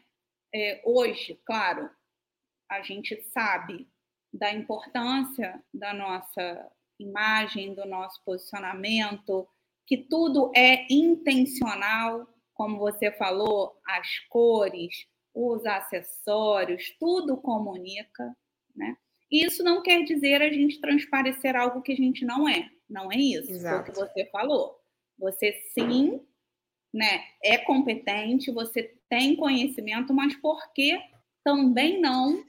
É, 0.52 0.80
hoje, 0.82 1.38
claro, 1.44 1.90
a 2.70 2.80
gente 2.80 3.20
sabe 3.24 3.86
da 4.32 4.50
importância 4.50 5.62
da 5.74 5.92
nossa 5.92 6.70
imagem, 6.98 7.74
do 7.74 7.84
nosso 7.84 8.18
posicionamento, 8.24 9.46
que 9.86 9.98
tudo 9.98 10.50
é 10.56 10.86
intencional, 10.90 12.26
como 12.54 12.78
você 12.78 13.12
falou, 13.12 13.78
as 13.86 14.08
cores, 14.30 15.06
os 15.34 15.66
acessórios, 15.66 16.96
tudo 16.98 17.36
comunica, 17.36 18.34
né? 18.74 18.96
Isso 19.30 19.62
não 19.62 19.82
quer 19.82 20.02
dizer 20.02 20.40
a 20.40 20.50
gente 20.50 20.80
transparecer 20.80 21.54
algo 21.54 21.82
que 21.82 21.92
a 21.92 21.96
gente 21.96 22.24
não 22.24 22.48
é, 22.48 22.70
não 22.88 23.12
é 23.12 23.16
isso, 23.16 23.50
Exato. 23.50 23.92
foi 23.92 24.04
o 24.04 24.08
que 24.08 24.14
você 24.14 24.30
falou. 24.30 24.83
Você 25.18 25.52
sim, 25.72 26.20
né, 26.92 27.24
é 27.42 27.58
competente, 27.58 28.52
você 28.52 28.94
tem 29.08 29.36
conhecimento, 29.36 30.12
mas 30.12 30.34
por 30.36 30.72
que 30.72 30.98
também 31.44 32.00
não 32.00 32.44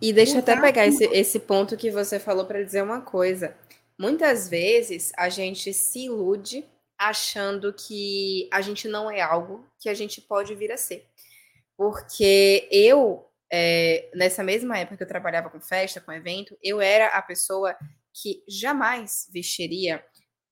e 0.00 0.12
deixa 0.12 0.34
eu 0.34 0.38
até 0.40 0.60
pegar 0.60 0.86
esse, 0.86 1.04
esse 1.04 1.40
ponto 1.40 1.76
que 1.76 1.90
você 1.90 2.18
falou 2.18 2.44
para 2.44 2.62
dizer 2.62 2.82
uma 2.82 3.00
coisa. 3.00 3.56
Muitas 3.98 4.48
vezes 4.48 5.12
a 5.16 5.28
gente 5.28 5.72
se 5.72 6.06
ilude 6.06 6.64
achando 6.98 7.72
que 7.72 8.48
a 8.52 8.60
gente 8.60 8.88
não 8.88 9.10
é 9.10 9.20
algo 9.20 9.66
que 9.78 9.88
a 9.88 9.94
gente 9.94 10.20
pode 10.20 10.54
vir 10.54 10.72
a 10.72 10.76
ser. 10.76 11.06
Porque 11.76 12.68
eu, 12.70 13.26
é, 13.52 14.10
nessa 14.14 14.42
mesma 14.42 14.78
época 14.78 14.98
que 14.98 15.02
eu 15.02 15.08
trabalhava 15.08 15.50
com 15.50 15.60
festa, 15.60 16.00
com 16.00 16.12
evento, 16.12 16.56
eu 16.62 16.80
era 16.80 17.08
a 17.08 17.22
pessoa 17.22 17.76
que 18.12 18.42
jamais 18.48 19.28
vestiria 19.32 20.04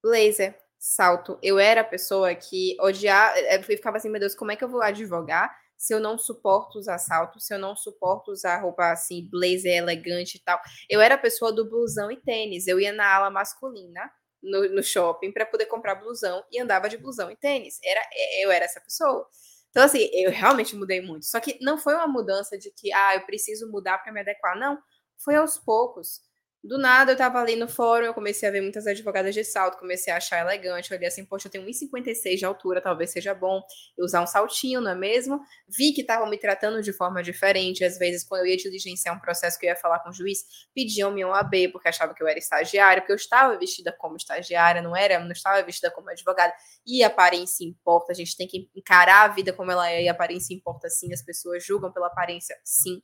blazer, 0.02 0.56
salto. 0.84 1.38
Eu 1.42 1.58
era 1.58 1.80
a 1.80 1.84
pessoa 1.84 2.34
que 2.34 2.76
odiava, 2.78 3.38
eu 3.38 3.62
ficava 3.62 3.96
assim, 3.96 4.10
meu 4.10 4.20
Deus, 4.20 4.34
como 4.34 4.52
é 4.52 4.56
que 4.56 4.62
eu 4.62 4.68
vou 4.68 4.82
advogar 4.82 5.50
se 5.78 5.94
eu 5.94 5.98
não 5.98 6.18
suporto 6.18 6.78
usar 6.78 6.98
salto, 6.98 7.40
se 7.40 7.54
eu 7.54 7.58
não 7.58 7.74
suporto 7.74 8.30
usar 8.30 8.60
roupa 8.60 8.92
assim, 8.92 9.26
blazer 9.30 9.76
elegante 9.76 10.36
e 10.36 10.40
tal. 10.40 10.60
Eu 10.88 11.00
era 11.00 11.14
a 11.14 11.18
pessoa 11.18 11.52
do 11.52 11.68
blusão 11.68 12.10
e 12.10 12.16
tênis. 12.16 12.66
Eu 12.66 12.78
ia 12.78 12.92
na 12.92 13.06
ala 13.06 13.30
masculina 13.30 14.10
no, 14.42 14.68
no 14.68 14.82
shopping 14.82 15.32
para 15.32 15.46
poder 15.46 15.66
comprar 15.66 15.94
blusão 15.94 16.44
e 16.52 16.60
andava 16.60 16.88
de 16.88 16.98
blusão 16.98 17.30
e 17.30 17.36
tênis. 17.36 17.78
Era, 17.82 18.00
eu 18.42 18.50
era 18.50 18.66
essa 18.66 18.80
pessoa. 18.80 19.26
Então, 19.70 19.82
assim, 19.82 20.08
eu 20.12 20.30
realmente 20.30 20.76
mudei 20.76 21.00
muito. 21.00 21.26
Só 21.26 21.40
que 21.40 21.58
não 21.60 21.78
foi 21.78 21.94
uma 21.94 22.06
mudança 22.06 22.56
de 22.58 22.70
que, 22.70 22.92
ah, 22.92 23.16
eu 23.16 23.22
preciso 23.22 23.70
mudar 23.70 23.98
para 23.98 24.12
me 24.12 24.20
adequar. 24.20 24.56
Não. 24.58 24.78
Foi 25.18 25.34
aos 25.34 25.58
poucos. 25.58 26.20
Do 26.66 26.78
nada, 26.78 27.12
eu 27.12 27.16
tava 27.16 27.38
ali 27.38 27.56
no 27.56 27.68
fórum, 27.68 28.06
eu 28.06 28.14
comecei 28.14 28.48
a 28.48 28.52
ver 28.52 28.62
muitas 28.62 28.86
advogadas 28.86 29.34
de 29.34 29.44
salto, 29.44 29.76
comecei 29.78 30.10
a 30.10 30.16
achar 30.16 30.40
elegante. 30.40 30.90
Eu 30.90 30.96
olhei 30.96 31.06
assim, 31.06 31.22
poxa, 31.22 31.46
eu 31.46 31.52
tenho 31.52 31.62
1,56 31.66 32.38
de 32.38 32.46
altura, 32.46 32.80
talvez 32.80 33.10
seja 33.10 33.34
bom 33.34 33.62
usar 33.98 34.22
um 34.22 34.26
saltinho, 34.26 34.80
não 34.80 34.92
é 34.92 34.94
mesmo? 34.94 35.38
Vi 35.68 35.92
que 35.92 36.00
estavam 36.00 36.26
me 36.26 36.38
tratando 36.38 36.80
de 36.80 36.90
forma 36.90 37.22
diferente. 37.22 37.84
Às 37.84 37.98
vezes, 37.98 38.24
quando 38.24 38.40
eu 38.42 38.46
ia 38.46 38.56
diligenciar 38.56 39.14
um 39.14 39.20
processo 39.20 39.58
que 39.58 39.66
eu 39.66 39.70
ia 39.70 39.76
falar 39.76 39.98
com 39.98 40.08
o 40.08 40.12
juiz, 40.14 40.38
pediam-me 40.74 41.22
um 41.22 41.34
AB, 41.34 41.68
porque 41.68 41.86
achavam 41.88 42.14
que 42.14 42.22
eu 42.22 42.28
era 42.28 42.38
estagiária, 42.38 43.02
porque 43.02 43.12
eu 43.12 43.16
estava 43.16 43.58
vestida 43.58 43.92
como 43.98 44.16
estagiária, 44.16 44.80
não 44.80 44.96
era, 44.96 45.18
não 45.18 45.32
estava 45.32 45.62
vestida 45.62 45.90
como 45.90 46.08
advogada. 46.08 46.54
E 46.86 47.02
aparência 47.04 47.62
importa, 47.62 48.12
a 48.12 48.14
gente 48.14 48.34
tem 48.38 48.48
que 48.48 48.70
encarar 48.74 49.24
a 49.24 49.28
vida 49.28 49.52
como 49.52 49.70
ela 49.70 49.90
é, 49.90 50.04
e 50.04 50.08
aparência 50.08 50.54
importa 50.54 50.88
sim, 50.88 51.12
as 51.12 51.20
pessoas 51.22 51.62
julgam 51.62 51.92
pela 51.92 52.06
aparência, 52.06 52.56
sim. 52.64 53.02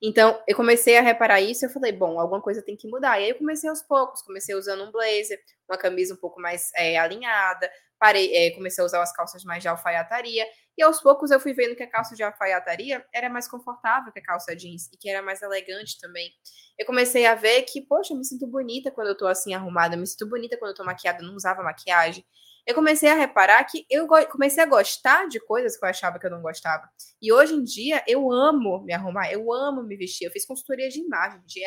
Então, 0.00 0.40
eu 0.46 0.54
comecei 0.54 0.96
a 0.96 1.02
reparar 1.02 1.40
isso 1.40 1.64
eu 1.66 1.70
falei, 1.70 1.90
bom, 1.92 2.20
alguma 2.20 2.40
coisa 2.40 2.62
tem 2.62 2.76
que 2.76 2.88
mudar. 2.88 3.18
E 3.20 3.24
aí 3.24 3.30
eu 3.30 3.36
comecei 3.38 3.68
aos 3.68 3.82
poucos, 3.82 4.22
comecei 4.22 4.54
usando 4.54 4.84
um 4.84 4.92
blazer, 4.92 5.40
uma 5.68 5.76
camisa 5.76 6.14
um 6.14 6.16
pouco 6.16 6.40
mais 6.40 6.70
é, 6.76 6.96
alinhada, 6.98 7.68
parei, 7.98 8.32
é, 8.34 8.50
comecei 8.52 8.82
a 8.82 8.86
usar 8.86 9.02
as 9.02 9.12
calças 9.12 9.42
mais 9.44 9.60
de 9.62 9.68
alfaiataria, 9.68 10.46
e 10.76 10.82
aos 10.82 11.00
poucos 11.00 11.32
eu 11.32 11.40
fui 11.40 11.52
vendo 11.52 11.74
que 11.74 11.82
a 11.82 11.90
calça 11.90 12.14
de 12.14 12.22
alfaiataria 12.22 13.04
era 13.12 13.28
mais 13.28 13.48
confortável 13.48 14.12
que 14.12 14.20
a 14.20 14.22
calça 14.22 14.54
jeans, 14.54 14.88
e 14.92 14.96
que 14.96 15.10
era 15.10 15.20
mais 15.20 15.42
elegante 15.42 15.98
também. 16.00 16.30
Eu 16.78 16.86
comecei 16.86 17.26
a 17.26 17.34
ver 17.34 17.62
que, 17.62 17.80
poxa, 17.82 18.14
eu 18.14 18.18
me 18.18 18.24
sinto 18.24 18.46
bonita 18.46 18.90
quando 18.92 19.08
eu 19.08 19.16
tô 19.16 19.26
assim 19.26 19.52
arrumada, 19.52 19.96
eu 19.96 20.00
me 20.00 20.06
sinto 20.06 20.28
bonita 20.28 20.56
quando 20.56 20.70
eu 20.70 20.76
tô 20.76 20.84
maquiada, 20.84 21.20
eu 21.22 21.26
não 21.26 21.34
usava 21.34 21.60
maquiagem 21.62 22.24
eu 22.68 22.74
comecei 22.74 23.08
a 23.08 23.14
reparar 23.14 23.64
que 23.64 23.86
eu 23.88 24.06
comecei 24.30 24.62
a 24.62 24.66
gostar 24.66 25.26
de 25.26 25.40
coisas 25.40 25.74
que 25.74 25.82
eu 25.82 25.88
achava 25.88 26.18
que 26.18 26.26
eu 26.26 26.30
não 26.30 26.42
gostava. 26.42 26.86
E 27.20 27.32
hoje 27.32 27.54
em 27.54 27.64
dia 27.64 28.04
eu 28.06 28.30
amo 28.30 28.84
me 28.84 28.92
arrumar, 28.92 29.32
eu 29.32 29.50
amo 29.50 29.82
me 29.82 29.96
vestir. 29.96 30.26
Eu 30.26 30.30
fiz 30.30 30.44
consultoria 30.44 30.90
de 30.90 31.00
imagem, 31.00 31.40
de 31.46 31.62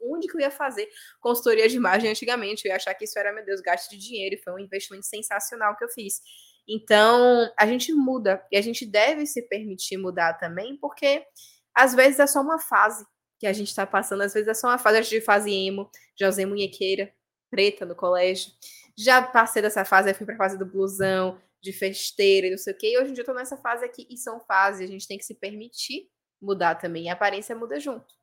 onde 0.00 0.28
que 0.28 0.36
eu 0.36 0.40
ia 0.40 0.52
fazer 0.52 0.88
consultoria 1.20 1.68
de 1.68 1.76
imagem 1.76 2.08
antigamente? 2.08 2.64
Eu 2.64 2.70
ia 2.70 2.76
achar 2.76 2.94
que 2.94 3.04
isso 3.04 3.18
era, 3.18 3.32
meu 3.32 3.44
Deus, 3.44 3.60
gasto 3.60 3.90
de 3.90 3.98
dinheiro, 3.98 4.40
foi 4.44 4.52
um 4.52 4.58
investimento 4.60 5.04
sensacional 5.06 5.76
que 5.76 5.84
eu 5.84 5.88
fiz. 5.88 6.20
Então, 6.68 7.50
a 7.58 7.66
gente 7.66 7.92
muda 7.92 8.40
e 8.52 8.56
a 8.56 8.62
gente 8.62 8.86
deve 8.86 9.26
se 9.26 9.42
permitir 9.48 9.96
mudar 9.96 10.34
também, 10.34 10.78
porque 10.78 11.24
às 11.74 11.96
vezes 11.96 12.20
é 12.20 12.28
só 12.28 12.40
uma 12.40 12.60
fase 12.60 13.04
que 13.40 13.46
a 13.48 13.52
gente 13.52 13.68
está 13.70 13.84
passando, 13.84 14.22
às 14.22 14.32
vezes 14.32 14.46
é 14.46 14.54
só 14.54 14.68
uma 14.68 14.78
fase 14.78 15.02
de 15.02 15.20
fase 15.20 15.52
emo, 15.52 15.90
usei 16.22 16.46
munhequeira 16.46 17.12
preta 17.50 17.84
no 17.84 17.94
colégio. 17.94 18.52
Já 18.96 19.22
passei 19.22 19.60
dessa 19.60 19.84
fase, 19.84 20.14
fui 20.14 20.26
para 20.26 20.34
a 20.34 20.38
fase 20.38 20.58
do 20.58 20.66
blusão, 20.66 21.40
de 21.60 21.72
festeira 21.72 22.46
e 22.46 22.50
não 22.50 22.58
sei 22.58 22.74
o 22.74 22.76
quê. 22.76 22.92
E 22.92 22.98
hoje 22.98 23.10
em 23.10 23.14
dia 23.14 23.22
eu 23.22 23.26
tô 23.26 23.34
nessa 23.34 23.56
fase 23.56 23.84
aqui, 23.84 24.06
e 24.10 24.16
são 24.16 24.38
fases, 24.40 24.88
a 24.88 24.92
gente 24.92 25.08
tem 25.08 25.18
que 25.18 25.24
se 25.24 25.34
permitir 25.34 26.08
mudar 26.40 26.74
também. 26.76 27.04
E 27.04 27.08
a 27.08 27.14
aparência 27.14 27.56
muda 27.56 27.80
junto. 27.80 28.14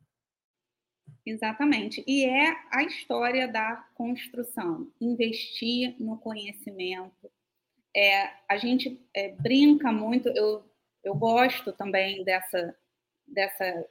Exatamente. 1.26 2.04
E 2.08 2.26
é 2.26 2.56
a 2.72 2.84
história 2.84 3.48
da 3.48 3.76
construção. 3.96 4.92
Investir 5.00 5.96
no 6.00 6.18
conhecimento. 6.18 7.32
É, 7.96 8.32
a 8.48 8.58
gente 8.58 9.04
é, 9.14 9.30
brinca 9.30 9.92
muito, 9.92 10.30
eu, 10.30 10.64
eu 11.04 11.14
gosto 11.14 11.74
também 11.74 12.24
dessa, 12.24 12.76
dessa 13.28 13.86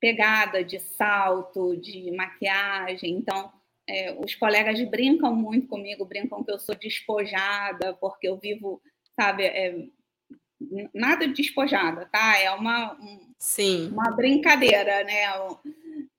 pegada 0.00 0.64
de 0.64 0.78
salto, 0.80 1.76
de 1.76 2.10
maquiagem. 2.12 3.12
Então, 3.16 3.52
é, 3.88 4.12
os 4.18 4.34
colegas 4.34 4.80
brincam 4.88 5.34
muito 5.34 5.68
comigo, 5.68 6.04
brincam 6.04 6.42
que 6.42 6.50
eu 6.50 6.58
sou 6.58 6.74
despojada, 6.74 7.94
porque 7.94 8.28
eu 8.28 8.36
vivo, 8.36 8.82
sabe, 9.18 9.44
é, 9.44 9.86
nada 10.92 11.28
despojada, 11.28 12.06
tá? 12.06 12.38
É 12.38 12.50
uma, 12.50 12.94
um, 12.94 13.32
Sim. 13.38 13.88
uma 13.90 14.10
brincadeira, 14.10 15.04
né? 15.04 15.22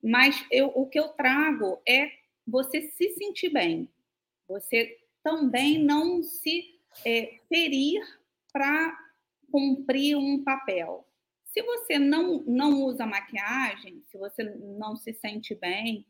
Mas 0.02 0.44
eu, 0.50 0.72
o 0.74 0.86
que 0.86 0.98
eu 0.98 1.08
trago 1.08 1.80
é 1.86 2.10
você 2.46 2.80
se 2.80 3.10
sentir 3.10 3.50
bem, 3.50 3.88
você 4.48 4.96
também 5.22 5.78
não 5.78 6.22
se 6.22 6.80
é, 7.04 7.38
ferir 7.48 8.00
para 8.50 8.96
cumprir 9.50 10.16
um 10.16 10.42
papel. 10.42 11.06
Se 11.44 11.62
você 11.62 11.98
não, 11.98 12.42
não 12.46 12.82
usa 12.84 13.04
maquiagem, 13.04 14.02
se 14.06 14.16
você 14.16 14.44
não 14.44 14.96
se 14.96 15.12
sente 15.12 15.54
bem, 15.54 16.06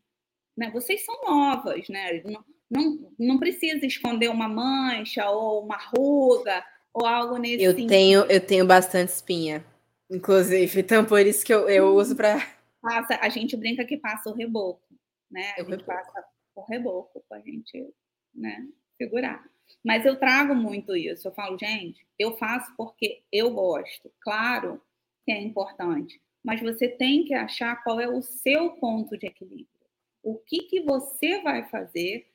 né? 0.59 0.71
Vocês 0.73 1.05
são 1.05 1.15
novas, 1.23 1.89
né? 1.89 2.21
Não, 2.25 2.45
não, 2.69 3.13
não 3.17 3.39
precisa 3.39 3.87
esconder 3.87 4.29
uma 4.29 4.49
mancha 4.49 5.31
ou 5.31 5.65
uma 5.65 5.79
ruga 5.79 6.65
ou 6.93 7.07
algo 7.07 7.39
nesse 7.39 7.63
eu 7.63 7.71
sentido. 7.71 7.89
Tenho, 7.89 8.21
eu 8.25 8.45
tenho 8.45 8.67
bastante 8.67 9.11
espinha, 9.11 9.65
inclusive, 10.11 10.81
então 10.83 11.05
por 11.05 11.25
isso 11.25 11.47
que 11.47 11.55
eu, 11.55 11.69
eu 11.69 11.95
uso 11.95 12.17
para... 12.17 12.45
Passa, 12.83 13.19
a 13.23 13.29
gente 13.29 13.57
brinca 13.57 13.85
que 13.85 13.97
passa 13.97 14.29
o 14.29 14.35
reboco, 14.35 14.83
né? 15.31 15.55
A 15.57 15.63
gente 15.63 15.85
passa 15.85 16.25
o 16.57 16.63
reboco 16.63 17.25
para 17.29 17.39
a 17.39 17.41
gente 17.41 17.95
né, 18.35 18.67
segurar. 18.97 19.45
Mas 19.85 20.05
eu 20.05 20.17
trago 20.17 20.55
muito 20.55 20.97
isso. 20.97 21.29
Eu 21.29 21.33
falo, 21.33 21.59
gente, 21.59 22.05
eu 22.19 22.37
faço 22.37 22.73
porque 22.77 23.23
eu 23.31 23.51
gosto. 23.51 24.11
Claro 24.21 24.81
que 25.25 25.33
é 25.33 25.41
importante, 25.41 26.21
mas 26.43 26.61
você 26.61 26.89
tem 26.89 27.25
que 27.25 27.35
achar 27.35 27.83
qual 27.83 28.01
é 28.01 28.09
o 28.09 28.23
seu 28.23 28.71
ponto 28.71 29.17
de 29.19 29.27
equilíbrio 29.27 29.78
o 30.23 30.39
que, 30.39 30.63
que 30.63 30.81
você 30.83 31.41
vai 31.43 31.69
fazer 31.69 32.27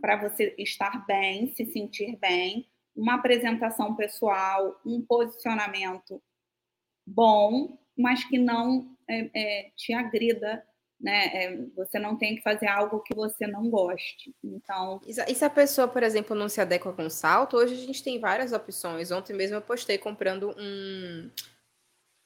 para 0.00 0.16
você 0.16 0.54
estar 0.58 1.04
bem, 1.06 1.52
se 1.54 1.66
sentir 1.66 2.16
bem, 2.16 2.68
uma 2.94 3.14
apresentação 3.14 3.94
pessoal, 3.94 4.80
um 4.84 5.00
posicionamento 5.02 6.22
bom, 7.06 7.78
mas 7.96 8.24
que 8.24 8.38
não 8.38 8.96
é, 9.08 9.30
é, 9.34 9.70
te 9.76 9.92
agrida, 9.92 10.64
né? 11.00 11.26
É, 11.26 11.56
você 11.76 11.98
não 11.98 12.16
tem 12.16 12.36
que 12.36 12.42
fazer 12.42 12.66
algo 12.66 13.00
que 13.00 13.14
você 13.14 13.46
não 13.46 13.70
goste. 13.70 14.34
Então. 14.42 15.00
E 15.06 15.12
se 15.12 15.44
a 15.44 15.50
pessoa, 15.50 15.86
por 15.86 16.02
exemplo, 16.02 16.34
não 16.34 16.48
se 16.48 16.60
adequa 16.60 16.92
com 16.92 17.08
salto, 17.08 17.56
hoje 17.56 17.74
a 17.74 17.86
gente 17.86 18.02
tem 18.02 18.18
várias 18.18 18.52
opções. 18.52 19.10
Ontem 19.10 19.32
mesmo 19.32 19.56
eu 19.56 19.62
postei 19.62 19.96
comprando 19.96 20.54
um 20.58 21.30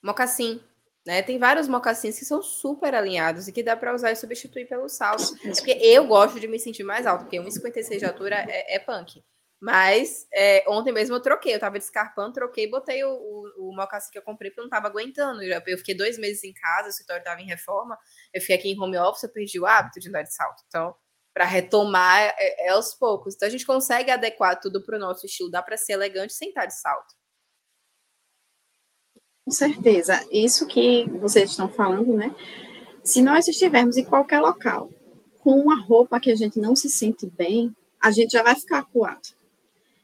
mocassim 0.02 0.60
Né? 1.06 1.22
Tem 1.22 1.38
vários 1.38 1.66
mocassins 1.66 2.18
que 2.18 2.24
são 2.24 2.42
super 2.42 2.94
alinhados 2.94 3.48
e 3.48 3.52
que 3.52 3.62
dá 3.62 3.76
para 3.76 3.94
usar 3.94 4.12
e 4.12 4.16
substituir 4.16 4.66
pelo 4.68 4.88
salto. 4.88 5.34
É 5.44 5.50
porque 5.50 5.72
eu 5.72 6.06
gosto 6.06 6.38
de 6.38 6.46
me 6.46 6.58
sentir 6.58 6.84
mais 6.84 7.06
alto, 7.06 7.24
porque 7.24 7.38
1,56 7.38 7.98
de 7.98 8.04
altura 8.04 8.36
é, 8.48 8.76
é 8.76 8.78
punk. 8.78 9.22
Mas 9.60 10.26
é, 10.34 10.64
ontem 10.66 10.92
mesmo 10.92 11.14
eu 11.14 11.20
troquei, 11.20 11.54
eu 11.54 11.60
tava 11.60 11.78
descarpando, 11.78 12.32
troquei, 12.32 12.68
botei 12.68 13.04
o, 13.04 13.10
o, 13.10 13.68
o 13.68 13.76
mocassim 13.76 14.10
que 14.10 14.18
eu 14.18 14.22
comprei 14.22 14.50
porque 14.50 14.60
eu 14.60 14.64
não 14.64 14.70
tava 14.70 14.88
aguentando. 14.88 15.40
Eu, 15.42 15.62
eu 15.66 15.78
fiquei 15.78 15.94
dois 15.94 16.18
meses 16.18 16.42
em 16.42 16.52
casa, 16.52 16.88
o 16.88 16.90
escritório 16.90 17.22
tava 17.22 17.40
em 17.40 17.46
reforma, 17.46 17.96
eu 18.34 18.40
fiquei 18.40 18.56
aqui 18.56 18.72
em 18.72 18.80
home 18.80 18.98
office, 18.98 19.22
eu 19.22 19.28
perdi 19.28 19.60
o 19.60 19.66
hábito 19.66 20.00
de 20.00 20.08
andar 20.08 20.22
de 20.22 20.34
salto. 20.34 20.64
Então, 20.66 20.94
para 21.32 21.44
retomar 21.44 22.34
é, 22.38 22.66
é, 22.66 22.68
aos 22.70 22.94
poucos. 22.94 23.34
Então 23.34 23.46
a 23.48 23.50
gente 23.50 23.64
consegue 23.64 24.10
adequar 24.10 24.58
tudo 24.60 24.84
para 24.84 24.96
o 24.96 25.00
nosso 25.00 25.26
estilo, 25.26 25.50
dá 25.50 25.62
para 25.62 25.76
ser 25.76 25.92
elegante 25.92 26.32
sem 26.32 26.48
estar 26.48 26.66
de 26.66 26.78
salto. 26.78 27.14
Com 29.44 29.50
certeza. 29.50 30.24
Isso 30.30 30.66
que 30.66 31.04
vocês 31.18 31.50
estão 31.50 31.68
falando, 31.68 32.14
né? 32.14 32.34
Se 33.02 33.20
nós 33.20 33.48
estivermos 33.48 33.96
em 33.96 34.04
qualquer 34.04 34.40
local 34.40 34.88
com 35.40 35.58
uma 35.58 35.80
roupa 35.80 36.20
que 36.20 36.30
a 36.30 36.36
gente 36.36 36.60
não 36.60 36.76
se 36.76 36.88
sente 36.88 37.26
bem, 37.26 37.74
a 38.00 38.12
gente 38.12 38.30
já 38.30 38.42
vai 38.42 38.54
ficar 38.54 38.78
acuado. 38.78 39.34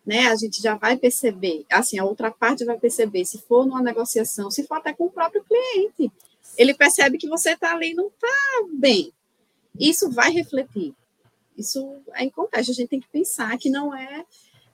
Né? 0.04 0.26
A 0.26 0.34
gente 0.34 0.60
já 0.60 0.74
vai 0.74 0.96
perceber, 0.96 1.64
assim, 1.70 1.98
a 1.98 2.04
outra 2.04 2.30
parte 2.30 2.64
vai 2.64 2.78
perceber, 2.78 3.24
se 3.24 3.38
for 3.42 3.64
numa 3.66 3.82
negociação, 3.82 4.50
se 4.50 4.66
for 4.66 4.76
até 4.76 4.92
com 4.92 5.04
o 5.04 5.10
próprio 5.10 5.44
cliente, 5.44 6.10
ele 6.56 6.74
percebe 6.74 7.18
que 7.18 7.28
você 7.28 7.50
está 7.50 7.72
ali 7.72 7.94
não 7.94 8.08
está 8.08 8.26
bem. 8.72 9.12
Isso 9.78 10.10
vai 10.10 10.32
refletir. 10.32 10.94
Isso 11.56 12.02
é 12.14 12.24
importante. 12.24 12.70
A 12.70 12.74
gente 12.74 12.88
tem 12.88 13.00
que 13.00 13.08
pensar 13.08 13.56
que 13.58 13.70
não 13.70 13.94
é, 13.94 14.24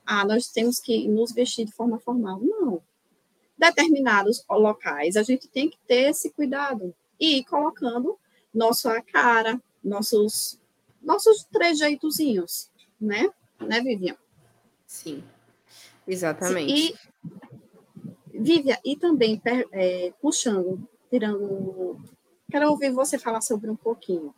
ah, 0.07 0.25
nós 0.25 0.47
temos 0.47 0.79
que 0.79 1.07
nos 1.09 1.33
vestir 1.33 1.67
de 1.67 1.73
forma 1.73 1.99
formal. 1.99 2.41
Não 2.41 2.81
determinados 3.57 4.45
locais, 4.51 5.17
a 5.17 5.23
gente 5.23 5.49
tem 5.49 5.69
que 5.69 5.79
ter 5.87 6.11
esse 6.11 6.31
cuidado 6.31 6.95
e 7.19 7.39
ir 7.39 7.45
colocando 7.45 8.19
nossa 8.53 9.01
cara, 9.03 9.61
nossos, 9.83 10.61
nossos 11.03 11.45
trejeitozinhos, 11.45 12.71
né? 13.01 13.29
Né, 13.61 13.81
Vivian? 13.81 14.17
Sim, 14.87 15.23
exatamente. 16.07 16.73
E, 16.73 16.95
Vivian, 18.33 18.79
e 18.85 18.97
também 18.97 19.41
é, 19.73 20.13
puxando, 20.21 20.87
tirando. 21.11 21.99
Quero 22.51 22.71
ouvir 22.71 22.93
você 22.93 23.19
falar 23.19 23.41
sobre 23.41 23.71
um 23.71 23.77
pouquinho. 23.77 24.35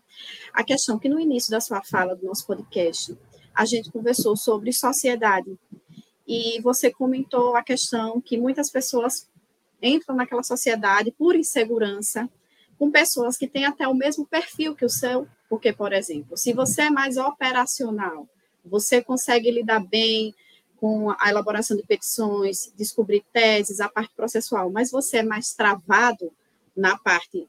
A 0.53 0.63
questão 0.63 0.99
que 0.99 1.09
no 1.09 1.21
início 1.21 1.51
da 1.51 1.61
sua 1.61 1.83
fala 1.83 2.15
do 2.15 2.25
nosso 2.25 2.47
podcast, 2.47 3.17
a 3.55 3.65
gente 3.65 3.91
conversou 3.91 4.37
sobre 4.37 4.73
sociedade 4.73 5.59
e 6.27 6.61
você 6.61 6.91
comentou 6.91 7.55
a 7.57 7.63
questão 7.63 8.21
que 8.21 8.37
muitas 8.37 8.71
pessoas 8.71 9.29
entram 9.81 10.17
naquela 10.17 10.43
sociedade 10.43 11.13
por 11.13 11.37
insegurança, 11.37 12.29
com 12.79 12.91
pessoas 12.91 13.37
que 13.37 13.47
têm 13.47 13.65
até 13.65 13.87
o 13.87 13.95
mesmo 13.95 14.27
perfil 14.27 14.75
que 14.75 14.85
o 14.85 14.91
seu, 14.91 15.27
porque, 15.49 15.73
por 15.73 15.93
exemplo, 15.93 16.37
se 16.37 16.53
você 16.53 16.83
é 16.83 16.91
mais 16.91 17.17
operacional, 17.17 18.29
você 18.65 19.03
consegue 19.03 19.51
lidar 19.51 19.81
bem 19.81 20.35
com 20.77 21.11
a 21.11 21.31
elaboração 21.31 21.77
de 21.77 21.83
petições, 21.85 22.73
descobrir 22.77 23.25
teses, 23.33 23.81
a 23.81 23.89
parte 23.89 24.13
processual, 24.15 24.71
mas 24.71 24.91
você 24.91 25.19
é 25.19 25.23
mais 25.23 25.55
travado 25.55 26.31
na 26.77 26.99
parte 26.99 27.49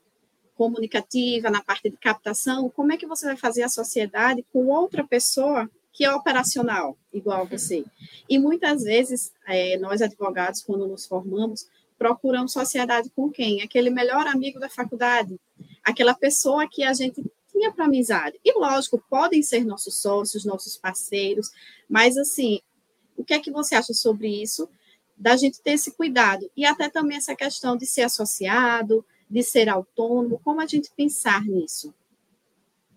comunicativa, 0.55 1.49
na 1.49 1.61
parte 1.61 1.89
de 1.89 1.97
captação, 1.97 2.69
como 2.69 2.93
é 2.93 2.97
que 2.97 3.05
você 3.05 3.25
vai 3.25 3.37
fazer 3.37 3.63
a 3.63 3.69
sociedade 3.69 4.45
com 4.51 4.67
outra 4.67 5.03
pessoa 5.03 5.69
que 5.97 6.05
é 6.05 6.13
operacional, 6.13 6.95
igual 7.11 7.41
a 7.41 7.45
você. 7.45 7.83
E 8.29 8.37
muitas 8.37 8.83
vezes, 8.83 9.33
é, 9.47 9.79
nós 9.79 9.99
advogados, 9.99 10.61
quando 10.61 10.87
nos 10.87 11.07
formamos, 11.07 11.67
procuramos 11.97 12.53
sociedade 12.53 13.09
com 13.15 13.31
quem? 13.31 13.63
Aquele 13.63 13.89
melhor 13.89 14.27
amigo 14.27 14.59
da 14.59 14.69
faculdade, 14.69 15.39
aquela 15.83 16.13
pessoa 16.13 16.69
que 16.69 16.83
a 16.83 16.93
gente 16.93 17.25
tinha 17.51 17.71
para 17.71 17.85
amizade. 17.85 18.39
E, 18.45 18.53
lógico, 18.53 19.03
podem 19.09 19.41
ser 19.41 19.65
nossos 19.65 19.99
sócios, 19.99 20.45
nossos 20.45 20.77
parceiros, 20.77 21.49
mas, 21.89 22.15
assim, 22.15 22.59
o 23.17 23.23
que 23.23 23.33
é 23.33 23.39
que 23.39 23.49
você 23.49 23.73
acha 23.73 23.91
sobre 23.91 24.27
isso? 24.27 24.69
Da 25.17 25.35
gente 25.35 25.59
ter 25.59 25.71
esse 25.71 25.89
cuidado. 25.97 26.47
E 26.55 26.63
até 26.63 26.91
também 26.91 27.17
essa 27.17 27.35
questão 27.35 27.75
de 27.75 27.87
ser 27.87 28.03
associado, 28.03 29.03
de 29.27 29.41
ser 29.41 29.67
autônomo, 29.67 30.39
como 30.43 30.61
a 30.61 30.67
gente 30.67 30.91
pensar 30.95 31.43
nisso? 31.43 31.91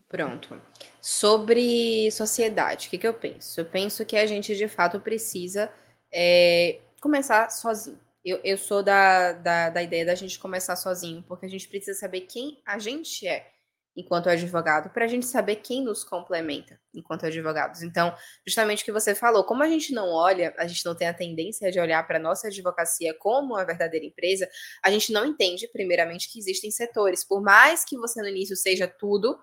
Pronto. 0.07 0.61
Sobre 1.01 2.11
sociedade, 2.11 2.87
o 2.87 2.91
que, 2.91 2.99
que 2.99 3.07
eu 3.07 3.15
penso? 3.15 3.61
Eu 3.61 3.65
penso 3.65 4.05
que 4.05 4.17
a 4.17 4.27
gente, 4.27 4.55
de 4.57 4.69
fato, 4.69 5.01
precisa 5.01 5.73
é, 6.13 6.81
começar 7.01 7.51
sozinho. 7.51 7.99
Eu, 8.25 8.39
eu 8.45 8.59
sou 8.59 8.83
da, 8.83 9.33
da, 9.33 9.71
da 9.71 9.83
ideia 9.83 10.05
da 10.05 10.15
gente 10.15 10.39
começar 10.39 10.77
sozinho, 10.77 11.25
porque 11.27 11.47
a 11.47 11.49
gente 11.49 11.67
precisa 11.69 11.99
saber 11.99 12.23
quem 12.23 12.61
a 12.67 12.79
gente 12.79 13.27
é 13.27 13.51
enquanto 13.97 14.29
advogado, 14.29 14.91
para 14.91 15.05
a 15.05 15.09
gente 15.09 15.27
saber 15.27 15.57
quem 15.57 15.83
nos 15.83 16.05
complementa 16.05 16.79
enquanto 16.95 17.27
advogados. 17.27 17.83
Então, 17.83 18.15
justamente 18.47 18.83
o 18.83 18.85
que 18.85 18.93
você 18.93 19.15
falou, 19.15 19.45
como 19.45 19.63
a 19.63 19.69
gente 19.69 19.93
não 19.93 20.09
olha, 20.09 20.55
a 20.59 20.67
gente 20.67 20.85
não 20.85 20.95
tem 20.95 21.09
a 21.09 21.15
tendência 21.15 21.71
de 21.71 21.81
olhar 21.81 22.07
para 22.07 22.19
a 22.19 22.23
nossa 22.23 22.49
advocacia 22.49 23.13
como 23.15 23.55
uma 23.55 23.65
verdadeira 23.65 24.07
empresa, 24.07 24.49
a 24.83 24.91
gente 24.91 25.13
não 25.13 25.27
entende, 25.27 25.69
primeiramente, 25.69 26.31
que 26.31 26.39
existem 26.39 26.71
setores. 26.71 27.25
Por 27.25 27.43
mais 27.43 27.85
que 27.85 27.97
você 27.97 28.21
no 28.23 28.29
início 28.29 28.57
seja 28.57 28.87
tudo, 28.87 29.39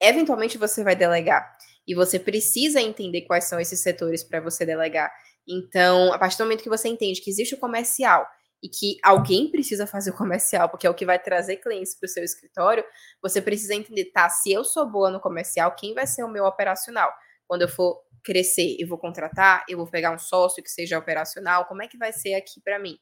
eventualmente 0.00 0.58
você 0.58 0.82
vai 0.82 0.96
delegar. 0.96 1.56
E 1.86 1.94
você 1.94 2.18
precisa 2.18 2.80
entender 2.80 3.22
quais 3.22 3.44
são 3.44 3.58
esses 3.58 3.82
setores 3.82 4.22
para 4.22 4.40
você 4.40 4.64
delegar. 4.64 5.12
Então, 5.48 6.12
a 6.12 6.18
partir 6.18 6.38
do 6.38 6.44
momento 6.44 6.62
que 6.62 6.68
você 6.68 6.88
entende 6.88 7.20
que 7.20 7.30
existe 7.30 7.54
o 7.54 7.58
comercial 7.58 8.26
e 8.62 8.68
que 8.68 8.96
alguém 9.02 9.50
precisa 9.50 9.86
fazer 9.86 10.10
o 10.10 10.16
comercial, 10.16 10.68
porque 10.68 10.86
é 10.86 10.90
o 10.90 10.94
que 10.94 11.06
vai 11.06 11.18
trazer 11.18 11.56
clientes 11.56 11.98
para 11.98 12.06
o 12.06 12.10
seu 12.10 12.22
escritório, 12.22 12.84
você 13.22 13.40
precisa 13.40 13.74
entender, 13.74 14.06
tá? 14.06 14.28
Se 14.28 14.52
eu 14.52 14.64
sou 14.64 14.86
boa 14.88 15.10
no 15.10 15.20
comercial, 15.20 15.74
quem 15.74 15.94
vai 15.94 16.06
ser 16.06 16.22
o 16.22 16.28
meu 16.28 16.44
operacional? 16.44 17.10
Quando 17.48 17.62
eu 17.62 17.68
for 17.68 18.00
crescer 18.22 18.76
e 18.78 18.84
vou 18.84 18.98
contratar, 18.98 19.64
eu 19.68 19.78
vou 19.78 19.86
pegar 19.86 20.12
um 20.12 20.18
sócio 20.18 20.62
que 20.62 20.70
seja 20.70 20.98
operacional, 20.98 21.64
como 21.64 21.82
é 21.82 21.88
que 21.88 21.96
vai 21.96 22.12
ser 22.12 22.34
aqui 22.34 22.60
para 22.62 22.78
mim? 22.78 22.98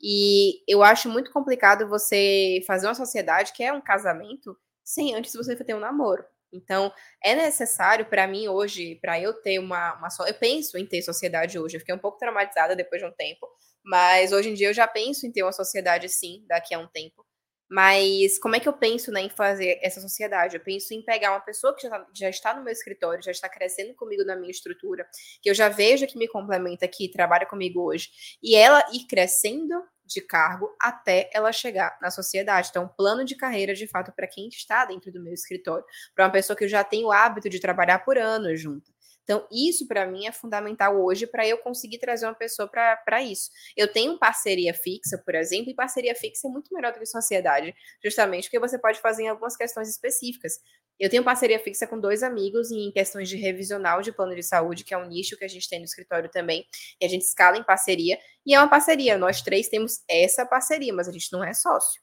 E 0.00 0.62
eu 0.68 0.82
acho 0.82 1.08
muito 1.08 1.30
complicado 1.32 1.88
você 1.88 2.60
fazer 2.66 2.86
uma 2.86 2.94
sociedade 2.94 3.52
que 3.52 3.62
é 3.62 3.72
um 3.72 3.80
casamento 3.80 4.56
sem 4.88 5.14
antes 5.14 5.34
você 5.34 5.54
ter 5.54 5.74
um 5.74 5.80
namoro. 5.80 6.24
Então, 6.50 6.90
é 7.22 7.34
necessário 7.34 8.06
para 8.06 8.26
mim 8.26 8.48
hoje, 8.48 8.94
para 9.02 9.20
eu 9.20 9.34
ter 9.34 9.58
uma, 9.58 9.94
uma 9.98 10.08
só. 10.08 10.26
Eu 10.26 10.32
penso 10.32 10.78
em 10.78 10.86
ter 10.86 11.02
sociedade 11.02 11.58
hoje. 11.58 11.76
Eu 11.76 11.80
fiquei 11.80 11.94
um 11.94 11.98
pouco 11.98 12.16
traumatizada 12.16 12.74
depois 12.74 13.02
de 13.02 13.06
um 13.06 13.12
tempo, 13.12 13.46
mas 13.84 14.32
hoje 14.32 14.48
em 14.48 14.54
dia 14.54 14.68
eu 14.68 14.74
já 14.74 14.88
penso 14.88 15.26
em 15.26 15.30
ter 15.30 15.42
uma 15.42 15.52
sociedade 15.52 16.08
sim, 16.08 16.42
daqui 16.48 16.74
a 16.74 16.78
um 16.78 16.88
tempo. 16.88 17.22
Mas 17.70 18.38
como 18.38 18.56
é 18.56 18.60
que 18.60 18.66
eu 18.66 18.72
penso 18.72 19.12
né, 19.12 19.20
em 19.20 19.28
fazer 19.28 19.78
essa 19.82 20.00
sociedade? 20.00 20.56
Eu 20.56 20.62
penso 20.62 20.94
em 20.94 21.04
pegar 21.04 21.32
uma 21.32 21.40
pessoa 21.40 21.76
que 21.76 21.82
já, 21.82 21.90
tá, 21.90 22.06
já 22.14 22.30
está 22.30 22.54
no 22.54 22.64
meu 22.64 22.72
escritório, 22.72 23.22
já 23.22 23.30
está 23.30 23.46
crescendo 23.46 23.94
comigo 23.94 24.24
na 24.24 24.34
minha 24.36 24.50
estrutura, 24.50 25.06
que 25.42 25.50
eu 25.50 25.54
já 25.54 25.68
vejo 25.68 26.06
que 26.06 26.16
me 26.16 26.26
complementa 26.26 26.86
aqui, 26.86 27.10
trabalha 27.10 27.44
comigo 27.44 27.82
hoje, 27.82 28.08
e 28.42 28.56
ela 28.56 28.82
ir 28.94 29.06
crescendo 29.06 29.74
de 30.08 30.20
cargo 30.20 30.74
até 30.80 31.30
ela 31.32 31.52
chegar 31.52 31.96
na 32.00 32.10
sociedade. 32.10 32.68
Então, 32.70 32.88
plano 32.88 33.24
de 33.24 33.36
carreira, 33.36 33.74
de 33.74 33.86
fato, 33.86 34.12
para 34.12 34.26
quem 34.26 34.48
está 34.48 34.84
dentro 34.84 35.12
do 35.12 35.22
meu 35.22 35.32
escritório, 35.32 35.84
para 36.14 36.24
uma 36.24 36.32
pessoa 36.32 36.56
que 36.56 36.64
eu 36.64 36.68
já 36.68 36.82
tenho 36.82 37.08
o 37.08 37.12
hábito 37.12 37.48
de 37.48 37.60
trabalhar 37.60 38.00
por 38.00 38.18
anos 38.18 38.60
junto. 38.60 38.90
Então, 39.28 39.46
isso 39.52 39.86
para 39.86 40.06
mim 40.06 40.26
é 40.26 40.32
fundamental 40.32 40.98
hoje 41.04 41.26
para 41.26 41.46
eu 41.46 41.58
conseguir 41.58 41.98
trazer 41.98 42.24
uma 42.24 42.34
pessoa 42.34 42.66
para 42.66 43.22
isso. 43.22 43.50
Eu 43.76 43.86
tenho 43.86 44.18
parceria 44.18 44.72
fixa, 44.72 45.18
por 45.18 45.34
exemplo, 45.34 45.70
e 45.70 45.74
parceria 45.74 46.14
fixa 46.14 46.48
é 46.48 46.50
muito 46.50 46.72
melhor 46.72 46.94
do 46.94 46.98
que 46.98 47.04
sociedade, 47.04 47.74
justamente 48.02 48.44
porque 48.44 48.58
você 48.58 48.78
pode 48.78 48.98
fazer 49.00 49.24
em 49.24 49.28
algumas 49.28 49.54
questões 49.54 49.90
específicas. 49.90 50.54
Eu 50.98 51.08
tenho 51.08 51.22
parceria 51.22 51.58
fixa 51.58 51.86
com 51.86 51.98
dois 51.98 52.22
amigos 52.22 52.70
em 52.70 52.90
questões 52.90 53.28
de 53.28 53.36
revisional 53.36 54.02
de 54.02 54.12
plano 54.12 54.34
de 54.34 54.42
saúde, 54.42 54.84
que 54.84 54.92
é 54.92 54.98
um 54.98 55.06
nicho 55.06 55.36
que 55.36 55.44
a 55.44 55.48
gente 55.48 55.68
tem 55.68 55.78
no 55.78 55.84
escritório 55.84 56.28
também, 56.28 56.66
e 57.00 57.04
a 57.04 57.08
gente 57.08 57.22
escala 57.22 57.56
em 57.56 57.62
parceria, 57.62 58.18
e 58.44 58.54
é 58.54 58.58
uma 58.58 58.68
parceria. 58.68 59.16
Nós 59.16 59.40
três 59.42 59.68
temos 59.68 60.02
essa 60.08 60.44
parceria, 60.44 60.92
mas 60.92 61.08
a 61.08 61.12
gente 61.12 61.32
não 61.32 61.44
é 61.44 61.54
sócio. 61.54 62.00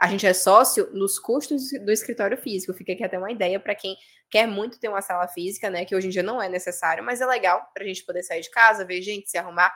A 0.00 0.06
gente 0.06 0.24
é 0.24 0.32
sócio 0.32 0.88
nos 0.92 1.18
custos 1.18 1.70
do 1.84 1.90
escritório 1.90 2.38
físico. 2.38 2.72
Fica 2.72 2.92
aqui 2.92 3.02
até 3.02 3.18
uma 3.18 3.32
ideia 3.32 3.58
para 3.58 3.74
quem 3.74 3.96
quer 4.30 4.46
muito 4.46 4.78
ter 4.78 4.88
uma 4.88 5.02
sala 5.02 5.26
física, 5.26 5.68
né? 5.68 5.84
Que 5.84 5.96
hoje 5.96 6.06
em 6.06 6.10
dia 6.10 6.22
não 6.22 6.40
é 6.40 6.48
necessário, 6.48 7.02
mas 7.02 7.20
é 7.20 7.26
legal 7.26 7.68
para 7.74 7.82
a 7.82 7.86
gente 7.86 8.04
poder 8.04 8.22
sair 8.22 8.40
de 8.40 8.50
casa, 8.50 8.84
ver 8.84 9.02
gente, 9.02 9.28
se 9.28 9.36
arrumar. 9.36 9.74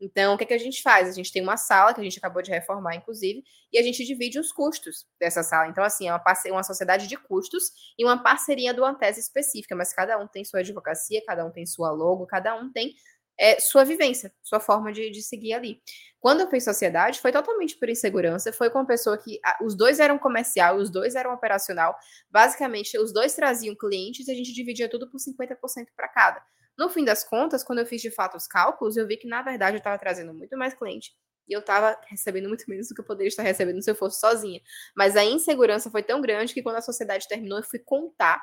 Então, 0.00 0.34
o 0.34 0.38
que, 0.38 0.44
é 0.44 0.46
que 0.46 0.54
a 0.54 0.58
gente 0.58 0.82
faz? 0.82 1.08
A 1.08 1.12
gente 1.12 1.30
tem 1.30 1.42
uma 1.42 1.58
sala 1.58 1.92
que 1.92 2.00
a 2.00 2.04
gente 2.04 2.18
acabou 2.18 2.40
de 2.40 2.50
reformar, 2.50 2.94
inclusive, 2.94 3.44
e 3.70 3.78
a 3.78 3.82
gente 3.82 4.04
divide 4.04 4.38
os 4.38 4.50
custos 4.50 5.06
dessa 5.20 5.42
sala. 5.42 5.68
Então, 5.68 5.84
assim, 5.84 6.08
é 6.08 6.12
uma, 6.12 6.22
uma 6.52 6.62
sociedade 6.62 7.06
de 7.06 7.16
custos 7.16 7.70
e 7.98 8.04
uma 8.04 8.22
parceria 8.22 8.72
do 8.72 8.84
Antese 8.84 9.20
específica, 9.20 9.76
mas 9.76 9.92
cada 9.92 10.18
um 10.18 10.26
tem 10.26 10.44
sua 10.44 10.60
advocacia, 10.60 11.22
cada 11.26 11.44
um 11.44 11.50
tem 11.50 11.66
sua 11.66 11.90
logo, 11.90 12.26
cada 12.26 12.54
um 12.56 12.72
tem 12.72 12.94
é, 13.38 13.58
sua 13.58 13.84
vivência, 13.84 14.32
sua 14.42 14.60
forma 14.60 14.92
de, 14.92 15.10
de 15.10 15.22
seguir 15.22 15.54
ali. 15.54 15.80
Quando 16.18 16.40
eu 16.40 16.50
fiz 16.50 16.62
sociedade, 16.64 17.20
foi 17.20 17.32
totalmente 17.32 17.76
por 17.78 17.88
insegurança. 17.88 18.52
Foi 18.52 18.68
com 18.68 18.78
uma 18.78 18.86
pessoa 18.86 19.16
que 19.16 19.40
a, 19.42 19.64
os 19.64 19.74
dois 19.74 19.98
eram 19.98 20.18
comercial, 20.18 20.76
os 20.76 20.90
dois 20.90 21.14
eram 21.14 21.32
operacional. 21.32 21.96
Basicamente, 22.30 22.98
os 22.98 23.12
dois 23.12 23.34
traziam 23.34 23.74
clientes 23.74 24.28
e 24.28 24.30
a 24.30 24.34
gente 24.34 24.52
dividia 24.52 24.88
tudo 24.90 25.10
por 25.10 25.18
50% 25.18 25.56
para 25.96 26.08
cada. 26.08 26.42
No 26.80 26.88
fim 26.90 27.04
das 27.04 27.24
contas, 27.24 27.64
quando 27.64 27.80
eu 27.80 27.86
fiz 27.86 28.02
de 28.02 28.10
fato 28.10 28.36
os 28.36 28.46
cálculos, 28.46 28.96
eu 28.96 29.06
vi 29.06 29.16
que, 29.16 29.28
na 29.28 29.42
verdade, 29.42 29.76
eu 29.76 29.78
estava 29.78 29.98
trazendo 29.98 30.34
muito 30.34 30.56
mais 30.56 30.74
cliente 30.74 31.12
E 31.48 31.52
eu 31.54 31.60
estava 31.60 31.98
recebendo 32.08 32.48
muito 32.48 32.64
menos 32.68 32.88
do 32.88 32.94
que 32.94 33.00
eu 33.00 33.04
poderia 33.06 33.28
estar 33.28 33.42
recebendo 33.42 33.82
se 33.82 33.90
eu 33.90 33.94
fosse 33.96 34.20
sozinha. 34.20 34.60
Mas 34.96 35.16
a 35.16 35.24
insegurança 35.24 35.90
foi 35.90 36.02
tão 36.02 36.20
grande 36.20 36.54
que 36.54 36.62
quando 36.62 36.76
a 36.76 36.82
sociedade 36.82 37.28
terminou, 37.28 37.58
eu 37.58 37.64
fui 37.64 37.78
contar 37.80 38.42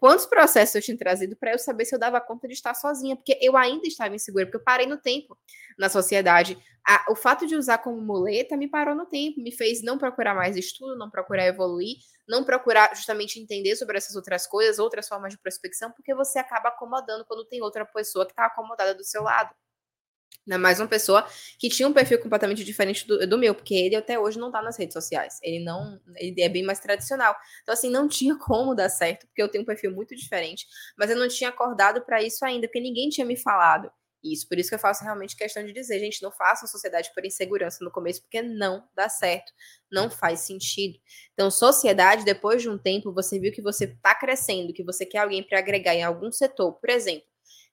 quantos 0.00 0.24
processos 0.24 0.74
eu 0.74 0.82
tinha 0.82 0.96
trazido 0.96 1.36
para 1.36 1.52
eu 1.52 1.58
saber 1.58 1.84
se 1.84 1.94
eu 1.94 1.98
dava 1.98 2.20
conta 2.20 2.48
de 2.48 2.54
estar 2.54 2.74
sozinha, 2.74 3.14
porque 3.14 3.38
eu 3.40 3.56
ainda 3.56 3.86
estava 3.86 4.14
insegura, 4.14 4.46
porque 4.46 4.56
eu 4.56 4.64
parei 4.64 4.86
no 4.86 4.96
tempo 4.96 5.38
na 5.78 5.90
sociedade. 5.90 6.58
A, 6.88 7.12
o 7.12 7.14
fato 7.14 7.46
de 7.46 7.54
usar 7.54 7.78
como 7.78 8.00
muleta 8.00 8.56
me 8.56 8.66
parou 8.66 8.94
no 8.94 9.04
tempo, 9.04 9.40
me 9.40 9.52
fez 9.52 9.82
não 9.82 9.98
procurar 9.98 10.34
mais 10.34 10.56
estudo, 10.56 10.96
não 10.96 11.10
procurar 11.10 11.46
evoluir, 11.46 11.98
não 12.26 12.42
procurar 12.42 12.96
justamente 12.96 13.38
entender 13.38 13.76
sobre 13.76 13.98
essas 13.98 14.16
outras 14.16 14.46
coisas, 14.46 14.78
outras 14.78 15.06
formas 15.06 15.34
de 15.34 15.38
prospecção, 15.38 15.92
porque 15.92 16.14
você 16.14 16.38
acaba 16.38 16.70
acomodando 16.70 17.24
quando 17.26 17.44
tem 17.44 17.60
outra 17.62 17.84
pessoa 17.84 18.24
que 18.24 18.32
está 18.32 18.46
acomodada 18.46 18.94
do 18.94 19.04
seu 19.04 19.22
lado. 19.22 19.54
Mais 20.58 20.80
uma 20.80 20.88
pessoa 20.88 21.26
que 21.58 21.68
tinha 21.68 21.86
um 21.86 21.92
perfil 21.92 22.18
completamente 22.18 22.64
diferente 22.64 23.06
do, 23.06 23.26
do, 23.26 23.38
meu, 23.38 23.54
porque 23.54 23.74
ele 23.74 23.94
até 23.94 24.18
hoje 24.18 24.38
não 24.38 24.50
tá 24.50 24.60
nas 24.62 24.76
redes 24.76 24.94
sociais. 24.94 25.38
Ele 25.42 25.62
não. 25.62 26.00
Ele 26.16 26.40
é 26.40 26.48
bem 26.48 26.62
mais 26.64 26.80
tradicional. 26.80 27.36
Então, 27.62 27.72
assim, 27.72 27.90
não 27.90 28.08
tinha 28.08 28.36
como 28.36 28.74
dar 28.74 28.88
certo, 28.88 29.26
porque 29.26 29.42
eu 29.42 29.48
tenho 29.48 29.62
um 29.62 29.66
perfil 29.66 29.92
muito 29.92 30.16
diferente. 30.16 30.66
Mas 30.98 31.10
eu 31.10 31.16
não 31.16 31.28
tinha 31.28 31.50
acordado 31.50 32.02
para 32.02 32.22
isso 32.22 32.44
ainda, 32.44 32.66
porque 32.66 32.80
ninguém 32.80 33.08
tinha 33.10 33.26
me 33.26 33.36
falado 33.36 33.90
isso. 34.22 34.48
Por 34.48 34.58
isso 34.58 34.68
que 34.68 34.74
eu 34.74 34.78
faço 34.78 35.02
realmente 35.02 35.36
questão 35.36 35.64
de 35.64 35.72
dizer, 35.72 35.98
gente, 35.98 36.22
não 36.22 36.30
faça 36.30 36.66
sociedade 36.66 37.10
por 37.14 37.24
insegurança 37.24 37.84
no 37.84 37.90
começo, 37.90 38.22
porque 38.22 38.42
não 38.42 38.86
dá 38.94 39.08
certo. 39.08 39.52
Não 39.90 40.10
faz 40.10 40.40
sentido. 40.40 40.98
Então, 41.32 41.50
sociedade, 41.50 42.24
depois 42.24 42.62
de 42.62 42.68
um 42.68 42.78
tempo, 42.78 43.12
você 43.12 43.38
viu 43.38 43.52
que 43.52 43.62
você 43.62 43.84
está 43.84 44.14
crescendo, 44.14 44.72
que 44.72 44.84
você 44.84 45.06
quer 45.06 45.18
alguém 45.18 45.42
para 45.42 45.58
agregar 45.58 45.94
em 45.94 46.02
algum 46.02 46.30
setor. 46.30 46.74
Por 46.74 46.90
exemplo, 46.90 47.26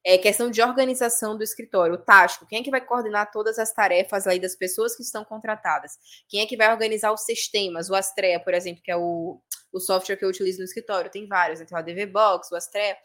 é, 0.08 0.18
questão 0.18 0.50
de 0.50 0.62
organização 0.62 1.38
do 1.38 1.44
escritório, 1.44 1.96
o 1.96 1.98
tático, 1.98 2.46
quem 2.48 2.62
é 2.62 2.64
que 2.64 2.72
vai 2.72 2.80
coordenar 2.80 3.30
todas 3.30 3.60
as 3.60 3.74
tarefas 3.74 4.26
aí 4.26 4.40
das 4.40 4.56
pessoas 4.56 4.96
que 4.96 5.04
estão 5.04 5.26
contratadas? 5.26 6.00
Quem 6.30 6.40
é 6.40 6.46
que 6.46 6.56
vai 6.56 6.72
organizar 6.72 7.12
os 7.12 7.26
sistemas? 7.26 7.90
O 7.90 7.96
Astrea, 7.96 8.40
por 8.40 8.54
exemplo, 8.54 8.82
que 8.82 8.90
é 8.90 8.96
o, 8.96 9.42
o 9.70 9.80
software 9.82 10.16
que 10.16 10.24
eu 10.24 10.30
utilizo 10.30 10.60
no 10.60 10.64
escritório, 10.64 11.12
tem 11.12 11.28
vários, 11.28 11.60
então 11.60 11.78
a 11.78 11.82
DV 11.82 12.06
Box, 12.06 12.50
o 12.54 12.56
Astrea 12.56 12.96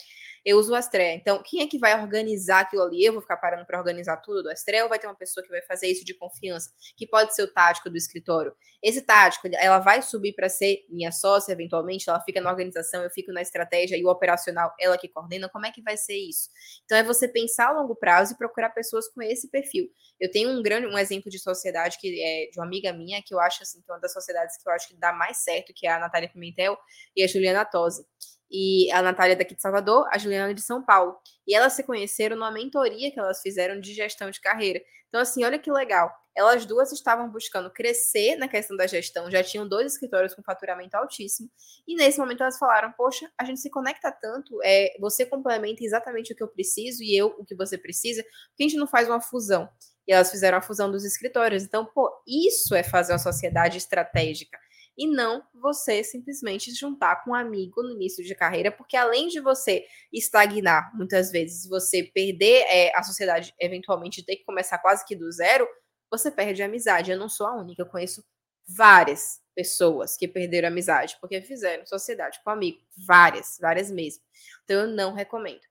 eu 0.44 0.58
uso 0.58 0.72
o 0.72 0.74
Astrea. 0.74 1.14
Então, 1.14 1.42
quem 1.44 1.62
é 1.62 1.66
que 1.66 1.78
vai 1.78 2.00
organizar 2.00 2.60
aquilo 2.60 2.82
ali? 2.82 3.04
Eu 3.04 3.12
vou 3.12 3.22
ficar 3.22 3.36
parando 3.36 3.64
para 3.64 3.78
organizar 3.78 4.16
tudo 4.16 4.42
do 4.42 4.50
Astrea 4.50 4.82
ou 4.82 4.88
vai 4.88 4.98
ter 4.98 5.06
uma 5.06 5.14
pessoa 5.14 5.44
que 5.44 5.50
vai 5.50 5.62
fazer 5.62 5.86
isso 5.86 6.04
de 6.04 6.14
confiança, 6.14 6.70
que 6.96 7.06
pode 7.06 7.34
ser 7.34 7.42
o 7.42 7.52
tático 7.52 7.88
do 7.88 7.96
escritório? 7.96 8.54
Esse 8.82 9.00
tático, 9.02 9.48
ela 9.52 9.78
vai 9.78 10.02
subir 10.02 10.32
para 10.34 10.48
ser 10.48 10.84
minha 10.88 11.12
sócia 11.12 11.52
eventualmente, 11.52 12.10
ela 12.10 12.20
fica 12.20 12.40
na 12.40 12.50
organização, 12.50 13.04
eu 13.04 13.10
fico 13.10 13.32
na 13.32 13.40
estratégia 13.40 13.96
e 13.96 14.04
o 14.04 14.08
operacional, 14.08 14.74
ela 14.80 14.98
que 14.98 15.08
coordena. 15.08 15.48
Como 15.48 15.64
é 15.64 15.70
que 15.70 15.80
vai 15.80 15.96
ser 15.96 16.16
isso? 16.16 16.50
Então, 16.84 16.98
é 16.98 17.04
você 17.04 17.28
pensar 17.28 17.68
a 17.68 17.72
longo 17.72 17.94
prazo 17.94 18.34
e 18.34 18.36
procurar 18.36 18.70
pessoas 18.70 19.08
com 19.08 19.22
esse 19.22 19.48
perfil. 19.48 19.88
Eu 20.18 20.30
tenho 20.30 20.50
um 20.50 20.62
grande 20.62 20.86
um 20.86 20.98
exemplo 20.98 21.30
de 21.30 21.38
sociedade 21.38 21.96
que 22.00 22.20
é 22.20 22.50
de 22.50 22.58
uma 22.58 22.66
amiga 22.66 22.92
minha, 22.92 23.22
que 23.22 23.32
eu 23.32 23.38
acho 23.38 23.62
assim, 23.62 23.80
que 23.80 23.90
é 23.90 23.94
uma 23.94 24.00
das 24.00 24.12
sociedades 24.12 24.56
que 24.56 24.68
eu 24.68 24.72
acho 24.72 24.88
que 24.88 24.96
dá 24.96 25.12
mais 25.12 25.38
certo, 25.38 25.72
que 25.72 25.86
é 25.86 25.92
a 25.92 26.00
Natália 26.00 26.28
Pimentel 26.28 26.76
e 27.16 27.22
a 27.22 27.28
Juliana 27.28 27.64
Tosi 27.64 28.04
e 28.52 28.90
a 28.92 29.00
Natália 29.00 29.34
daqui 29.34 29.54
de 29.54 29.62
Salvador, 29.62 30.06
a 30.12 30.18
Juliana 30.18 30.52
de 30.52 30.60
São 30.60 30.84
Paulo. 30.84 31.16
E 31.46 31.54
elas 31.54 31.72
se 31.72 31.82
conheceram 31.82 32.36
numa 32.36 32.50
mentoria 32.50 33.10
que 33.10 33.18
elas 33.18 33.40
fizeram 33.40 33.80
de 33.80 33.94
gestão 33.94 34.30
de 34.30 34.40
carreira. 34.40 34.80
Então, 35.08 35.20
assim, 35.20 35.42
olha 35.44 35.58
que 35.58 35.70
legal. 35.70 36.10
Elas 36.34 36.64
duas 36.64 36.92
estavam 36.92 37.30
buscando 37.30 37.70
crescer 37.70 38.36
na 38.36 38.48
questão 38.48 38.76
da 38.76 38.86
gestão, 38.86 39.30
já 39.30 39.42
tinham 39.42 39.68
dois 39.68 39.92
escritórios 39.92 40.34
com 40.34 40.42
faturamento 40.42 40.96
altíssimo, 40.96 41.50
e 41.86 41.94
nesse 41.94 42.18
momento 42.18 42.42
elas 42.42 42.56
falaram: 42.56 42.90
Poxa, 42.92 43.30
a 43.36 43.44
gente 43.44 43.60
se 43.60 43.68
conecta 43.68 44.10
tanto, 44.10 44.58
é, 44.64 44.96
você 44.98 45.26
complementa 45.26 45.84
exatamente 45.84 46.32
o 46.32 46.36
que 46.36 46.42
eu 46.42 46.48
preciso 46.48 47.02
e 47.02 47.14
eu 47.14 47.34
o 47.38 47.44
que 47.44 47.54
você 47.54 47.76
precisa, 47.76 48.22
porque 48.48 48.62
a 48.62 48.68
gente 48.68 48.78
não 48.78 48.86
faz 48.86 49.06
uma 49.08 49.20
fusão. 49.20 49.68
E 50.08 50.12
elas 50.12 50.30
fizeram 50.30 50.56
a 50.56 50.62
fusão 50.62 50.90
dos 50.90 51.04
escritórios. 51.04 51.62
Então, 51.62 51.84
pô, 51.84 52.10
isso 52.26 52.74
é 52.74 52.82
fazer 52.82 53.12
uma 53.12 53.18
sociedade 53.18 53.76
estratégica 53.76 54.58
e 54.96 55.06
não 55.06 55.42
você 55.54 56.04
simplesmente 56.04 56.72
juntar 56.74 57.24
com 57.24 57.30
um 57.30 57.34
amigo 57.34 57.82
no 57.82 57.92
início 57.92 58.24
de 58.24 58.34
carreira, 58.34 58.70
porque 58.70 58.96
além 58.96 59.28
de 59.28 59.40
você 59.40 59.84
estagnar 60.12 60.90
muitas 60.94 61.30
vezes, 61.30 61.66
você 61.68 62.02
perder 62.04 62.64
é, 62.68 62.92
a 62.96 63.02
sociedade, 63.02 63.54
eventualmente 63.58 64.24
ter 64.24 64.36
que 64.36 64.44
começar 64.44 64.78
quase 64.78 65.04
que 65.06 65.16
do 65.16 65.30
zero, 65.32 65.66
você 66.10 66.30
perde 66.30 66.62
a 66.62 66.66
amizade. 66.66 67.10
Eu 67.10 67.18
não 67.18 67.28
sou 67.28 67.46
a 67.46 67.56
única, 67.56 67.82
eu 67.82 67.86
conheço 67.86 68.24
várias 68.68 69.40
pessoas 69.54 70.16
que 70.16 70.28
perderam 70.28 70.68
a 70.68 70.70
amizade 70.70 71.16
porque 71.20 71.40
fizeram 71.42 71.86
sociedade 71.86 72.40
com 72.44 72.50
amigo, 72.50 72.78
várias, 73.06 73.58
várias 73.60 73.90
mesmo. 73.90 74.22
Então 74.64 74.82
eu 74.82 74.86
não 74.88 75.12
recomendo. 75.14 75.62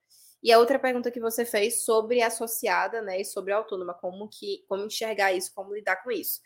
E 0.43 0.51
a 0.51 0.57
outra 0.57 0.79
pergunta 0.79 1.11
que 1.11 1.19
você 1.19 1.45
fez 1.45 1.83
sobre 1.83 2.21
associada, 2.21 3.01
né, 3.01 3.21
e 3.21 3.25
sobre 3.25 3.53
autônoma, 3.53 3.93
como 3.93 4.27
que 4.27 4.65
como 4.67 4.85
enxergar 4.85 5.31
isso, 5.31 5.53
como 5.53 5.73
lidar 5.73 5.97
com 5.97 6.11
isso. 6.11 6.41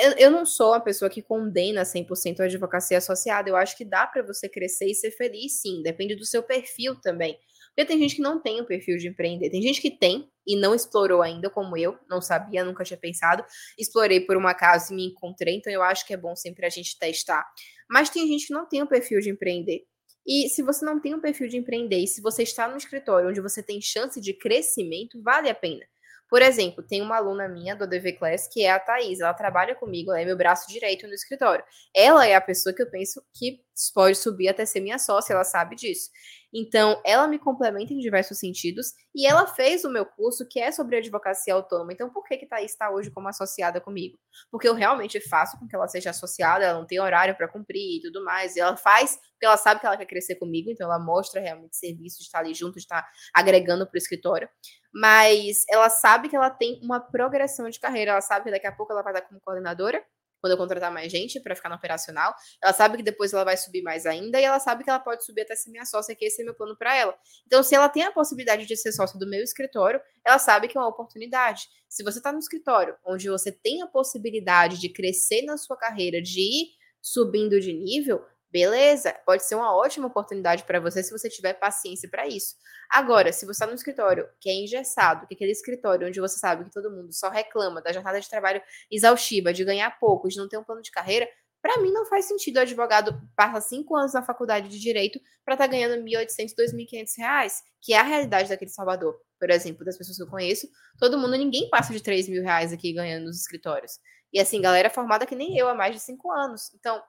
Eu, 0.00 0.12
eu 0.12 0.30
não 0.30 0.46
sou 0.46 0.74
a 0.74 0.80
pessoa 0.80 1.10
que 1.10 1.22
condena 1.22 1.82
100% 1.82 2.40
a 2.40 2.44
advocacia 2.44 2.98
associada. 2.98 3.48
Eu 3.48 3.56
acho 3.56 3.76
que 3.76 3.84
dá 3.84 4.06
para 4.06 4.22
você 4.22 4.48
crescer 4.48 4.86
e 4.86 4.94
ser 4.94 5.10
feliz, 5.10 5.60
sim. 5.60 5.82
Depende 5.82 6.14
do 6.14 6.24
seu 6.24 6.42
perfil 6.42 6.94
também. 7.00 7.38
Porque 7.74 7.86
tem 7.86 7.98
gente 7.98 8.16
que 8.16 8.22
não 8.22 8.40
tem 8.40 8.60
o 8.60 8.66
perfil 8.66 8.98
de 8.98 9.08
empreender. 9.08 9.50
Tem 9.50 9.62
gente 9.62 9.80
que 9.80 9.90
tem 9.90 10.28
e 10.46 10.56
não 10.56 10.74
explorou 10.74 11.22
ainda, 11.22 11.48
como 11.48 11.76
eu. 11.76 11.98
Não 12.08 12.20
sabia, 12.20 12.64
nunca 12.64 12.84
tinha 12.84 12.98
pensado. 12.98 13.44
Explorei 13.78 14.20
por 14.20 14.36
um 14.36 14.46
acaso 14.46 14.92
e 14.92 14.96
me 14.96 15.06
encontrei. 15.06 15.56
Então 15.56 15.72
eu 15.72 15.82
acho 15.82 16.06
que 16.06 16.12
é 16.12 16.16
bom 16.16 16.36
sempre 16.36 16.66
a 16.66 16.68
gente 16.68 16.98
testar. 16.98 17.44
Mas 17.90 18.10
tem 18.10 18.26
gente 18.28 18.46
que 18.46 18.52
não 18.52 18.68
tem 18.68 18.82
o 18.82 18.86
perfil 18.86 19.20
de 19.20 19.30
empreender. 19.30 19.84
E 20.26 20.48
se 20.48 20.62
você 20.62 20.84
não 20.84 21.00
tem 21.00 21.14
um 21.14 21.20
perfil 21.20 21.48
de 21.48 21.56
empreender 21.56 21.98
e 21.98 22.06
se 22.06 22.20
você 22.20 22.42
está 22.42 22.68
no 22.68 22.76
escritório 22.76 23.28
onde 23.28 23.40
você 23.40 23.62
tem 23.62 23.80
chance 23.80 24.20
de 24.20 24.34
crescimento, 24.34 25.20
vale 25.22 25.48
a 25.48 25.54
pena. 25.54 25.84
Por 26.32 26.40
exemplo, 26.40 26.82
tem 26.82 27.02
uma 27.02 27.18
aluna 27.18 27.46
minha 27.46 27.76
do 27.76 27.84
ADV 27.84 28.14
Class 28.14 28.48
que 28.48 28.64
é 28.64 28.70
a 28.70 28.80
Thaís, 28.80 29.20
ela 29.20 29.34
trabalha 29.34 29.74
comigo, 29.74 30.10
ela 30.12 30.22
é 30.22 30.24
meu 30.24 30.34
braço 30.34 30.66
direito 30.66 31.06
no 31.06 31.12
escritório. 31.12 31.62
Ela 31.94 32.26
é 32.26 32.34
a 32.34 32.40
pessoa 32.40 32.74
que 32.74 32.80
eu 32.80 32.90
penso 32.90 33.22
que 33.34 33.60
pode 33.94 34.16
subir 34.16 34.48
até 34.48 34.64
ser 34.64 34.80
minha 34.80 34.98
sócia, 34.98 35.32
ela 35.32 35.44
sabe 35.44 35.76
disso. 35.76 36.10
Então, 36.54 37.00
ela 37.04 37.26
me 37.26 37.38
complementa 37.38 37.94
em 37.94 37.98
diversos 37.98 38.38
sentidos 38.38 38.92
e 39.14 39.26
ela 39.26 39.46
fez 39.46 39.84
o 39.84 39.90
meu 39.90 40.04
curso 40.04 40.46
que 40.46 40.60
é 40.60 40.70
sobre 40.70 40.98
advocacia 40.98 41.54
autônoma. 41.54 41.94
Então, 41.94 42.10
por 42.10 42.24
que 42.24 42.36
que 42.36 42.46
Thaís 42.46 42.72
está 42.72 42.90
hoje 42.90 43.10
como 43.10 43.26
associada 43.28 43.80
comigo? 43.80 44.18
Porque 44.50 44.68
eu 44.68 44.74
realmente 44.74 45.18
faço 45.18 45.58
com 45.58 45.66
que 45.66 45.74
ela 45.74 45.88
seja 45.88 46.10
associada, 46.10 46.64
ela 46.64 46.78
não 46.78 46.86
tem 46.86 47.00
horário 47.00 47.34
para 47.34 47.48
cumprir 47.48 47.98
e 47.98 48.02
tudo 48.02 48.22
mais. 48.22 48.54
E 48.54 48.60
ela 48.60 48.76
faz 48.76 49.18
porque 49.32 49.46
ela 49.46 49.56
sabe 49.56 49.80
que 49.80 49.86
ela 49.86 49.96
quer 49.96 50.06
crescer 50.06 50.36
comigo, 50.36 50.70
então 50.70 50.86
ela 50.86 51.00
mostra 51.00 51.40
realmente 51.40 51.76
serviço 51.76 52.22
estar 52.22 52.40
ali 52.40 52.54
junto, 52.54 52.78
estar 52.78 53.04
agregando 53.34 53.86
para 53.86 53.96
o 53.96 53.98
escritório. 53.98 54.48
Mas 54.94 55.64
ela 55.68 55.88
sabe 55.88 56.28
que 56.28 56.36
ela 56.36 56.50
tem 56.50 56.78
uma 56.82 57.00
progressão 57.00 57.68
de 57.68 57.80
carreira, 57.80 58.12
ela 58.12 58.20
sabe 58.20 58.44
que 58.44 58.50
daqui 58.50 58.66
a 58.66 58.72
pouco 58.72 58.92
ela 58.92 59.02
vai 59.02 59.12
estar 59.14 59.26
como 59.26 59.40
coordenadora 59.40 60.04
quando 60.42 60.50
eu 60.50 60.58
contratar 60.58 60.92
mais 60.92 61.10
gente 61.10 61.38
para 61.40 61.54
ficar 61.54 61.68
no 61.68 61.76
operacional. 61.76 62.34
Ela 62.60 62.72
sabe 62.72 62.96
que 62.96 63.02
depois 63.02 63.32
ela 63.32 63.44
vai 63.44 63.56
subir 63.56 63.80
mais 63.80 64.04
ainda 64.04 64.40
e 64.40 64.44
ela 64.44 64.58
sabe 64.58 64.82
que 64.82 64.90
ela 64.90 64.98
pode 64.98 65.24
subir 65.24 65.42
até 65.42 65.54
ser 65.54 65.70
minha 65.70 65.86
sócia, 65.86 66.16
que 66.16 66.24
esse 66.24 66.42
é 66.42 66.44
meu 66.44 66.54
plano 66.54 66.76
para 66.76 66.94
ela. 66.94 67.16
Então, 67.46 67.62
se 67.62 67.74
ela 67.74 67.88
tem 67.88 68.02
a 68.02 68.10
possibilidade 68.10 68.66
de 68.66 68.76
ser 68.76 68.90
sócia 68.90 69.18
do 69.18 69.30
meu 69.30 69.42
escritório, 69.42 70.00
ela 70.26 70.40
sabe 70.40 70.66
que 70.66 70.76
é 70.76 70.80
uma 70.80 70.88
oportunidade. 70.88 71.68
Se 71.88 72.02
você 72.02 72.18
está 72.18 72.32
no 72.32 72.40
escritório 72.40 72.96
onde 73.06 73.28
você 73.30 73.52
tem 73.52 73.82
a 73.82 73.86
possibilidade 73.86 74.80
de 74.80 74.88
crescer 74.88 75.42
na 75.42 75.56
sua 75.56 75.76
carreira, 75.76 76.20
de 76.20 76.40
ir 76.40 76.82
subindo 77.00 77.60
de 77.60 77.72
nível, 77.72 78.24
Beleza, 78.52 79.14
pode 79.24 79.44
ser 79.44 79.54
uma 79.54 79.74
ótima 79.74 80.08
oportunidade 80.08 80.64
para 80.64 80.78
você 80.78 81.02
se 81.02 81.10
você 81.10 81.30
tiver 81.30 81.54
paciência 81.54 82.06
para 82.06 82.28
isso. 82.28 82.54
Agora, 82.90 83.32
se 83.32 83.46
você 83.46 83.52
está 83.52 83.66
num 83.66 83.72
escritório 83.72 84.28
que 84.38 84.50
é 84.50 84.52
engessado, 84.52 85.26
que 85.26 85.32
é 85.32 85.36
aquele 85.36 85.52
escritório 85.52 86.06
onde 86.06 86.20
você 86.20 86.38
sabe 86.38 86.64
que 86.64 86.70
todo 86.70 86.90
mundo 86.90 87.10
só 87.14 87.30
reclama 87.30 87.80
da 87.80 87.90
jornada 87.94 88.20
de 88.20 88.28
trabalho 88.28 88.60
exaustiva, 88.90 89.54
de 89.54 89.64
ganhar 89.64 89.98
pouco, 89.98 90.28
de 90.28 90.36
não 90.36 90.46
ter 90.50 90.58
um 90.58 90.64
plano 90.64 90.82
de 90.82 90.90
carreira, 90.90 91.26
para 91.62 91.80
mim 91.80 91.90
não 91.92 92.04
faz 92.04 92.26
sentido 92.26 92.56
o 92.58 92.60
advogado 92.60 93.18
passar 93.34 93.62
cinco 93.62 93.96
anos 93.96 94.12
na 94.12 94.22
faculdade 94.22 94.68
de 94.68 94.78
direito 94.78 95.18
para 95.46 95.54
estar 95.54 95.64
tá 95.64 95.70
ganhando 95.70 96.04
R$ 96.04 96.26
1.800, 96.26 96.54
2.500 96.54 97.06
reais, 97.16 97.62
que 97.80 97.94
é 97.94 98.00
a 98.00 98.02
realidade 98.02 98.50
daquele 98.50 98.70
Salvador. 98.70 99.18
Por 99.40 99.48
exemplo, 99.48 99.82
das 99.82 99.96
pessoas 99.96 100.18
que 100.18 100.22
eu 100.24 100.28
conheço, 100.28 100.68
todo 100.98 101.16
mundo, 101.16 101.38
ninguém 101.38 101.70
passa 101.70 101.98
de 101.98 102.02
R$ 102.04 102.30
mil 102.30 102.42
reais 102.42 102.70
aqui 102.70 102.92
ganhando 102.92 103.24
nos 103.24 103.40
escritórios. 103.40 103.92
E 104.30 104.38
assim, 104.38 104.60
galera 104.60 104.90
formada 104.90 105.24
que 105.24 105.34
nem 105.34 105.56
eu 105.56 105.68
há 105.68 105.74
mais 105.74 105.94
de 105.94 106.00
cinco 106.00 106.30
anos. 106.30 106.70
Então, 106.74 107.02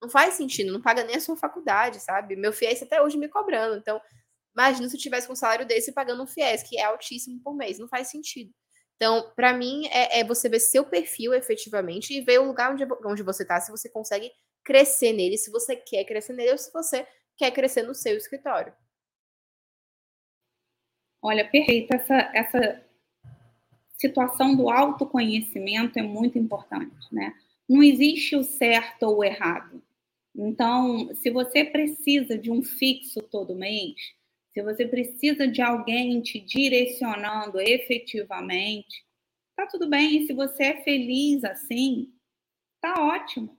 não 0.00 0.08
faz 0.08 0.34
sentido, 0.34 0.72
não 0.72 0.80
paga 0.80 1.04
nem 1.04 1.16
a 1.16 1.20
sua 1.20 1.36
faculdade, 1.36 2.00
sabe? 2.00 2.36
Meu 2.36 2.52
FIES 2.52 2.82
até 2.82 3.02
hoje 3.02 3.16
me 3.16 3.28
cobrando. 3.28 3.76
Então, 3.76 4.00
imagina 4.54 4.88
se 4.88 4.96
eu 4.96 5.00
tivesse 5.00 5.26
com 5.26 5.32
um 5.32 5.36
salário 5.36 5.66
desse 5.66 5.92
pagando 5.92 6.22
um 6.22 6.26
FIES, 6.26 6.62
que 6.62 6.78
é 6.78 6.84
altíssimo 6.84 7.40
por 7.42 7.54
mês. 7.54 7.78
Não 7.78 7.88
faz 7.88 8.08
sentido. 8.08 8.52
Então, 8.96 9.32
para 9.36 9.52
mim, 9.52 9.86
é, 9.88 10.20
é, 10.20 10.24
você 10.24 10.48
ver 10.48 10.60
seu 10.60 10.84
perfil 10.84 11.32
efetivamente 11.32 12.12
e 12.14 12.20
ver 12.20 12.40
o 12.40 12.46
lugar 12.46 12.72
onde, 12.72 12.84
onde 13.04 13.22
você 13.22 13.42
está, 13.42 13.60
se 13.60 13.70
você 13.70 13.88
consegue 13.88 14.30
crescer 14.64 15.12
nele, 15.12 15.38
se 15.38 15.50
você 15.50 15.76
quer 15.76 16.04
crescer 16.04 16.32
nele 16.32 16.52
ou 16.52 16.58
se 16.58 16.72
você 16.72 17.06
quer 17.36 17.50
crescer 17.52 17.82
no 17.82 17.94
seu 17.94 18.16
escritório. 18.16 18.72
Olha, 21.22 21.48
perfeito. 21.48 21.92
Essa, 21.94 22.14
essa 22.34 22.84
situação 23.96 24.56
do 24.56 24.68
autoconhecimento 24.68 25.98
é 25.98 26.02
muito 26.02 26.38
importante, 26.38 27.12
né? 27.12 27.34
Não 27.68 27.82
existe 27.82 28.34
o 28.36 28.42
certo 28.42 29.04
ou 29.04 29.18
o 29.18 29.24
errado. 29.24 29.82
Então, 30.40 31.12
se 31.16 31.30
você 31.30 31.64
precisa 31.64 32.38
de 32.38 32.48
um 32.48 32.62
fixo 32.62 33.20
todo 33.20 33.56
mês, 33.56 33.96
se 34.52 34.62
você 34.62 34.86
precisa 34.86 35.48
de 35.48 35.60
alguém 35.60 36.22
te 36.22 36.38
direcionando 36.38 37.60
efetivamente, 37.60 39.04
tá 39.56 39.66
tudo 39.66 39.90
bem. 39.90 40.16
E 40.16 40.26
se 40.28 40.32
você 40.32 40.62
é 40.62 40.82
feliz 40.82 41.42
assim, 41.42 42.12
tá 42.80 42.94
ótimo. 43.02 43.58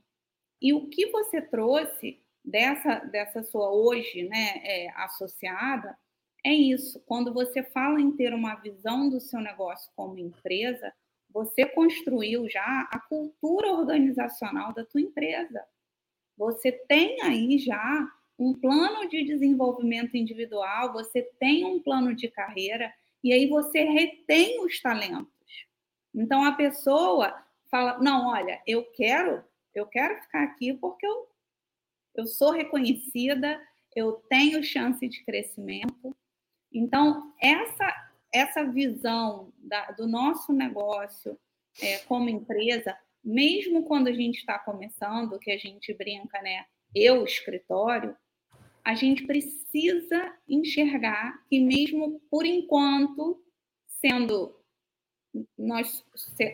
E 0.62 0.74
o 0.74 0.88
que 0.88 1.08
você 1.08 1.42
trouxe 1.42 2.24
dessa, 2.46 3.00
dessa 3.00 3.44
sua 3.44 3.72
hoje, 3.74 4.24
né, 4.24 4.62
é, 4.64 4.90
associada, 4.96 5.98
é 6.46 6.54
isso. 6.54 7.02
Quando 7.06 7.34
você 7.34 7.62
fala 7.62 8.00
em 8.00 8.16
ter 8.16 8.34
uma 8.34 8.56
visão 8.56 9.10
do 9.10 9.20
seu 9.20 9.42
negócio 9.42 9.92
como 9.98 10.18
empresa, 10.18 10.94
você 11.30 11.66
construiu 11.66 12.50
já 12.50 12.88
a 12.90 13.00
cultura 13.02 13.68
organizacional 13.74 14.74
da 14.74 14.86
tua 14.86 15.02
empresa. 15.02 15.62
Você 16.40 16.72
tem 16.72 17.22
aí 17.22 17.60
já 17.60 18.10
um 18.40 18.54
plano 18.54 19.10
de 19.10 19.26
desenvolvimento 19.26 20.16
individual, 20.16 20.94
você 20.94 21.22
tem 21.38 21.66
um 21.66 21.84
plano 21.84 22.16
de 22.16 22.30
carreira 22.30 22.94
e 23.22 23.34
aí 23.34 23.50
você 23.50 23.84
retém 23.84 24.64
os 24.64 24.82
talentos. 24.82 25.28
Então 26.16 26.46
a 26.46 26.54
pessoa 26.54 27.46
fala: 27.70 28.00
"Não, 28.00 28.28
olha, 28.30 28.62
eu 28.66 28.86
quero, 28.86 29.44
eu 29.76 29.86
quero 29.86 30.22
ficar 30.22 30.44
aqui 30.44 30.74
porque 30.74 31.06
eu 31.06 31.28
eu 32.16 32.26
sou 32.26 32.52
reconhecida, 32.52 33.62
eu 33.94 34.14
tenho 34.30 34.64
chance 34.64 35.06
de 35.06 35.22
crescimento". 35.26 36.16
Então, 36.72 37.34
essa 37.42 38.10
essa 38.32 38.64
visão 38.64 39.52
da, 39.58 39.92
do 39.92 40.08
nosso 40.08 40.54
negócio 40.54 41.38
é, 41.82 41.98
como 42.00 42.30
empresa, 42.30 42.98
mesmo 43.24 43.84
quando 43.84 44.07
a 44.07 44.13
gente 44.13 44.38
está 44.38 44.57
começando, 44.59 45.39
que 45.39 45.51
a 45.51 45.57
gente 45.57 45.93
brinca, 45.93 46.41
né? 46.41 46.65
Eu, 46.95 47.24
escritório, 47.24 48.15
a 48.84 48.95
gente 48.95 49.26
precisa 49.26 50.34
enxergar 50.47 51.43
que, 51.47 51.59
mesmo 51.59 52.20
por 52.30 52.45
enquanto, 52.45 53.43
sendo 53.88 54.55
nós, 55.57 56.03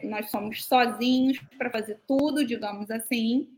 nós 0.04 0.30
somos 0.30 0.66
sozinhos 0.66 1.40
para 1.58 1.70
fazer 1.70 2.02
tudo, 2.08 2.46
digamos 2.46 2.92
assim, 2.92 3.50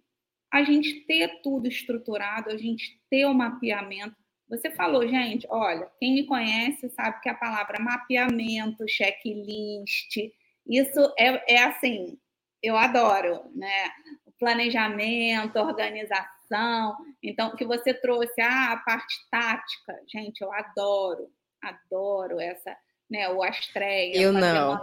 a 0.51 0.63
gente 0.63 1.01
ter 1.01 1.41
tudo 1.41 1.67
estruturado, 1.67 2.49
a 2.49 2.57
gente 2.57 2.99
ter 3.09 3.25
o 3.25 3.33
mapeamento. 3.33 4.15
Você 4.47 4.71
falou, 4.71 5.05
gente, 5.07 5.45
olha, 5.49 5.91
quem 5.99 6.13
me 6.13 6.25
conhece 6.25 6.89
sabe 6.89 7.19
que 7.21 7.29
a 7.29 7.35
palavra 7.35 7.81
mapeamento, 7.81 8.87
checklist, 8.87 10.17
isso 10.65 11.13
é, 11.17 11.55
é 11.55 11.63
assim, 11.63 12.17
eu 12.61 12.77
adoro, 12.77 13.43
né? 13.55 13.91
Planejamento, 14.39 15.57
organização 15.57 16.95
então, 17.21 17.55
que 17.55 17.65
você 17.65 17.93
trouxe 17.93 18.39
ah, 18.41 18.73
a 18.73 18.77
parte 18.77 19.15
tática, 19.29 19.99
gente, 20.11 20.41
eu 20.41 20.51
adoro, 20.53 21.29
adoro 21.61 22.39
essa, 22.39 22.75
né, 23.09 23.29
o 23.29 23.43
Astreia. 23.43 24.15
Eu 24.15 24.31
não. 24.31 24.79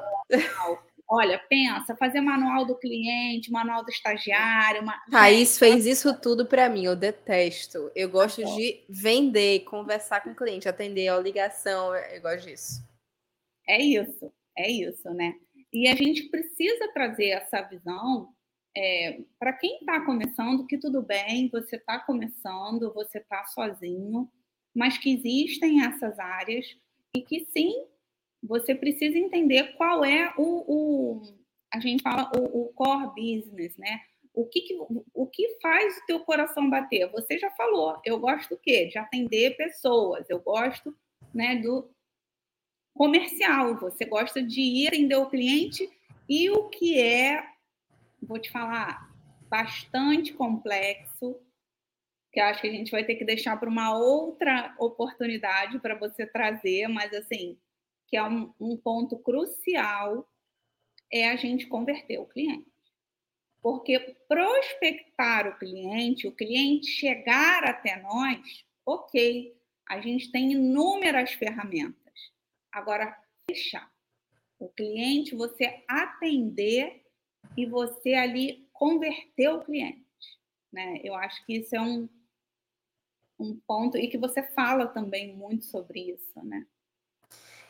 Olha, 1.06 1.38
pensa, 1.50 1.94
fazer 1.96 2.22
manual 2.22 2.64
do 2.64 2.78
cliente, 2.78 3.50
manual 3.50 3.84
do 3.84 3.90
estagiário. 3.90 4.82
Uma... 4.82 4.98
Thaís 5.10 5.58
fez 5.58 5.84
isso 5.86 6.18
tudo 6.18 6.46
para 6.46 6.68
mim, 6.68 6.86
eu 6.86 6.96
detesto. 6.96 7.90
Eu 7.94 8.08
gosto 8.08 8.42
de 8.42 8.82
vender, 8.88 9.60
conversar 9.60 10.22
com 10.22 10.30
o 10.30 10.34
cliente, 10.34 10.68
atender 10.68 11.08
a 11.08 11.18
ligação, 11.18 11.94
eu 11.94 12.20
gosto 12.22 12.46
disso. 12.46 12.82
É 13.68 13.80
isso, 13.80 14.32
é 14.56 14.70
isso, 14.70 15.10
né? 15.10 15.34
E 15.74 15.88
a 15.88 15.96
gente 15.96 16.28
precisa 16.28 16.86
trazer 16.92 17.30
essa 17.30 17.60
visão 17.62 18.32
é, 18.76 19.20
para 19.40 19.52
quem 19.52 19.78
está 19.80 20.04
começando, 20.04 20.66
que 20.66 20.78
tudo 20.78 21.02
bem, 21.02 21.48
você 21.48 21.74
está 21.74 21.98
começando, 21.98 22.94
você 22.94 23.18
está 23.18 23.44
sozinho, 23.46 24.30
mas 24.72 24.96
que 24.98 25.12
existem 25.12 25.84
essas 25.84 26.16
áreas 26.18 26.66
e 27.16 27.20
que 27.20 27.44
sim, 27.46 27.72
você 28.40 28.72
precisa 28.72 29.18
entender 29.18 29.76
qual 29.76 30.04
é 30.04 30.32
o, 30.38 30.64
o 30.66 31.22
a 31.72 31.80
gente 31.80 32.02
fala 32.02 32.30
o, 32.36 32.62
o, 32.62 32.72
core 32.72 33.08
business, 33.16 33.76
né? 33.76 34.00
O 34.32 34.46
que, 34.46 34.60
que, 34.62 34.76
o 35.12 35.26
que 35.26 35.58
faz 35.60 35.96
o 35.98 36.06
teu 36.06 36.20
coração 36.20 36.70
bater? 36.70 37.10
Você 37.10 37.36
já 37.38 37.50
falou, 37.50 38.00
eu 38.04 38.18
gosto 38.18 38.50
do 38.50 38.60
quê? 38.60 38.86
De 38.86 38.98
atender 38.98 39.56
pessoas, 39.56 40.28
eu 40.28 40.40
gosto 40.40 40.96
né, 41.32 41.56
do 41.56 41.90
comercial, 42.94 43.76
você 43.76 44.04
gosta 44.04 44.42
de 44.42 44.60
ir 44.60 44.88
atender 44.88 45.16
o 45.16 45.28
cliente 45.28 45.90
e 46.28 46.48
o 46.50 46.68
que 46.68 46.98
é 46.98 47.54
vou 48.24 48.38
te 48.38 48.50
falar, 48.50 49.10
bastante 49.48 50.32
complexo, 50.32 51.38
que 52.32 52.40
acho 52.40 52.60
que 52.60 52.68
a 52.68 52.72
gente 52.72 52.90
vai 52.90 53.04
ter 53.04 53.14
que 53.16 53.24
deixar 53.24 53.56
para 53.58 53.68
uma 53.68 53.96
outra 53.96 54.74
oportunidade 54.78 55.78
para 55.78 55.94
você 55.94 56.26
trazer, 56.26 56.88
mas 56.88 57.12
assim, 57.12 57.58
que 58.08 58.16
é 58.16 58.22
um, 58.22 58.52
um 58.58 58.76
ponto 58.76 59.16
crucial, 59.18 60.28
é 61.12 61.28
a 61.28 61.36
gente 61.36 61.66
converter 61.66 62.18
o 62.18 62.26
cliente. 62.26 62.72
Porque 63.62 63.98
prospectar 64.28 65.48
o 65.48 65.58
cliente, 65.58 66.26
o 66.26 66.32
cliente 66.32 66.86
chegar 66.86 67.64
até 67.64 68.00
nós, 68.02 68.64
ok, 68.84 69.56
a 69.88 70.00
gente 70.00 70.30
tem 70.30 70.52
inúmeras 70.52 71.32
ferramentas. 71.32 72.03
Agora, 72.74 73.16
fechar. 73.48 73.88
O 74.58 74.68
cliente, 74.68 75.36
você 75.36 75.84
atender 75.88 77.04
e 77.56 77.64
você 77.64 78.14
ali 78.14 78.68
converter 78.72 79.48
o 79.50 79.64
cliente. 79.64 80.04
Né? 80.72 81.00
Eu 81.04 81.14
acho 81.14 81.46
que 81.46 81.58
isso 81.58 81.76
é 81.76 81.80
um, 81.80 82.08
um 83.38 83.56
ponto, 83.64 83.96
e 83.96 84.08
que 84.08 84.18
você 84.18 84.42
fala 84.42 84.88
também 84.88 85.36
muito 85.36 85.64
sobre 85.66 86.10
isso, 86.10 86.44
né? 86.44 86.66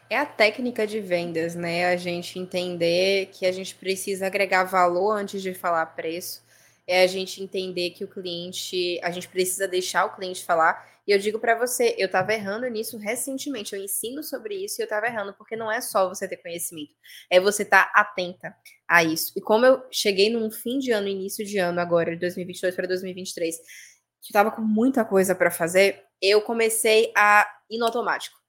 É 0.09 0.16
a 0.18 0.26
técnica 0.26 0.86
de 0.86 1.00
vendas, 1.00 1.55
né? 1.55 1.86
A 1.86 1.96
gente 1.96 2.38
entender 2.38 3.26
que 3.32 3.44
a 3.44 3.52
gente 3.52 3.74
precisa 3.74 4.26
agregar 4.26 4.64
valor 4.64 5.12
antes 5.12 5.42
de 5.42 5.52
falar 5.52 5.86
preço. 5.86 6.42
É 6.86 7.02
a 7.02 7.07
gente 7.07 7.42
entender 7.42 7.90
que 7.90 8.05
o 8.05 8.09
cliente, 8.09 9.00
a 9.02 9.11
gente 9.11 9.28
precisa 9.28 9.66
deixar 9.66 10.05
o 10.05 10.14
cliente 10.14 10.44
falar 10.44 10.93
e 11.07 11.12
eu 11.12 11.18
digo 11.18 11.38
para 11.38 11.55
você, 11.55 11.94
eu 11.98 12.07
estava 12.07 12.32
errando 12.32 12.66
nisso 12.68 12.96
recentemente. 12.96 13.74
Eu 13.74 13.82
ensino 13.82 14.22
sobre 14.22 14.64
isso 14.64 14.80
e 14.80 14.82
eu 14.82 14.84
estava 14.84 15.07
errando, 15.07 15.34
porque 15.34 15.55
não 15.55 15.70
é 15.70 15.80
só 15.80 16.09
você 16.09 16.26
ter 16.26 16.38
conhecimento, 16.38 16.94
é 17.30 17.38
você 17.38 17.62
estar 17.62 17.92
tá 17.92 18.00
atenta 18.00 18.57
a 18.88 19.05
isso. 19.05 19.32
E 19.36 19.40
como 19.40 19.66
eu 19.66 19.82
cheguei 19.90 20.30
num 20.30 20.50
fim 20.50 20.78
de 20.78 20.92
ano, 20.92 21.07
início 21.07 21.44
de 21.44 21.59
ano 21.59 21.80
agora, 21.80 22.12
de 22.12 22.20
2022 22.20 22.74
para 22.74 22.86
2023, 22.86 23.57
que 23.57 24.30
estava 24.30 24.50
com 24.50 24.62
muita 24.62 25.05
coisa 25.05 25.34
para 25.34 25.50
fazer, 25.50 26.02
eu 26.22 26.40
comecei 26.40 27.12
a 27.14 27.46
ir 27.68 27.78
no 27.78 27.84
automático. 27.84 28.42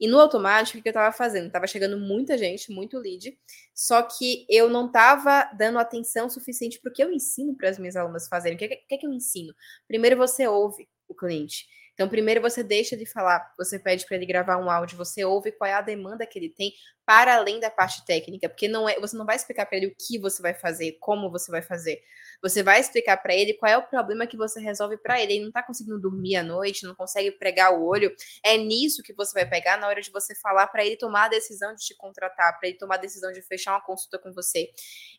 E 0.00 0.08
no 0.08 0.18
automático, 0.18 0.78
o 0.78 0.82
que 0.82 0.88
eu 0.88 0.92
estava 0.92 1.12
fazendo? 1.12 1.50
Tava 1.50 1.66
chegando 1.66 1.98
muita 1.98 2.36
gente, 2.38 2.72
muito 2.72 2.98
lead, 2.98 3.38
só 3.74 4.02
que 4.02 4.46
eu 4.48 4.68
não 4.70 4.86
estava 4.86 5.44
dando 5.56 5.78
atenção 5.78 6.28
suficiente 6.30 6.80
o 6.84 6.90
que 6.90 7.04
eu 7.04 7.12
ensino 7.12 7.54
para 7.54 7.68
as 7.68 7.78
minhas 7.78 7.96
alunas 7.96 8.26
fazerem. 8.26 8.56
O 8.56 8.58
que, 8.58 8.68
que, 8.68 8.98
que 8.98 9.06
eu 9.06 9.12
ensino? 9.12 9.54
Primeiro 9.86 10.16
você 10.16 10.48
ouve 10.48 10.88
o 11.06 11.14
cliente. 11.14 11.66
Então, 12.00 12.08
primeiro 12.08 12.40
você 12.40 12.64
deixa 12.64 12.96
de 12.96 13.04
falar, 13.04 13.52
você 13.58 13.78
pede 13.78 14.06
para 14.06 14.16
ele 14.16 14.24
gravar 14.24 14.56
um 14.56 14.70
áudio, 14.70 14.96
você 14.96 15.22
ouve 15.22 15.52
qual 15.52 15.68
é 15.68 15.74
a 15.74 15.82
demanda 15.82 16.24
que 16.24 16.38
ele 16.38 16.48
tem 16.48 16.72
para 17.04 17.36
além 17.36 17.60
da 17.60 17.70
parte 17.70 18.02
técnica, 18.06 18.48
porque 18.48 18.66
não 18.68 18.88
é, 18.88 18.98
você 18.98 19.14
não 19.18 19.26
vai 19.26 19.36
explicar 19.36 19.66
para 19.66 19.76
ele 19.76 19.88
o 19.88 19.94
que 19.94 20.18
você 20.18 20.40
vai 20.40 20.54
fazer, 20.54 20.96
como 20.98 21.30
você 21.30 21.50
vai 21.50 21.60
fazer. 21.60 22.00
Você 22.42 22.62
vai 22.62 22.80
explicar 22.80 23.18
para 23.18 23.34
ele 23.34 23.52
qual 23.52 23.70
é 23.70 23.76
o 23.76 23.82
problema 23.82 24.26
que 24.26 24.34
você 24.34 24.58
resolve 24.60 24.96
para 24.96 25.20
ele. 25.20 25.34
Ele 25.34 25.40
não 25.42 25.48
está 25.48 25.62
conseguindo 25.62 26.00
dormir 26.00 26.36
à 26.36 26.42
noite, 26.42 26.86
não 26.86 26.94
consegue 26.94 27.32
pregar 27.32 27.74
o 27.74 27.84
olho. 27.84 28.10
É 28.42 28.56
nisso 28.56 29.02
que 29.02 29.12
você 29.12 29.34
vai 29.34 29.46
pegar 29.46 29.76
na 29.76 29.86
hora 29.86 30.00
de 30.00 30.10
você 30.10 30.34
falar 30.34 30.68
para 30.68 30.82
ele 30.82 30.96
tomar 30.96 31.24
a 31.24 31.28
decisão 31.28 31.74
de 31.74 31.84
te 31.84 31.94
contratar, 31.94 32.58
para 32.58 32.66
ele 32.66 32.78
tomar 32.78 32.94
a 32.94 32.98
decisão 32.98 33.30
de 33.30 33.42
fechar 33.42 33.72
uma 33.72 33.84
consulta 33.84 34.18
com 34.18 34.32
você. 34.32 34.70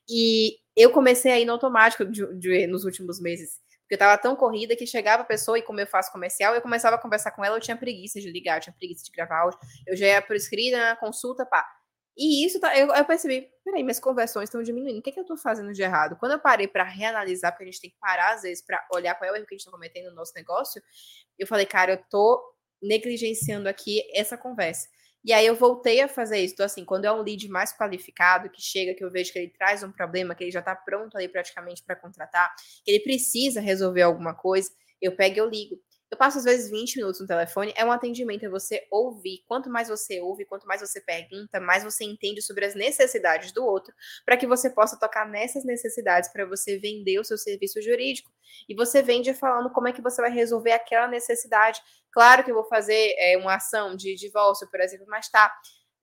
E 0.09 0.57
eu 0.75 0.89
comecei 0.89 1.32
a 1.32 1.39
ir 1.39 1.45
no 1.45 1.51
automático 1.51 2.05
de, 2.05 2.25
de, 2.39 2.65
nos 2.65 2.86
últimos 2.86 3.21
meses. 3.21 3.59
Porque 3.91 3.95
eu 4.01 4.07
tava 4.07 4.21
tão 4.21 4.37
corrida 4.37 4.73
que 4.73 4.87
chegava 4.87 5.23
a 5.23 5.25
pessoa 5.25 5.59
e 5.59 5.61
como 5.61 5.81
eu 5.81 5.85
faço 5.85 6.13
comercial, 6.13 6.55
eu 6.55 6.61
começava 6.61 6.95
a 6.95 6.97
conversar 6.97 7.31
com 7.31 7.43
ela, 7.43 7.57
eu 7.57 7.59
tinha 7.59 7.75
preguiça 7.75 8.21
de 8.21 8.31
ligar, 8.31 8.55
eu 8.55 8.61
tinha 8.61 8.73
preguiça 8.73 9.03
de 9.03 9.11
gravar 9.11 9.41
áudio, 9.41 9.59
eu 9.85 9.97
já 9.97 10.05
ia 10.05 10.21
por 10.21 10.33
escrita 10.33 10.77
na 10.77 10.95
consulta, 10.95 11.45
pá. 11.45 11.67
E 12.17 12.45
isso, 12.45 12.57
tá, 12.57 12.73
eu, 12.77 12.87
eu 12.87 13.03
percebi, 13.03 13.49
peraí, 13.65 13.83
minhas 13.83 13.99
conversões 13.99 14.45
estão 14.45 14.63
diminuindo, 14.63 14.99
o 14.99 15.01
que, 15.01 15.09
é 15.09 15.13
que 15.13 15.19
eu 15.19 15.25
tô 15.25 15.35
fazendo 15.35 15.73
de 15.73 15.81
errado? 15.81 16.15
Quando 16.17 16.31
eu 16.31 16.39
parei 16.39 16.69
para 16.69 16.85
reanalisar, 16.85 17.51
porque 17.51 17.65
a 17.65 17.65
gente 17.65 17.81
tem 17.81 17.89
que 17.89 17.97
parar 17.99 18.35
às 18.35 18.43
vezes 18.43 18.65
para 18.65 18.81
olhar 18.93 19.13
qual 19.15 19.29
é 19.29 19.33
o 19.33 19.35
erro 19.35 19.45
que 19.45 19.55
a 19.55 19.57
gente 19.57 19.65
tá 19.65 19.71
cometendo 19.71 20.09
no 20.11 20.15
nosso 20.15 20.31
negócio, 20.37 20.81
eu 21.37 21.45
falei, 21.45 21.65
cara, 21.65 21.91
eu 21.91 22.03
tô 22.09 22.41
negligenciando 22.81 23.67
aqui 23.67 24.01
essa 24.15 24.37
conversa. 24.37 24.87
E 25.24 25.32
aí 25.34 25.45
eu 25.45 25.55
voltei 25.55 26.01
a 26.01 26.07
fazer 26.07 26.39
isso. 26.39 26.53
Então, 26.55 26.65
assim, 26.65 26.84
quando 26.84 27.05
é 27.05 27.11
um 27.11 27.22
lead 27.22 27.47
mais 27.49 27.72
qualificado, 27.76 28.49
que 28.49 28.61
chega, 28.61 28.93
que 28.95 29.03
eu 29.03 29.11
vejo 29.11 29.32
que 29.32 29.39
ele 29.39 29.49
traz 29.49 29.84
um 29.84 29.91
problema, 29.91 30.34
que 30.34 30.43
ele 30.43 30.51
já 30.51 30.59
está 30.59 30.76
pronto 30.76 31.15
ali 31.15 31.28
praticamente 31.30 31.84
para 31.84 31.95
contratar, 31.95 32.53
que 32.84 32.91
ele 32.91 33.03
precisa 33.03 33.61
resolver 33.61 34.01
alguma 34.01 34.34
coisa, 34.34 34.69
eu 35.01 35.15
pego 35.15 35.36
e 35.36 35.39
eu 35.39 35.49
ligo. 35.49 35.76
Eu 36.12 36.18
passo 36.18 36.39
às 36.39 36.43
vezes 36.43 36.70
20 36.70 36.97
minutos 36.97 37.22
no 37.22 37.26
telefone, 37.26 37.74
é 37.74 37.86
um 37.86 37.91
atendimento, 37.91 38.45
é 38.45 38.49
você 38.49 38.86
ouvir. 38.91 39.45
Quanto 39.47 39.70
mais 39.70 39.88
você 39.88 40.20
ouve, 40.20 40.43
quanto 40.43 40.68
mais 40.68 40.82
você 40.82 40.99
pergunta, 40.99 41.57
mais 41.62 41.86
você 41.86 42.03
entende 42.03 42.41
sobre 42.41 42.66
as 42.66 42.76
necessidades 42.76 43.53
do 43.53 43.64
outro, 43.64 43.93
para 44.26 44.36
que 44.36 44.45
você 44.45 44.70
possa 44.70 44.99
tocar 44.99 45.26
nessas 45.26 45.64
necessidades 45.64 46.30
para 46.30 46.45
você 46.45 46.78
vender 46.78 47.18
o 47.18 47.24
seu 47.24 47.38
serviço 47.38 47.82
jurídico. 47.82 48.30
E 48.68 48.76
você 48.76 49.01
vende 49.01 49.34
falando 49.34 49.72
como 49.72 49.88
é 49.88 49.93
que 49.93 50.01
você 50.01 50.22
vai 50.22 50.32
resolver 50.32 50.74
aquela 50.74 51.07
necessidade. 51.07 51.82
Claro 52.12 52.43
que 52.43 52.51
eu 52.51 52.55
vou 52.55 52.66
fazer 52.66 53.16
é, 53.18 53.38
uma 53.38 53.55
ação 53.55 53.95
de 53.95 54.14
divórcio, 54.16 54.70
por 54.70 54.82
exemplo, 54.82 55.05
mas 55.07 55.30
tá. 55.30 55.49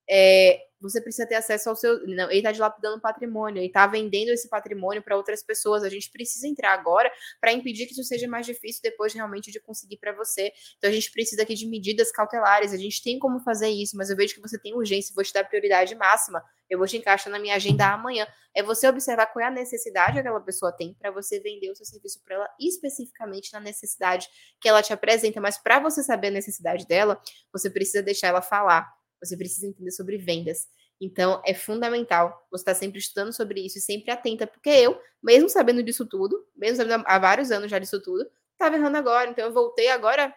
É, 0.09 0.61
você 0.81 1.01
precisa 1.01 1.27
ter 1.27 1.35
acesso 1.35 1.69
ao 1.69 1.77
seu. 1.77 2.07
Não, 2.07 2.31
ele 2.31 2.39
está 2.39 2.53
dilapidando 2.53 3.01
patrimônio, 3.01 3.59
ele 3.59 3.67
está 3.67 3.87
vendendo 3.87 4.29
esse 4.31 4.49
patrimônio 4.49 5.03
para 5.03 5.17
outras 5.17 5.43
pessoas. 5.43 5.83
A 5.83 5.89
gente 5.89 6.11
precisa 6.11 6.47
entrar 6.47 6.73
agora 6.73 7.11
para 7.41 7.53
impedir 7.53 7.87
que 7.87 7.93
isso 7.93 8.05
seja 8.05 8.29
mais 8.29 8.47
difícil 8.47 8.81
depois 8.83 9.13
realmente 9.13 9.51
de 9.51 9.61
conseguir 9.61 9.97
para 9.97 10.13
você. 10.13 10.53
Então 10.77 10.89
a 10.89 10.93
gente 10.93 11.11
precisa 11.11 11.43
aqui 11.43 11.55
de 11.55 11.67
medidas 11.67 12.13
cautelares. 12.13 12.73
A 12.73 12.77
gente 12.77 13.03
tem 13.03 13.19
como 13.19 13.41
fazer 13.41 13.69
isso, 13.69 13.97
mas 13.97 14.09
eu 14.09 14.17
vejo 14.17 14.35
que 14.35 14.41
você 14.41 14.59
tem 14.59 14.75
urgência, 14.75 15.13
vou 15.15 15.25
te 15.25 15.33
dar 15.33 15.45
prioridade 15.45 15.95
máxima. 15.97 16.43
Eu 16.71 16.79
vou 16.79 16.87
te 16.87 16.97
encaixar 16.97 17.33
na 17.33 17.39
minha 17.39 17.57
agenda 17.57 17.93
amanhã. 17.93 18.27
É 18.55 18.63
você 18.63 18.87
observar 18.87 19.27
qual 19.27 19.45
é 19.45 19.49
a 19.49 19.51
necessidade 19.51 20.13
que 20.13 20.19
aquela 20.21 20.41
pessoa 20.41 20.71
tem 20.71 20.95
para 20.95 21.11
você 21.11 21.41
vender 21.41 21.71
o 21.71 21.75
seu 21.75 21.87
serviço 21.87 22.23
para 22.25 22.37
ela 22.37 22.49
especificamente 22.61 23.53
na 23.53 23.61
necessidade 23.61 24.29
que 24.61 24.69
ela 24.69 24.83
te 24.83 24.93
apresenta. 24.93 25.41
Mas 25.41 25.59
para 25.59 25.81
você 25.81 26.03
saber 26.03 26.29
a 26.29 26.33
necessidade 26.33 26.87
dela, 26.87 27.21
você 27.53 27.69
precisa 27.71 28.03
deixar 28.03 28.29
ela 28.29 28.43
falar 28.43 28.99
você 29.23 29.37
precisa 29.37 29.66
entender 29.66 29.91
sobre 29.91 30.19
vendas. 30.19 30.66
Então, 31.01 31.41
é 31.47 31.55
fundamental 31.55 32.47
você 32.51 32.62
estar 32.62 32.75
sempre 32.75 32.99
estudando 32.99 33.33
sobre 33.33 33.64
isso 33.64 33.79
e 33.79 33.81
sempre 33.81 34.11
atenta, 34.11 34.47
porque 34.47 34.71
eu, 34.71 35.01
mesmo 35.23 35.49
sabendo 35.49 35.83
disso 35.83 36.07
tudo, 36.07 36.45
mesmo 36.57 36.77
sabendo 36.77 37.05
há 37.07 37.19
vários 37.19 37.51
anos 37.51 37.71
já 37.71 37.79
disso 37.79 38.03
tudo, 38.03 38.29
estava 38.53 38.77
errando 38.77 38.97
agora. 38.97 39.31
Então, 39.31 39.45
eu 39.45 39.53
voltei 39.53 39.89
agora, 39.89 40.35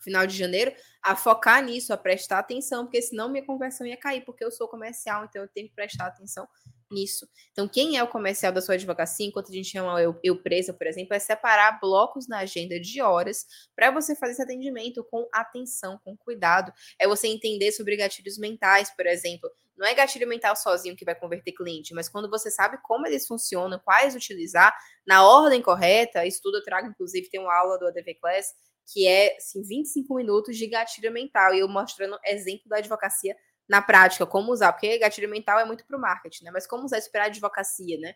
final 0.00 0.26
de 0.26 0.36
janeiro, 0.36 0.72
a 1.02 1.14
focar 1.14 1.62
nisso, 1.62 1.92
a 1.92 1.96
prestar 1.96 2.38
atenção, 2.38 2.84
porque 2.84 3.02
senão 3.02 3.28
minha 3.28 3.44
conversão 3.44 3.86
ia 3.86 3.96
cair, 3.96 4.24
porque 4.24 4.44
eu 4.44 4.50
sou 4.50 4.68
comercial, 4.68 5.24
então 5.24 5.42
eu 5.42 5.48
tenho 5.48 5.68
que 5.68 5.74
prestar 5.74 6.06
atenção 6.06 6.48
nisso. 6.90 7.28
Então, 7.52 7.68
quem 7.68 7.96
é 7.96 8.02
o 8.02 8.08
comercial 8.08 8.52
da 8.52 8.60
sua 8.60 8.74
advocacia, 8.74 9.26
enquanto 9.26 9.50
a 9.50 9.54
gente 9.54 9.70
chama 9.70 10.00
eu, 10.02 10.18
eu 10.22 10.42
presa, 10.42 10.72
por 10.72 10.86
exemplo, 10.86 11.14
é 11.14 11.18
separar 11.18 11.78
blocos 11.80 12.26
na 12.26 12.38
agenda 12.38 12.80
de 12.80 13.00
horas 13.00 13.46
para 13.76 13.90
você 13.90 14.14
fazer 14.16 14.32
esse 14.32 14.42
atendimento 14.42 15.04
com 15.04 15.28
atenção, 15.32 16.00
com 16.04 16.16
cuidado. 16.16 16.72
É 16.98 17.06
você 17.06 17.28
entender 17.28 17.72
sobre 17.72 17.96
gatilhos 17.96 18.38
mentais, 18.38 18.90
por 18.94 19.06
exemplo. 19.06 19.48
Não 19.76 19.86
é 19.86 19.94
gatilho 19.94 20.28
mental 20.28 20.54
sozinho 20.56 20.96
que 20.96 21.04
vai 21.04 21.14
converter 21.14 21.52
cliente, 21.52 21.94
mas 21.94 22.08
quando 22.08 22.28
você 22.28 22.50
sabe 22.50 22.78
como 22.82 23.06
eles 23.06 23.26
funcionam, 23.26 23.78
quais 23.78 24.14
utilizar, 24.14 24.76
na 25.06 25.24
ordem 25.26 25.62
correta, 25.62 26.26
isso 26.26 26.40
tudo 26.42 26.58
eu 26.58 26.62
trago, 26.62 26.88
inclusive, 26.88 27.30
tem 27.30 27.40
uma 27.40 27.56
aula 27.56 27.78
do 27.78 27.86
ADV 27.86 28.14
Class, 28.16 28.52
que 28.92 29.06
é 29.06 29.36
assim, 29.36 29.62
25 29.62 30.14
minutos 30.14 30.56
de 30.56 30.66
gatilho 30.66 31.12
mental, 31.12 31.54
e 31.54 31.60
eu 31.60 31.68
mostrando 31.68 32.18
exemplo 32.24 32.68
da 32.68 32.78
advocacia 32.78 33.36
na 33.68 33.80
prática, 33.80 34.26
como 34.26 34.52
usar, 34.52 34.72
porque 34.72 34.98
gatilho 34.98 35.28
mental 35.28 35.58
é 35.60 35.64
muito 35.64 35.86
para 35.86 35.96
o 35.96 36.00
marketing, 36.00 36.44
né? 36.44 36.50
Mas 36.50 36.66
como 36.66 36.84
usar 36.84 36.98
isso 36.98 37.10
para 37.10 37.26
advocacia, 37.26 37.98
né? 37.98 38.14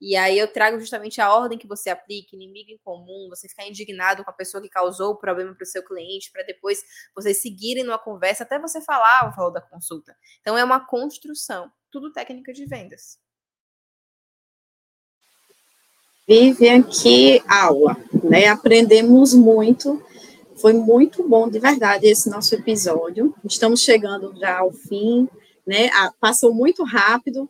E 0.00 0.14
aí 0.16 0.38
eu 0.38 0.52
trago 0.52 0.78
justamente 0.78 1.20
a 1.20 1.32
ordem 1.32 1.56
que 1.56 1.66
você 1.66 1.88
aplica, 1.88 2.34
inimigo 2.34 2.70
em 2.70 2.78
comum, 2.78 3.28
você 3.30 3.48
ficar 3.48 3.66
indignado 3.66 4.24
com 4.24 4.30
a 4.30 4.34
pessoa 4.34 4.62
que 4.62 4.68
causou 4.68 5.12
o 5.12 5.16
problema 5.16 5.54
para 5.54 5.62
o 5.62 5.66
seu 5.66 5.82
cliente, 5.82 6.30
para 6.30 6.42
depois 6.42 6.82
vocês 7.14 7.40
seguirem 7.40 7.84
numa 7.84 7.98
conversa 7.98 8.42
até 8.42 8.58
você 8.58 8.80
falar 8.80 9.28
o 9.28 9.34
valor 9.34 9.52
da 9.52 9.60
consulta. 9.60 10.14
Então 10.40 10.58
é 10.58 10.64
uma 10.64 10.84
construção, 10.84 11.70
tudo 11.90 12.12
técnica 12.12 12.52
de 12.52 12.66
vendas. 12.66 13.18
Vivian, 16.28 16.82
que 16.82 17.40
aula, 17.48 17.96
né? 18.24 18.48
Aprendemos 18.48 19.32
muito 19.32 20.04
foi 20.56 20.72
muito 20.72 21.26
bom, 21.28 21.48
de 21.48 21.58
verdade, 21.58 22.06
esse 22.06 22.30
nosso 22.30 22.54
episódio. 22.54 23.34
Estamos 23.44 23.80
chegando 23.80 24.34
já 24.38 24.58
ao 24.58 24.72
fim, 24.72 25.28
né? 25.66 25.88
Ah, 25.92 26.12
passou 26.18 26.54
muito 26.54 26.82
rápido, 26.82 27.48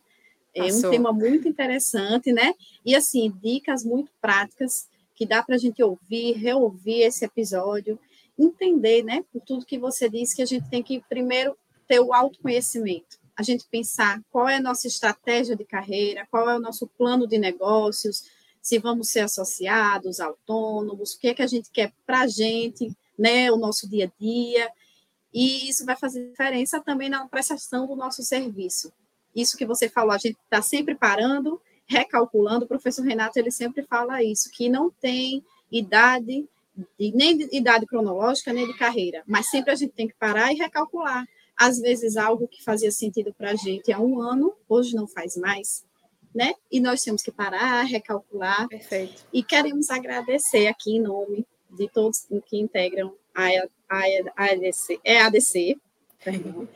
é 0.53 0.73
um 0.73 0.81
tema 0.89 1.13
muito 1.13 1.47
interessante, 1.47 2.33
né? 2.33 2.53
E 2.85 2.95
assim, 2.95 3.33
dicas 3.41 3.83
muito 3.83 4.11
práticas 4.19 4.87
que 5.15 5.25
dá 5.25 5.41
para 5.41 5.55
a 5.55 5.57
gente 5.57 5.81
ouvir, 5.81 6.33
reouvir 6.33 7.01
esse 7.01 7.23
episódio, 7.23 7.99
entender, 8.37 9.03
né? 9.03 9.23
Por 9.31 9.41
tudo 9.41 9.65
que 9.65 9.77
você 9.77 10.09
disse, 10.09 10.35
que 10.35 10.41
a 10.41 10.45
gente 10.45 10.69
tem 10.69 10.83
que 10.83 11.01
primeiro 11.07 11.55
ter 11.87 11.99
o 11.99 12.13
autoconhecimento, 12.13 13.17
a 13.35 13.43
gente 13.43 13.65
pensar 13.69 14.21
qual 14.29 14.49
é 14.49 14.57
a 14.57 14.61
nossa 14.61 14.87
estratégia 14.87 15.55
de 15.55 15.63
carreira, 15.63 16.27
qual 16.29 16.49
é 16.49 16.55
o 16.55 16.59
nosso 16.59 16.87
plano 16.97 17.25
de 17.25 17.37
negócios, 17.37 18.23
se 18.67 18.79
vamos 18.79 19.09
ser 19.09 19.21
associados, 19.21 20.19
autônomos, 20.19 21.13
o 21.13 21.19
que 21.21 21.29
é 21.29 21.33
que 21.33 21.41
a 21.41 21.47
gente 21.47 21.71
quer 21.71 21.93
para 22.05 22.23
a 22.23 22.27
gente, 22.27 22.91
né, 23.17 23.49
o 23.49 23.55
nosso 23.55 23.89
dia 23.89 24.11
a 24.11 24.21
dia, 24.21 24.69
e 25.33 25.69
isso 25.69 25.85
vai 25.85 25.95
fazer 25.95 26.29
diferença 26.29 26.81
também 26.81 27.07
na 27.07 27.25
prestação 27.29 27.87
do 27.87 27.95
nosso 27.95 28.23
serviço. 28.23 28.91
Isso 29.33 29.55
que 29.55 29.65
você 29.65 29.87
falou, 29.87 30.11
a 30.11 30.17
gente 30.17 30.37
está 30.43 30.61
sempre 30.61 30.95
parando, 30.95 31.61
recalculando, 31.85 32.65
o 32.65 32.67
professor 32.67 33.05
Renato, 33.05 33.39
ele 33.39 33.51
sempre 33.51 33.83
fala 33.83 34.21
isso, 34.21 34.51
que 34.51 34.67
não 34.67 34.91
tem 34.91 35.41
idade, 35.71 36.45
nem 36.99 37.37
de 37.37 37.47
idade 37.55 37.85
cronológica, 37.85 38.51
nem 38.51 38.67
de 38.67 38.77
carreira, 38.77 39.23
mas 39.25 39.49
sempre 39.49 39.71
a 39.71 39.75
gente 39.75 39.93
tem 39.93 40.09
que 40.09 40.15
parar 40.15 40.51
e 40.51 40.57
recalcular. 40.57 41.25
Às 41.55 41.79
vezes, 41.79 42.17
algo 42.17 42.49
que 42.49 42.61
fazia 42.61 42.91
sentido 42.91 43.33
para 43.33 43.51
a 43.51 43.55
gente 43.55 43.93
há 43.93 43.99
um 44.01 44.19
ano, 44.19 44.53
hoje 44.67 44.93
não 44.93 45.07
faz 45.07 45.37
mais 45.37 45.85
né? 46.33 46.53
E 46.71 46.79
nós 46.79 47.01
temos 47.01 47.21
que 47.21 47.31
parar, 47.31 47.83
recalcular. 47.83 48.67
Perfeito. 48.67 49.23
E 49.33 49.43
queremos 49.43 49.89
agradecer 49.89 50.67
aqui 50.67 50.97
em 50.97 51.01
nome 51.01 51.45
de 51.69 51.89
todos 51.89 52.27
que 52.45 52.57
integram 52.57 53.13
a, 53.35 53.47
a, 53.89 54.01
a 54.35 54.45
ADC, 54.51 54.99
é 55.03 55.21
ADC, 55.21 55.77
perdão. 56.23 56.67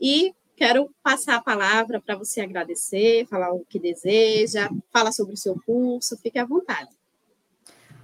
E 0.00 0.34
quero 0.56 0.90
passar 1.02 1.36
a 1.36 1.42
palavra 1.42 2.00
para 2.00 2.16
você 2.16 2.40
agradecer, 2.40 3.26
falar 3.26 3.52
o 3.52 3.64
que 3.64 3.78
deseja, 3.78 4.68
falar 4.92 5.12
sobre 5.12 5.34
o 5.34 5.36
seu 5.36 5.60
curso, 5.64 6.18
fique 6.18 6.38
à 6.38 6.44
vontade. 6.44 6.90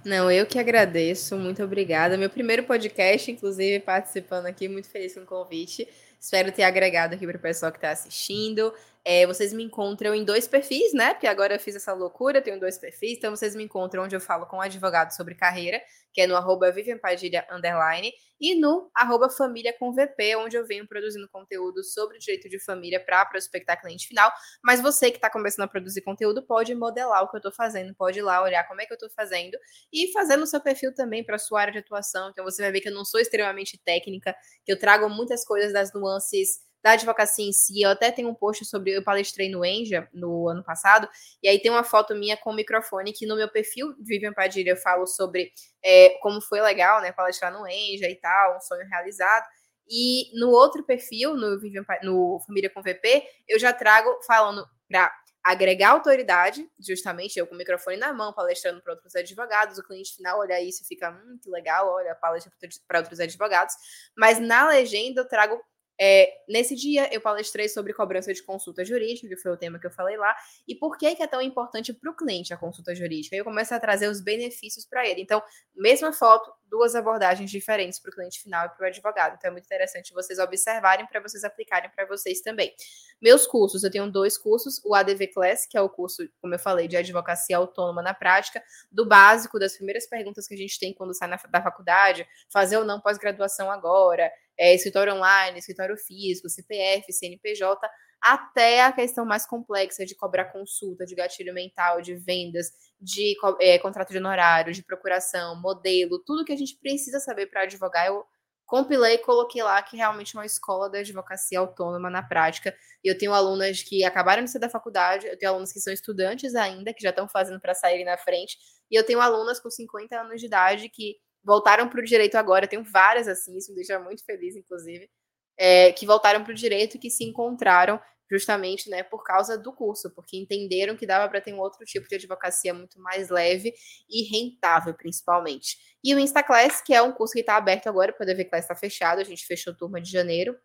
Não, 0.05 0.29
eu 0.29 0.45
que 0.45 0.59
agradeço, 0.59 1.35
muito 1.35 1.63
obrigada. 1.63 2.15
Meu 2.15 2.29
primeiro 2.29 2.63
podcast, 2.63 3.29
inclusive, 3.31 3.79
participando 3.79 4.45
aqui, 4.45 4.67
muito 4.67 4.87
feliz 4.87 5.15
com 5.15 5.21
o 5.21 5.25
convite. 5.25 5.87
Espero 6.19 6.51
ter 6.51 6.63
agregado 6.63 7.15
aqui 7.15 7.25
para 7.25 7.37
o 7.37 7.39
pessoal 7.39 7.71
que 7.71 7.79
está 7.79 7.91
assistindo. 7.91 8.71
É, 9.07 9.27
vocês 9.27 9.53
me 9.53 9.63
encontram 9.63 10.15
em 10.15 10.25
dois 10.25 10.47
perfis, 10.47 10.91
né? 10.91 11.13
Porque 11.13 11.27
agora 11.27 11.53
eu 11.53 11.59
fiz 11.59 11.75
essa 11.75 11.93
loucura, 11.93 12.41
tenho 12.41 12.59
dois 12.59 12.79
perfis. 12.79 13.17
Então 13.17 13.35
vocês 13.35 13.55
me 13.55 13.63
encontram 13.63 14.03
onde 14.03 14.15
eu 14.15 14.19
falo 14.19 14.47
com 14.47 14.59
advogado 14.59 15.11
sobre 15.11 15.35
carreira, 15.35 15.79
que 16.11 16.21
é 16.21 16.27
no 16.27 16.35
arroba 16.35 16.73
Padilha 16.99 17.45
underline, 17.51 18.11
e 18.41 18.55
no 18.55 18.89
arroba 18.95 19.29
Família 19.29 19.75
com 19.77 19.93
VP, 19.93 20.35
onde 20.37 20.57
eu 20.57 20.65
venho 20.65 20.87
produzindo 20.87 21.29
conteúdo 21.29 21.83
sobre 21.83 22.17
direito 22.17 22.49
de 22.49 22.59
família 22.59 22.99
para 22.99 23.23
prospectar 23.25 23.79
cliente 23.79 24.07
final. 24.07 24.31
Mas 24.63 24.81
você 24.81 25.11
que 25.11 25.17
está 25.17 25.29
começando 25.29 25.65
a 25.65 25.67
produzir 25.67 26.01
conteúdo 26.01 26.41
pode 26.41 26.73
modelar 26.73 27.23
o 27.23 27.29
que 27.29 27.35
eu 27.35 27.39
estou 27.39 27.51
fazendo, 27.51 27.93
pode 27.93 28.17
ir 28.17 28.23
lá 28.23 28.41
olhar 28.41 28.67
como 28.67 28.81
é 28.81 28.87
que 28.87 28.91
eu 28.91 28.95
estou 28.95 29.09
fazendo 29.11 29.55
e 29.93 30.11
fazer 30.11 30.35
no 30.35 30.47
seu 30.47 30.59
perfil 30.59 30.93
também 30.95 31.23
para 31.23 31.37
sua 31.37 31.61
área 31.61 31.73
de 31.73 31.79
atuação. 31.79 32.31
Então 32.31 32.43
você 32.43 32.63
vai 32.63 32.71
ver 32.71 32.81
que 32.81 32.89
eu 32.89 32.93
não 32.93 33.05
sou 33.05 33.19
extremamente 33.19 33.79
técnica, 33.85 34.35
que 34.65 34.71
eu 34.71 34.79
trago 34.79 35.07
muitas 35.09 35.45
coisas 35.45 35.71
das 35.71 35.93
nuances 35.93 36.65
da 36.85 36.91
advocacia 36.91 37.43
em 37.43 37.51
si. 37.51 37.81
Eu 37.81 37.89
até 37.89 38.11
tenho 38.11 38.29
um 38.29 38.35
post 38.35 38.63
sobre. 38.63 38.95
Eu 38.95 39.03
palestrei 39.03 39.49
no 39.49 39.65
Enja 39.65 40.07
no 40.13 40.47
ano 40.47 40.63
passado, 40.63 41.09
e 41.41 41.49
aí 41.49 41.59
tem 41.59 41.71
uma 41.71 41.83
foto 41.83 42.13
minha 42.13 42.37
com 42.37 42.51
o 42.51 42.55
microfone 42.55 43.11
que 43.11 43.25
no 43.25 43.35
meu 43.35 43.49
perfil, 43.49 43.95
Vivian 43.99 44.33
Padilha, 44.33 44.69
eu 44.69 44.77
falo 44.77 45.07
sobre 45.07 45.51
é, 45.83 46.09
como 46.21 46.39
foi 46.39 46.61
legal, 46.61 47.01
né, 47.01 47.11
palestrar 47.11 47.51
no 47.51 47.67
Enja 47.67 48.07
e 48.07 48.15
tal, 48.15 48.57
um 48.57 48.61
sonho 48.61 48.87
realizado. 48.87 49.47
E 49.89 50.29
no 50.39 50.51
outro 50.51 50.83
perfil, 50.83 51.35
no, 51.35 51.59
Vivian, 51.59 51.83
no 52.03 52.39
Família 52.45 52.69
com 52.69 52.83
VP, 52.83 53.23
eu 53.47 53.57
já 53.57 53.73
trago 53.73 54.19
falando 54.27 54.63
para 54.87 55.11
agregar 55.43 55.89
autoridade, 55.89 56.69
justamente 56.79 57.37
eu 57.37 57.47
com 57.47 57.55
o 57.55 57.57
microfone 57.57 57.97
na 57.97 58.13
mão, 58.13 58.31
palestrando 58.31 58.81
para 58.81 58.93
outros 58.93 59.15
advogados, 59.15 59.79
o 59.79 59.83
cliente 59.83 60.15
final 60.15 60.39
olha 60.39 60.61
isso 60.61 60.83
e 60.83 60.87
fica 60.87 61.11
muito 61.11 61.49
legal, 61.49 61.87
olha 61.87 62.15
palestra 62.15 62.51
para 62.87 62.99
outros 62.99 63.19
advogados, 63.19 63.75
mas 64.17 64.39
na 64.39 64.67
legenda 64.67 65.21
eu 65.21 65.27
trago 65.27 65.59
é, 65.99 66.29
nesse 66.47 66.75
dia, 66.75 67.13
eu 67.13 67.21
palestrei 67.21 67.69
sobre 67.69 67.93
cobrança 67.93 68.33
de 68.33 68.43
consulta 68.43 68.83
jurídica, 68.83 69.27
que 69.27 69.37
foi 69.37 69.51
o 69.51 69.57
tema 69.57 69.79
que 69.79 69.87
eu 69.87 69.91
falei 69.91 70.17
lá, 70.17 70.35
e 70.67 70.75
por 70.75 70.97
que, 70.97 71.15
que 71.15 71.23
é 71.23 71.27
tão 71.27 71.41
importante 71.41 71.93
para 71.93 72.11
o 72.11 72.15
cliente 72.15 72.53
a 72.53 72.57
consulta 72.57 72.93
jurídica. 72.93 73.35
Eu 73.35 73.45
começo 73.45 73.73
a 73.73 73.79
trazer 73.79 74.09
os 74.09 74.19
benefícios 74.19 74.85
para 74.85 75.07
ele. 75.07 75.21
Então, 75.21 75.41
mesma 75.73 76.11
foto, 76.11 76.51
duas 76.67 76.95
abordagens 76.95 77.49
diferentes 77.49 77.99
para 77.99 78.09
o 78.09 78.13
cliente 78.13 78.41
final 78.41 78.65
e 78.65 78.69
para 78.69 78.83
o 78.83 78.87
advogado. 78.87 79.35
Então, 79.37 79.49
é 79.49 79.51
muito 79.51 79.65
interessante 79.65 80.13
vocês 80.13 80.37
observarem 80.39 81.05
para 81.07 81.21
vocês 81.21 81.43
aplicarem 81.43 81.89
para 81.89 82.05
vocês 82.05 82.41
também. 82.41 82.73
Meus 83.21 83.47
cursos, 83.47 83.83
eu 83.83 83.91
tenho 83.91 84.11
dois 84.11 84.37
cursos: 84.37 84.81
o 84.83 84.93
ADV 84.93 85.27
Class, 85.27 85.65
que 85.65 85.77
é 85.77 85.81
o 85.81 85.89
curso, 85.89 86.27
como 86.41 86.53
eu 86.53 86.59
falei, 86.59 86.87
de 86.87 86.97
advocacia 86.97 87.55
autônoma 87.55 88.01
na 88.01 88.13
prática, 88.13 88.61
do 88.91 89.05
básico, 89.05 89.57
das 89.57 89.75
primeiras 89.75 90.05
perguntas 90.05 90.47
que 90.47 90.53
a 90.53 90.57
gente 90.57 90.77
tem 90.77 90.93
quando 90.93 91.13
sai 91.15 91.29
na, 91.29 91.39
da 91.49 91.61
faculdade, 91.61 92.27
fazer 92.49 92.77
ou 92.77 92.83
não 92.83 92.99
pós-graduação 92.99 93.71
agora 93.71 94.31
é, 94.57 94.73
escritório 94.73 95.13
online, 95.13 95.59
escritório 95.59 95.97
físico, 95.97 96.49
CPF, 96.49 97.11
CNPJ, 97.11 97.87
até 98.21 98.83
a 98.83 98.91
questão 98.91 99.25
mais 99.25 99.45
complexa 99.45 100.05
de 100.05 100.15
cobrar 100.15 100.45
consulta, 100.45 101.05
de 101.05 101.13
gatilho 101.13 101.53
mental, 101.53 102.01
de 102.01 102.15
vendas, 102.15 102.71
de 102.99 103.35
é, 103.59 103.77
contrato 103.77 104.11
de 104.11 104.17
honorário, 104.17 104.73
de 104.73 104.83
procuração, 104.83 105.61
modelo, 105.61 106.19
tudo 106.25 106.45
que 106.45 106.53
a 106.53 106.57
gente 106.57 106.77
precisa 106.79 107.19
saber 107.19 107.47
para 107.47 107.61
advogar, 107.61 108.07
eu 108.07 108.25
compilei 108.65 109.15
e 109.15 109.19
coloquei 109.19 109.61
lá 109.61 109.81
que 109.81 109.95
realmente 109.95 110.35
é 110.35 110.39
uma 110.39 110.45
escola 110.45 110.89
da 110.89 110.99
advocacia 110.99 111.59
autônoma 111.59 112.09
na 112.09 112.23
prática. 112.23 112.75
E 113.03 113.07
eu 113.07 113.17
tenho 113.17 113.33
alunas 113.33 113.83
que 113.83 114.03
acabaram 114.03 114.43
de 114.43 114.49
sair 114.49 114.61
da 114.61 114.69
faculdade, 114.69 115.27
eu 115.27 115.37
tenho 115.37 115.51
alunos 115.51 115.71
que 115.71 115.79
são 115.79 115.93
estudantes 115.93 116.55
ainda, 116.55 116.93
que 116.93 117.03
já 117.03 117.11
estão 117.11 117.27
fazendo 117.27 117.59
para 117.59 117.75
saírem 117.75 118.05
na 118.05 118.17
frente, 118.17 118.57
e 118.89 118.95
eu 118.95 119.05
tenho 119.05 119.21
alunas 119.21 119.59
com 119.59 119.69
50 119.69 120.19
anos 120.19 120.39
de 120.39 120.47
idade 120.47 120.89
que 120.89 121.15
voltaram 121.45 121.87
para 121.87 122.01
o 122.01 122.03
direito 122.03 122.35
agora. 122.35 122.67
Tenho 122.67 122.83
várias 122.83 123.27
assim, 123.27 123.55
isso 123.57 123.71
me 123.71 123.75
deixa 123.75 123.99
muito 123.99 124.25
feliz, 124.25 124.55
inclusive, 124.55 125.09
é, 125.57 125.91
que 125.91 126.05
voltaram 126.05 126.43
para 126.43 126.51
o 126.51 126.55
direito 126.55 126.95
e 126.95 126.99
que 126.99 127.09
se 127.09 127.23
encontraram 127.23 127.99
justamente 128.29 128.89
né, 128.89 129.03
por 129.03 129.23
causa 129.23 129.57
do 129.57 129.71
curso, 129.71 130.09
porque 130.09 130.35
entenderam 130.35 130.95
que 130.95 131.05
dava 131.05 131.29
para 131.29 131.39
ter 131.39 131.53
um 131.53 131.59
outro 131.59 131.85
tipo 131.85 132.07
de 132.07 132.15
advocacia 132.15 132.73
muito 132.73 132.99
mais 132.99 133.29
leve 133.29 133.73
e 134.09 134.23
rentável, 134.23 134.93
principalmente. 134.93 135.77
E 136.03 136.13
o 136.15 136.19
Instaclass, 136.19 136.81
que 136.81 136.93
é 136.93 137.01
um 137.01 137.11
curso 137.11 137.33
que 137.33 137.41
está 137.41 137.55
aberto 137.55 137.87
agora, 137.87 138.15
o 138.19 138.25
DVClass 138.25 138.65
está 138.65 138.75
fechado, 138.75 139.21
a 139.21 139.23
gente 139.23 139.45
fechou 139.45 139.75
turma 139.75 140.01
de 140.01 140.11
janeiro, 140.11 140.57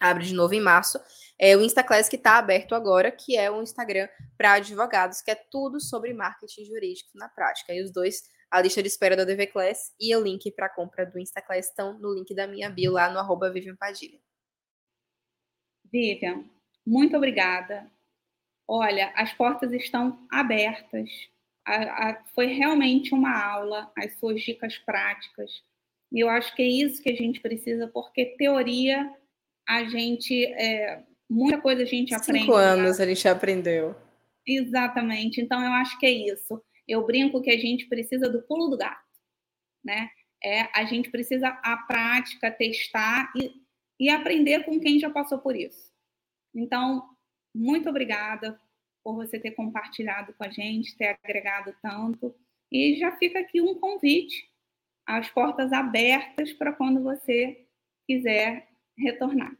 abre 0.00 0.24
de 0.24 0.34
novo 0.34 0.54
em 0.54 0.60
março. 0.60 0.98
É 1.38 1.56
o 1.56 1.62
Instaclass 1.62 2.08
que 2.08 2.16
está 2.16 2.38
aberto 2.38 2.74
agora, 2.74 3.10
que 3.10 3.36
é 3.36 3.50
um 3.50 3.62
Instagram 3.62 4.08
para 4.36 4.54
advogados, 4.54 5.20
que 5.20 5.30
é 5.30 5.34
tudo 5.34 5.80
sobre 5.80 6.12
marketing 6.12 6.64
jurídico 6.64 7.10
na 7.14 7.28
prática. 7.28 7.72
E 7.72 7.82
os 7.82 7.92
dois, 7.92 8.22
a 8.50 8.60
lista 8.60 8.82
de 8.82 8.88
espera 8.88 9.16
da 9.16 9.24
DVClass 9.24 9.94
e 10.00 10.14
o 10.14 10.22
link 10.22 10.50
para 10.52 10.68
compra 10.68 11.06
do 11.06 11.18
Instaclass 11.18 11.68
estão 11.68 11.98
no 11.98 12.12
link 12.14 12.34
da 12.34 12.46
minha 12.46 12.68
bio 12.68 12.92
lá 12.92 13.10
no 13.10 13.18
arroba 13.18 13.50
Vivian 13.50 13.76
Padilha. 13.76 14.18
Vivian, 15.90 16.44
muito 16.86 17.16
obrigada. 17.16 17.90
Olha, 18.66 19.12
as 19.16 19.32
portas 19.32 19.72
estão 19.72 20.26
abertas. 20.30 21.08
A, 21.66 22.10
a, 22.10 22.24
foi 22.34 22.46
realmente 22.46 23.14
uma 23.14 23.36
aula, 23.40 23.90
as 23.96 24.18
suas 24.18 24.40
dicas 24.42 24.78
práticas. 24.78 25.62
E 26.12 26.20
eu 26.20 26.28
acho 26.28 26.54
que 26.54 26.62
é 26.62 26.66
isso 26.66 27.02
que 27.02 27.10
a 27.10 27.16
gente 27.16 27.40
precisa, 27.40 27.88
porque 27.88 28.36
teoria, 28.36 29.12
a 29.68 29.84
gente. 29.84 30.44
É, 30.54 31.04
muita 31.28 31.60
coisa 31.60 31.82
a 31.82 31.86
gente 31.86 32.10
Cinco 32.10 32.22
aprende. 32.22 32.40
Cinco 32.40 32.54
anos 32.54 32.96
tá? 32.96 33.02
a 33.02 33.06
gente 33.06 33.28
aprendeu. 33.28 33.96
Exatamente. 34.46 35.40
Então, 35.40 35.62
eu 35.62 35.72
acho 35.72 35.98
que 35.98 36.06
é 36.06 36.10
isso. 36.10 36.60
Eu 36.90 37.06
brinco 37.06 37.40
que 37.40 37.50
a 37.50 37.56
gente 37.56 37.86
precisa 37.86 38.28
do 38.28 38.42
pulo 38.42 38.68
do 38.68 38.76
gato, 38.76 39.06
né? 39.84 40.10
É, 40.42 40.62
a 40.74 40.84
gente 40.84 41.08
precisa 41.08 41.48
a 41.62 41.76
prática, 41.76 42.50
testar 42.50 43.30
e, 43.36 43.52
e 44.00 44.10
aprender 44.10 44.64
com 44.64 44.80
quem 44.80 44.98
já 44.98 45.08
passou 45.08 45.38
por 45.38 45.54
isso. 45.54 45.92
Então, 46.52 47.08
muito 47.54 47.88
obrigada 47.88 48.60
por 49.04 49.14
você 49.14 49.38
ter 49.38 49.52
compartilhado 49.52 50.34
com 50.34 50.42
a 50.42 50.50
gente, 50.50 50.96
ter 50.96 51.16
agregado 51.22 51.72
tanto. 51.80 52.34
E 52.72 52.96
já 52.96 53.16
fica 53.18 53.38
aqui 53.38 53.60
um 53.60 53.78
convite, 53.78 54.50
as 55.06 55.30
portas 55.30 55.72
abertas 55.72 56.52
para 56.54 56.72
quando 56.72 57.04
você 57.04 57.68
quiser 58.04 58.68
retornar. 58.98 59.56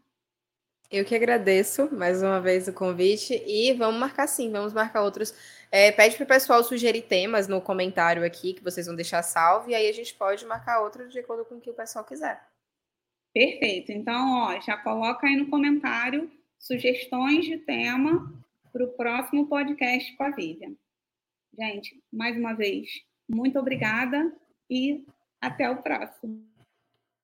Eu 0.91 1.05
que 1.05 1.15
agradeço 1.15 1.89
mais 1.95 2.21
uma 2.21 2.41
vez 2.41 2.67
o 2.67 2.73
convite 2.73 3.41
e 3.47 3.73
vamos 3.75 4.01
marcar 4.01 4.27
sim, 4.27 4.51
vamos 4.51 4.73
marcar 4.73 5.03
outros. 5.03 5.33
É, 5.71 5.93
pede 5.93 6.17
para 6.17 6.25
o 6.25 6.27
pessoal 6.27 6.65
sugerir 6.65 7.03
temas 7.03 7.47
no 7.47 7.61
comentário 7.61 8.25
aqui 8.25 8.55
que 8.55 8.65
vocês 8.65 8.87
vão 8.87 8.97
deixar 8.97 9.23
salvo 9.23 9.71
e 9.71 9.75
aí 9.75 9.89
a 9.89 9.93
gente 9.93 10.13
pode 10.15 10.45
marcar 10.45 10.81
outros 10.81 11.13
de 11.13 11.21
acordo 11.21 11.45
com 11.45 11.55
o 11.55 11.61
que 11.61 11.71
o 11.71 11.75
pessoal 11.75 12.05
quiser. 12.05 12.43
Perfeito. 13.33 13.93
Então, 13.93 14.49
ó, 14.49 14.61
já 14.61 14.77
coloca 14.79 15.29
aí 15.29 15.37
no 15.37 15.49
comentário 15.49 16.29
sugestões 16.59 17.45
de 17.45 17.59
tema 17.59 18.35
para 18.73 18.85
o 18.85 18.89
próximo 18.89 19.49
podcast 19.49 20.13
com 20.17 20.25
a 20.25 20.31
Vivian. 20.31 20.75
Gente, 21.57 22.03
mais 22.13 22.37
uma 22.37 22.55
vez, 22.55 22.89
muito 23.29 23.59
obrigada 23.61 24.33
e 24.69 25.05
até 25.41 25.71
o 25.71 25.81
próximo. 25.83 26.45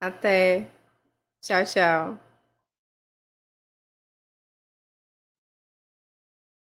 Até. 0.01 0.69
Tchau, 1.41 1.65
tchau. 1.65 2.26